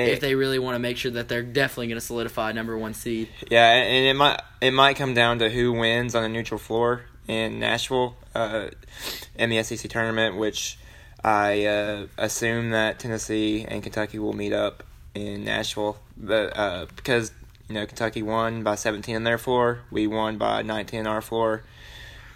if 0.06 0.20
they 0.20 0.34
really 0.34 0.58
want 0.58 0.74
to 0.74 0.78
make 0.78 0.96
sure 0.96 1.10
that 1.12 1.28
they're 1.28 1.42
definitely 1.42 1.88
going 1.88 2.00
to 2.00 2.04
solidify 2.06 2.52
number 2.52 2.76
one 2.76 2.94
seed. 2.94 3.28
Yeah, 3.50 3.72
and 3.72 4.06
it 4.06 4.14
might 4.14 4.40
it 4.60 4.72
might 4.72 4.96
come 4.96 5.14
down 5.14 5.38
to 5.40 5.50
who 5.50 5.72
wins 5.72 6.14
on 6.14 6.24
a 6.24 6.28
neutral 6.28 6.58
floor 6.58 7.02
in 7.26 7.60
Nashville 7.60 8.16
uh, 8.34 8.68
in 9.36 9.50
the 9.50 9.62
SEC 9.62 9.90
tournament, 9.90 10.36
which 10.36 10.78
I 11.22 11.64
uh, 11.66 12.06
assume 12.16 12.70
that 12.70 12.98
Tennessee 12.98 13.64
and 13.68 13.82
Kentucky 13.82 14.18
will 14.18 14.32
meet 14.32 14.52
up 14.52 14.82
in 15.14 15.44
Nashville, 15.44 15.98
but 16.16 16.56
uh, 16.56 16.86
because 16.94 17.32
you 17.68 17.74
know 17.74 17.86
Kentucky 17.86 18.22
won 18.22 18.62
by 18.62 18.74
17 18.74 19.16
on 19.16 19.24
their 19.24 19.38
floor, 19.38 19.80
we 19.90 20.06
won 20.06 20.38
by 20.38 20.62
19 20.62 21.00
on 21.00 21.06
our 21.06 21.20
floor. 21.20 21.62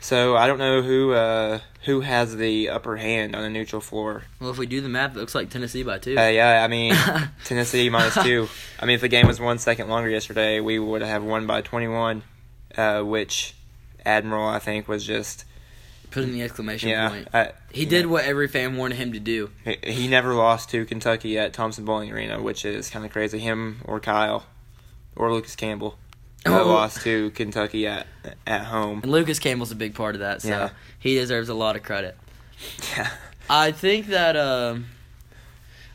So 0.02 0.36
I 0.36 0.48
don't 0.48 0.58
know 0.58 0.82
who 0.82 1.12
uh, 1.12 1.60
who 1.84 2.00
has 2.00 2.36
the 2.36 2.70
upper 2.70 2.96
hand 2.96 3.36
on 3.36 3.44
a 3.44 3.48
neutral 3.48 3.80
floor. 3.80 4.24
Well, 4.40 4.50
if 4.50 4.58
we 4.58 4.66
do 4.66 4.80
the 4.80 4.88
math, 4.88 5.16
it 5.16 5.18
looks 5.20 5.34
like 5.34 5.48
Tennessee 5.48 5.84
by 5.84 5.98
two. 5.98 6.18
Uh, 6.18 6.28
yeah, 6.28 6.62
I 6.64 6.68
mean 6.68 6.94
Tennessee 7.44 7.88
minus 7.88 8.14
two. 8.22 8.48
I 8.80 8.86
mean, 8.86 8.96
if 8.96 9.00
the 9.00 9.08
game 9.08 9.28
was 9.28 9.38
one 9.40 9.58
second 9.58 9.88
longer 9.88 10.10
yesterday, 10.10 10.58
we 10.60 10.78
would 10.80 11.02
have 11.02 11.22
won 11.22 11.46
by 11.46 11.60
21, 11.62 12.22
uh, 12.76 13.02
which 13.02 13.54
Admiral 14.04 14.46
I 14.48 14.58
think 14.58 14.88
was 14.88 15.04
just 15.04 15.44
putting 16.10 16.32
the 16.32 16.42
exclamation 16.42 16.88
yeah. 16.88 17.08
point. 17.08 17.28
I- 17.32 17.52
He 17.72 17.86
did 17.86 18.06
know, 18.06 18.10
what 18.12 18.24
every 18.24 18.48
fan 18.48 18.76
wanted 18.76 18.96
him 18.96 19.12
to 19.12 19.20
do. 19.20 19.50
he, 19.64 19.78
he 19.84 20.08
never 20.08 20.34
lost 20.34 20.68
to 20.70 20.84
Kentucky 20.84 21.38
at 21.38 21.52
Thompson-Boling 21.52 22.10
Arena, 22.12 22.42
which 22.42 22.64
is 22.64 22.90
kind 22.90 23.04
of 23.06 23.12
crazy. 23.12 23.38
Him 23.38 23.80
or 23.84 24.00
Kyle 24.00 24.46
or 25.16 25.32
Lucas 25.32 25.56
Campbell. 25.56 25.96
Uh, 26.46 26.60
Oh. 26.62 26.66
lost 26.66 27.02
to 27.02 27.30
Kentucky 27.30 27.86
at 27.86 28.06
at 28.46 28.64
home. 28.64 29.00
And 29.02 29.12
Lucas 29.12 29.38
Campbell's 29.38 29.72
a 29.72 29.76
big 29.76 29.94
part 29.94 30.14
of 30.14 30.20
that, 30.20 30.42
so 30.42 30.48
Yeah. 30.48 30.70
he 30.98 31.14
deserves 31.16 31.48
a 31.48 31.54
lot 31.54 31.76
of 31.76 31.82
credit. 31.82 32.16
Yeah. 32.96 33.10
I 33.50 33.72
think 33.72 34.06
that 34.08 34.36
um, 34.36 34.86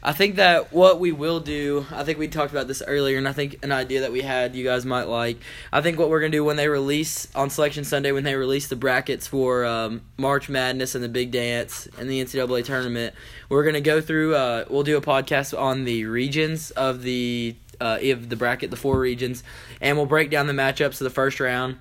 I 0.04 0.12
think 0.14 0.36
that 0.36 0.72
what 0.72 1.00
we 1.00 1.12
will 1.12 1.40
do, 1.40 1.86
I 1.92 2.04
think 2.04 2.20
we 2.20 2.28
talked 2.28 2.52
about 2.52 2.68
this 2.68 2.84
earlier, 2.86 3.18
and 3.18 3.28
I 3.28 3.32
think 3.34 3.58
an 3.64 3.72
idea 3.72 4.02
that 4.02 4.12
we 4.12 4.22
had 4.22 4.56
you 4.56 4.64
guys 4.64 4.86
might 4.86 5.08
like. 5.08 5.38
I 5.74 5.82
think 5.82 5.98
what 5.98 6.10
we're 6.10 6.20
gonna 6.20 6.32
do 6.32 6.44
when 6.44 6.56
they 6.56 6.68
release 6.70 7.28
on 7.36 7.50
Selection 7.50 7.84
Sunday, 7.84 8.12
when 8.12 8.24
they 8.24 8.36
release 8.36 8.68
the 8.68 8.76
brackets 8.76 9.28
for 9.28 9.66
um, 9.66 10.02
March 10.18 10.50
Madness 10.50 10.94
and 10.94 11.04
the 11.04 11.10
Big 11.10 11.32
Dance 11.32 11.88
and 11.98 12.10
the 12.10 12.22
NCAA 12.24 12.64
tournament, 12.64 13.16
we're 13.50 13.64
gonna 13.66 13.82
go 13.82 14.00
through. 14.00 14.36
Uh, 14.36 14.66
we'll 14.70 14.84
do 14.84 14.98
a 14.98 15.02
podcast 15.02 15.58
on 15.58 15.84
the 15.86 16.06
regions 16.06 16.70
of 16.72 17.02
the 17.02 17.56
uh, 17.80 18.00
of 18.02 18.30
the 18.30 18.36
bracket, 18.36 18.72
the 18.72 18.78
four 18.78 19.00
regions, 19.00 19.44
and 19.82 19.98
we'll 19.98 20.06
break 20.06 20.30
down 20.30 20.48
the 20.48 20.54
matchups 20.54 20.94
of 20.94 21.00
the 21.00 21.10
first 21.10 21.40
round 21.40 21.78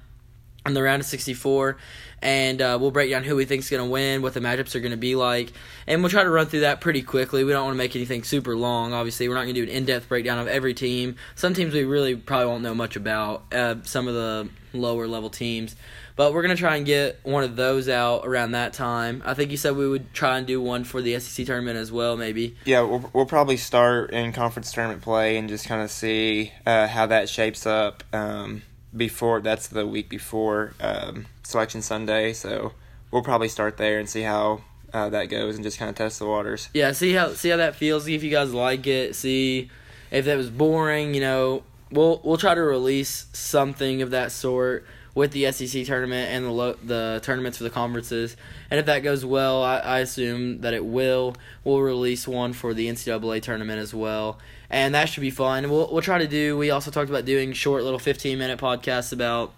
and 0.67 0.77
the 0.77 0.83
round 0.83 1.01
of 1.01 1.07
64 1.07 1.77
and 2.23 2.61
uh, 2.61 2.77
we'll 2.81 2.91
break 2.91 3.11
down 3.11 3.23
who 3.23 3.37
we 3.37 3.45
think's 3.45 3.71
going 3.71 3.83
to 3.83 3.89
win 3.89 4.21
what 4.21 4.35
the 4.35 4.41
matchups 4.41 4.75
are 4.75 4.81
going 4.81 4.91
to 4.91 4.97
be 4.97 5.15
like 5.15 5.53
and 5.87 6.03
we'll 6.03 6.11
try 6.11 6.25
to 6.25 6.31
run 6.31 6.47
through 6.47 6.61
that 6.61 6.81
pretty 6.81 7.03
quickly. 7.03 7.45
We 7.45 7.53
don't 7.53 7.65
want 7.65 7.75
to 7.75 7.79
make 7.79 7.95
anything 7.95 8.25
super 8.25 8.57
long 8.57 8.93
obviously. 8.93 9.29
We're 9.29 9.37
not 9.37 9.45
going 9.45 9.55
to 9.55 9.65
do 9.65 9.71
an 9.71 9.77
in-depth 9.77 10.09
breakdown 10.09 10.39
of 10.39 10.49
every 10.49 10.75
team. 10.75 11.17
Some 11.37 11.55
teams 11.55 11.73
we 11.73 11.85
really 11.85 12.17
probably 12.17 12.47
won't 12.47 12.63
know 12.63 12.75
much 12.75 12.97
about 12.97 13.45
uh, 13.53 13.77
some 13.85 14.09
of 14.09 14.15
the 14.15 14.49
lower 14.73 15.07
level 15.07 15.31
teams 15.31 15.77
but 16.17 16.33
we're 16.33 16.43
going 16.43 16.57
to 16.57 16.61
try 16.61 16.77
and 16.77 16.85
get 16.87 17.21
one 17.23 17.45
of 17.45 17.55
those 17.57 17.89
out 17.89 18.27
around 18.27 18.53
that 18.53 18.73
time 18.73 19.23
i 19.25 19.35
think 19.35 19.51
you 19.51 19.57
said 19.57 19.77
we 19.77 19.89
would 19.89 20.13
try 20.13 20.39
and 20.39 20.47
do 20.47 20.61
one 20.61 20.83
for 20.83 21.01
the 21.01 21.19
sec 21.21 21.47
tournament 21.47 21.77
as 21.77 21.93
well 21.93 22.17
maybe 22.17 22.57
Yeah, 22.65 22.81
we'll, 22.81 23.11
we'll 23.13 23.27
probably 23.27 23.57
start 23.57 24.11
in 24.11 24.33
conference 24.33 24.73
tournament 24.73 25.03
play 25.03 25.37
and 25.37 25.49
just 25.49 25.67
kind 25.67 25.83
of 25.83 25.91
see 25.91 26.53
uh, 26.67 26.89
how 26.89 27.07
that 27.07 27.29
shapes 27.29 27.67
up. 27.67 28.03
Um, 28.13 28.63
before 28.97 29.41
that's 29.41 29.69
the 29.69 29.87
week 29.87 30.09
before 30.09 30.75
um, 30.81 31.27
selection 31.43 31.83
Sunday, 31.83 32.33
so 32.33 32.73
we'll 33.11 33.23
probably 33.23 33.49
start 33.49 33.77
there 33.77 33.99
and 33.99 34.09
see 34.09 34.23
how 34.23 34.63
uh, 34.93 35.09
that 35.11 35.27
goes 35.27 35.57
and 35.57 35.65
just 35.65 35.79
kind 35.79 35.89
of 35.89 35.95
test 35.95 36.19
the 36.19 36.27
waters. 36.27 36.69
Yeah, 36.73 36.93
see 36.93 37.13
how 37.13 37.35
see 37.35 37.51
how 37.51 37.57
that 37.59 37.77
feels. 37.77 38.05
See 38.05 38.15
if 38.15 38.23
you 38.23 38.31
guys 38.31 38.55
like 38.55 38.87
it. 38.87 39.15
See 39.15 39.71
if 40.11 40.25
that 40.25 40.37
was 40.37 40.51
boring. 40.51 41.15
You 41.15 41.21
know, 41.21 41.63
we'll 41.91 42.21
we'll 42.25 42.39
try 42.39 42.55
to 42.55 42.63
release 42.63 43.27
something 43.33 44.03
of 44.03 44.11
that 44.11 44.33
sort 44.33 44.87
with 45.17 45.33
the 45.33 45.51
SEC 45.51 45.87
tournament 45.87 46.31
and 46.31 46.45
the 46.45 46.51
lo- 46.51 46.77
the 46.85 47.21
tournaments 47.25 47.57
for 47.57 47.65
the 47.65 47.71
conferences. 47.71 48.37
And 48.71 48.79
if 48.79 48.85
that 48.87 49.01
goes 49.01 49.25
well, 49.25 49.63
I, 49.63 49.79
I 49.79 49.99
assume 50.01 50.61
that 50.61 50.75
it 50.75 50.85
will. 50.85 51.35
We'll 51.65 51.81
release 51.81 52.29
one 52.29 52.53
for 52.53 52.75
the 52.75 52.87
NCAA 52.87 53.41
tournament 53.41 53.81
as 53.81 53.95
well, 53.95 54.39
and 54.69 54.95
that 54.95 55.09
should 55.09 55.23
be 55.23 55.31
fun. 55.31 55.69
We'll 55.71 55.91
we'll 55.91 56.03
try 56.03 56.19
to 56.19 56.29
do. 56.29 56.59
We 56.59 56.71
also 56.71 56.91
talked 56.91 57.09
about 57.09 57.25
doing 57.25 57.55
short 57.55 57.83
little 57.83 57.99
fifteen 57.99 58.39
minute 58.39 58.61
podcasts 58.61 59.13
about 59.13 59.55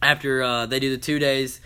after 0.00 0.42
uh, 0.42 0.66
they 0.66 0.78
do 0.78 0.90
the 0.90 1.02
two 1.02 1.18
days 1.18 1.60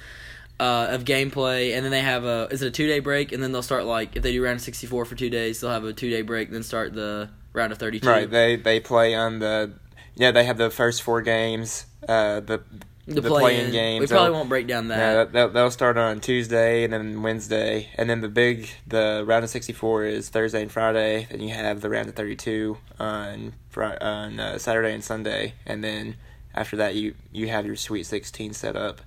uh, 0.58 0.88
of 0.90 1.04
gameplay, 1.04 1.76
and 1.76 1.84
then 1.84 1.92
they 1.92 2.00
have 2.00 2.24
a 2.24 2.48
is 2.50 2.62
it 2.62 2.68
a 2.68 2.70
two 2.70 2.86
day 2.86 3.00
break, 3.00 3.32
and 3.32 3.42
then 3.42 3.52
they'll 3.52 3.62
start 3.62 3.84
like 3.84 4.16
if 4.16 4.22
they 4.22 4.32
do 4.32 4.42
round 4.42 4.62
sixty 4.62 4.86
four 4.86 5.04
for 5.04 5.16
two 5.16 5.28
days, 5.28 5.60
they'll 5.60 5.70
have 5.70 5.84
a 5.84 5.92
two 5.92 6.08
day 6.08 6.22
break, 6.22 6.50
then 6.50 6.62
start 6.62 6.94
the 6.94 7.28
round 7.52 7.72
of 7.72 7.78
thirty 7.78 8.00
two. 8.00 8.08
Right? 8.08 8.30
They 8.30 8.56
they 8.56 8.80
play 8.80 9.14
on 9.14 9.38
the 9.38 9.72
yeah 10.14 10.30
they 10.30 10.44
have 10.44 10.56
the 10.56 10.70
first 10.70 11.02
four 11.02 11.20
games. 11.20 11.84
Uh, 12.08 12.40
the 12.40 12.62
the, 13.14 13.20
the 13.22 13.28
play 13.28 13.40
play-in 13.40 13.66
in 13.66 13.72
games, 13.72 14.00
We 14.02 14.06
probably 14.06 14.32
won't 14.32 14.48
break 14.48 14.66
down 14.66 14.88
that. 14.88 14.98
Yeah, 14.98 15.24
they'll, 15.24 15.48
they'll 15.48 15.70
start 15.70 15.96
on 15.96 16.20
Tuesday 16.20 16.84
and 16.84 16.92
then 16.92 17.22
Wednesday, 17.22 17.88
and 17.96 18.08
then 18.08 18.20
the 18.20 18.28
big 18.28 18.68
the 18.86 19.24
round 19.26 19.44
of 19.44 19.50
sixty 19.50 19.72
four 19.72 20.04
is 20.04 20.28
Thursday 20.28 20.62
and 20.62 20.70
Friday. 20.70 21.26
Then 21.30 21.40
you 21.40 21.54
have 21.54 21.80
the 21.80 21.88
round 21.88 22.08
of 22.08 22.14
thirty 22.14 22.36
two 22.36 22.78
on 22.98 23.54
Fri 23.70 23.96
on 24.00 24.38
uh, 24.38 24.58
Saturday 24.58 24.92
and 24.92 25.02
Sunday, 25.02 25.54
and 25.64 25.82
then 25.82 26.16
after 26.54 26.76
that 26.76 26.94
you 26.94 27.14
you 27.32 27.48
have 27.48 27.66
your 27.66 27.76
Sweet 27.76 28.04
Sixteen 28.04 28.52
set 28.52 28.76
up. 28.76 29.00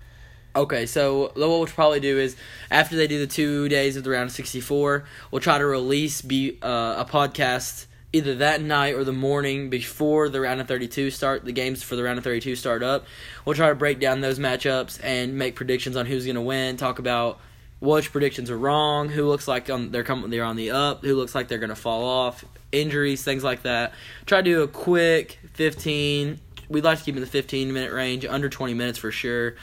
Okay, 0.54 0.86
so 0.86 1.32
what 1.36 1.38
we'll 1.38 1.66
probably 1.68 2.02
do 2.02 2.18
is 2.20 2.36
after 2.70 2.98
they 2.98 3.08
do 3.08 3.20
the 3.20 3.32
two 3.32 3.70
days 3.70 3.96
of 3.96 4.04
the 4.04 4.10
round 4.10 4.30
of 4.30 4.36
64, 4.36 5.06
we'll 5.32 5.40
try 5.40 5.58
to 5.58 5.66
release 5.66 6.22
be 6.22 6.58
uh, 6.62 6.96
a 6.98 7.06
podcast 7.10 7.86
either 8.14 8.36
that 8.36 8.62
night 8.62 8.96
or 8.96 9.04
the 9.04 9.14
morning 9.14 9.70
before 9.70 10.30
the 10.30 10.42
round 10.42 10.62
of 10.62 10.68
32 10.68 11.12
start. 11.12 11.46
The 11.46 11.52
games 11.52 11.84
for 11.84 11.96
the 11.96 12.04
round 12.04 12.18
of 12.18 12.24
32 12.24 12.56
start 12.56 12.84
up. 12.84 13.06
We'll 13.46 13.56
try 13.56 13.70
to 13.70 13.76
break 13.76 14.00
down 14.00 14.22
those 14.22 14.40
matchups 14.40 15.00
and 15.04 15.38
make 15.38 15.56
predictions 15.56 15.96
on 15.96 16.06
who's 16.06 16.26
going 16.26 16.36
to 16.36 16.42
win. 16.42 16.78
Talk 16.78 17.00
about 17.00 17.40
which 17.80 18.12
predictions 18.12 18.52
are 18.52 18.58
wrong, 18.58 19.10
who 19.10 19.28
looks 19.28 19.48
like 19.48 19.70
on, 19.70 19.92
they're 19.92 20.04
coming 20.04 20.30
they're 20.30 20.44
on 20.44 20.56
the 20.56 20.72
up, 20.72 21.04
who 21.04 21.16
looks 21.16 21.34
like 21.34 21.48
they're 21.48 21.58
going 21.58 21.70
to 21.70 21.76
fall 21.76 22.04
off, 22.04 22.46
injuries, 22.72 23.24
things 23.24 23.44
like 23.44 23.64
that. 23.64 23.94
Try 24.26 24.40
to 24.40 24.44
do 24.44 24.62
a 24.62 24.68
quick 24.68 25.40
15. 25.54 26.40
We'd 26.70 26.84
like 26.84 27.00
to 27.00 27.04
keep 27.04 27.16
in 27.16 27.22
the 27.22 27.28
15 27.28 27.74
minute 27.74 27.92
range, 27.92 28.26
under 28.26 28.50
20 28.50 28.74
minutes 28.74 29.00
for 29.00 29.12
sure 29.12 29.56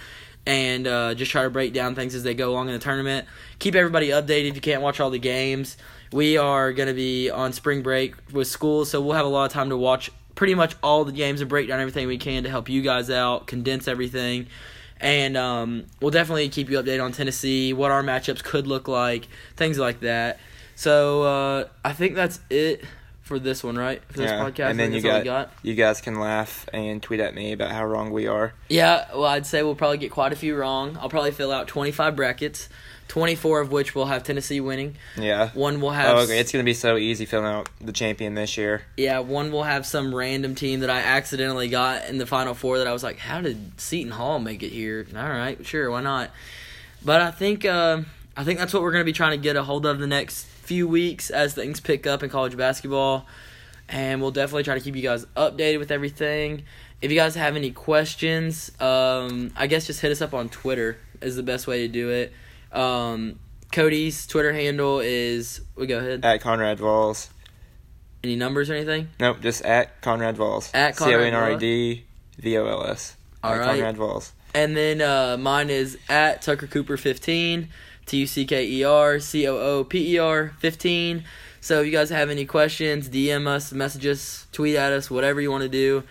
and 0.46 0.86
uh, 0.86 1.14
just 1.14 1.30
try 1.30 1.42
to 1.42 1.50
break 1.50 1.72
down 1.72 1.94
things 1.94 2.14
as 2.14 2.22
they 2.22 2.34
go 2.34 2.50
along 2.50 2.68
in 2.68 2.74
the 2.74 2.80
tournament. 2.80 3.26
Keep 3.58 3.74
everybody 3.74 4.08
updated. 4.08 4.48
If 4.48 4.54
you 4.54 4.60
can't 4.60 4.82
watch 4.82 5.00
all 5.00 5.10
the 5.10 5.18
games. 5.18 5.76
We 6.10 6.38
are 6.38 6.72
going 6.72 6.88
to 6.88 6.94
be 6.94 7.28
on 7.28 7.52
spring 7.52 7.82
break 7.82 8.14
with 8.32 8.48
school, 8.48 8.86
so 8.86 9.00
we'll 9.00 9.14
have 9.14 9.26
a 9.26 9.28
lot 9.28 9.44
of 9.44 9.52
time 9.52 9.68
to 9.68 9.76
watch 9.76 10.10
pretty 10.34 10.54
much 10.54 10.74
all 10.82 11.04
the 11.04 11.12
games 11.12 11.40
and 11.40 11.50
break 11.50 11.68
down 11.68 11.80
everything 11.80 12.06
we 12.06 12.16
can 12.16 12.44
to 12.44 12.48
help 12.48 12.68
you 12.68 12.80
guys 12.80 13.10
out, 13.10 13.46
condense 13.46 13.88
everything. 13.88 14.46
And 15.00 15.36
um, 15.36 15.86
we'll 16.00 16.10
definitely 16.10 16.48
keep 16.48 16.70
you 16.70 16.78
updated 16.78 17.04
on 17.04 17.12
Tennessee, 17.12 17.72
what 17.72 17.90
our 17.90 18.02
matchups 18.02 18.42
could 18.42 18.66
look 18.66 18.88
like, 18.88 19.28
things 19.56 19.78
like 19.78 20.00
that. 20.00 20.40
So 20.76 21.22
uh, 21.24 21.68
I 21.84 21.92
think 21.92 22.14
that's 22.14 22.40
it 22.48 22.84
for 23.28 23.38
this 23.38 23.62
one, 23.62 23.76
right? 23.78 24.02
For 24.08 24.18
this 24.18 24.30
Yeah, 24.30 24.44
podcast, 24.44 24.70
and 24.70 24.80
then 24.80 24.92
you 24.92 25.08
all 25.10 25.22
got, 25.22 25.52
you 25.62 25.74
guys 25.74 26.00
can 26.00 26.18
laugh 26.18 26.66
and 26.72 27.00
tweet 27.02 27.20
at 27.20 27.34
me 27.34 27.52
about 27.52 27.70
how 27.70 27.84
wrong 27.86 28.10
we 28.10 28.26
are. 28.26 28.54
Yeah, 28.68 29.06
well, 29.12 29.26
I'd 29.26 29.46
say 29.46 29.62
we'll 29.62 29.76
probably 29.76 29.98
get 29.98 30.10
quite 30.10 30.32
a 30.32 30.36
few 30.36 30.56
wrong. 30.56 30.96
I'll 31.00 31.08
probably 31.08 31.30
fill 31.30 31.52
out 31.52 31.68
25 31.68 32.16
brackets, 32.16 32.68
24 33.08 33.60
of 33.60 33.70
which 33.72 33.94
will 33.94 34.06
have 34.06 34.22
Tennessee 34.24 34.60
winning. 34.60 34.96
Yeah. 35.16 35.50
One 35.50 35.80
will 35.80 35.90
have 35.92 36.16
Oh, 36.16 36.20
okay. 36.22 36.38
It's 36.40 36.50
gonna 36.52 36.64
be 36.64 36.74
so 36.74 36.96
easy 36.96 37.24
filling 37.24 37.46
out 37.46 37.68
the 37.80 37.92
champion 37.92 38.34
this 38.34 38.56
year. 38.56 38.82
yeah, 38.96 39.20
one 39.20 39.52
will 39.52 39.62
have 39.62 39.86
some 39.86 40.14
random 40.14 40.54
team 40.54 40.80
that 40.80 40.90
I 40.90 40.98
accidentally 41.00 41.68
got 41.68 42.08
in 42.08 42.18
the 42.18 42.26
final 42.26 42.54
four 42.54 42.78
that 42.78 42.86
I 42.86 42.92
was 42.92 43.02
like, 43.02 43.18
how 43.18 43.40
did 43.40 43.80
Seton 43.80 44.12
Hall 44.12 44.38
make 44.40 44.62
it 44.62 44.70
here? 44.72 45.06
All 45.16 45.22
right, 45.28 45.64
sure, 45.64 45.90
why 45.90 46.00
not? 46.02 46.30
But 47.04 47.20
I 47.20 47.30
think 47.30 47.64
uh, 47.64 48.02
I 48.36 48.44
think 48.44 48.58
that's 48.58 48.72
what 48.74 48.82
we're 48.82 48.92
going 48.92 49.02
to 49.02 49.06
be 49.06 49.12
trying 49.12 49.38
to 49.38 49.42
get 49.42 49.56
a 49.56 49.62
hold 49.62 49.86
of 49.86 49.98
the 50.00 50.06
next 50.06 50.46
few 50.68 50.86
weeks 50.86 51.30
as 51.30 51.54
things 51.54 51.80
pick 51.80 52.06
up 52.06 52.22
in 52.22 52.28
college 52.28 52.54
basketball, 52.54 53.26
and 53.88 54.20
we'll 54.20 54.30
definitely 54.30 54.64
try 54.64 54.74
to 54.74 54.80
keep 54.80 54.94
you 54.94 55.02
guys 55.02 55.24
updated 55.34 55.78
with 55.78 55.90
everything. 55.90 56.62
If 57.00 57.10
you 57.10 57.16
guys 57.16 57.34
have 57.36 57.56
any 57.56 57.70
questions, 57.70 58.70
um, 58.80 59.50
I 59.56 59.66
guess 59.66 59.86
just 59.86 60.00
hit 60.00 60.12
us 60.12 60.20
up 60.20 60.34
on 60.34 60.50
Twitter 60.50 60.98
is 61.22 61.36
the 61.36 61.42
best 61.42 61.66
way 61.66 61.86
to 61.86 61.88
do 61.88 62.10
it. 62.10 62.32
Um, 62.70 63.38
Cody's 63.72 64.26
Twitter 64.26 64.52
handle 64.52 65.00
is 65.00 65.62
we 65.74 65.86
go 65.86 65.98
ahead. 65.98 66.24
At 66.24 66.42
Conrad 66.42 66.78
Vols. 66.78 67.30
Any 68.22 68.36
numbers 68.36 68.68
or 68.68 68.74
anything? 68.74 69.08
Nope, 69.18 69.40
just 69.40 69.64
at 69.64 70.02
Conrad 70.02 70.36
Vols. 70.36 70.70
At 70.74 70.96
C 70.96 71.14
O 71.14 71.18
N 71.18 71.34
R 71.34 71.52
A 71.52 71.58
D 71.58 72.04
V 72.38 72.58
O 72.58 72.66
L 72.66 72.84
S. 72.84 73.16
All 73.42 73.56
Conrad 73.56 73.96
Vols. 73.96 74.32
And 74.54 74.76
then 74.76 75.00
uh, 75.00 75.38
mine 75.38 75.70
is 75.70 75.96
at 76.08 76.42
Tucker 76.42 76.66
Cooper 76.66 76.96
fifteen, 76.96 77.68
T 78.08 78.18
U 78.18 78.26
C 78.26 78.44
K 78.44 78.66
E 78.66 78.82
R 78.84 79.20
C 79.20 79.46
O 79.46 79.56
O 79.56 79.84
P 79.84 80.14
E 80.14 80.18
R 80.18 80.52
fifteen. 80.58 81.24
So 81.60 81.80
if 81.80 81.86
you 81.86 81.92
guys 81.92 82.10
have 82.10 82.30
any 82.30 82.44
questions, 82.44 83.08
DM 83.08 83.46
us, 83.46 83.72
message 83.72 84.06
us, 84.06 84.46
tweet 84.52 84.76
at 84.76 84.92
us, 84.92 85.10
whatever 85.10 85.40
you 85.40 85.50
want 85.50 85.62
to 85.62 85.68
do. 85.68 86.02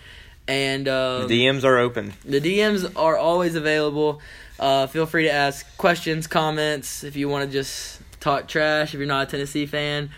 And 0.48 0.88
um, 0.88 1.28
the 1.28 1.46
DMs 1.46 1.64
are 1.66 1.78
open. 1.78 2.14
the 2.24 2.40
DMs 2.40 2.90
are 2.96 3.18
always 3.18 3.56
available. 3.56 4.22
Uh, 4.60 4.88
feel 4.88 5.06
free 5.06 5.24
to 5.24 5.32
ask 5.32 5.66
questions, 5.78 6.26
comments. 6.28 7.04
If 7.04 7.16
you 7.16 7.28
want 7.30 7.46
to 7.50 7.52
just 7.52 8.00
talk 8.20 8.48
trash, 8.48 8.94
if 8.94 9.00
you're 9.00 9.08
not 9.08 9.28
a 9.28 9.32
Tennessee 9.32 9.66
fan, 9.66 10.10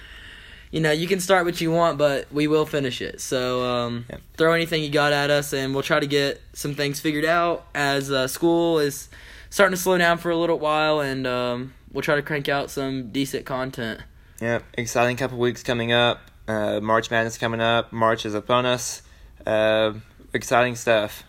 you 0.71 0.81
know 0.81 0.91
you 0.91 1.07
can 1.07 1.19
start 1.19 1.45
what 1.45 1.59
you 1.61 1.71
want, 1.71 1.97
but 1.97 2.31
we 2.31 2.47
will 2.47 2.65
finish 2.65 3.01
it. 3.01 3.21
So 3.21 3.63
um, 3.65 4.05
Yep. 4.09 4.21
throw 4.37 4.53
anything 4.53 4.83
you 4.83 4.89
got 4.89 5.13
at 5.13 5.29
us, 5.29 5.51
and 5.53 5.73
we'll 5.73 5.83
try 5.83 5.99
to 5.99 6.07
get 6.07 6.41
some 6.53 6.75
things 6.75 6.99
figured 6.99 7.25
out 7.25 7.65
as 7.73 8.11
uh, 8.11 8.27
school 8.27 8.79
is 8.79 9.09
starting 9.49 9.75
to 9.75 9.81
slow 9.81 9.97
down 9.97 10.17
for 10.17 10.31
a 10.31 10.37
little 10.37 10.59
while, 10.59 10.99
and 10.99 11.25
um, 11.27 11.73
we'll 11.91 12.01
try 12.01 12.15
to 12.15 12.21
crank 12.21 12.49
out 12.49 12.69
some 12.69 13.11
decent 13.11 13.45
content. 13.45 14.01
Yep, 14.41 14.63
exciting 14.75 15.17
couple 15.17 15.37
weeks 15.37 15.63
coming 15.63 15.91
up. 15.91 16.21
Uh, 16.47 16.79
March 16.79 17.11
Madness 17.11 17.37
coming 17.37 17.61
up. 17.61 17.91
March 17.91 18.25
is 18.25 18.33
upon 18.33 18.65
us. 18.65 19.01
Uh, 19.45 19.93
exciting 20.33 20.75
stuff. 20.75 21.23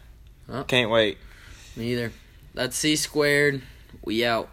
Well. 0.48 0.64
Can't 0.64 0.90
wait. 0.90 1.18
Me 1.76 1.92
either. 1.92 2.12
That's 2.54 2.76
C 2.76 2.96
squared. 2.96 3.62
We 4.04 4.24
out. 4.24 4.48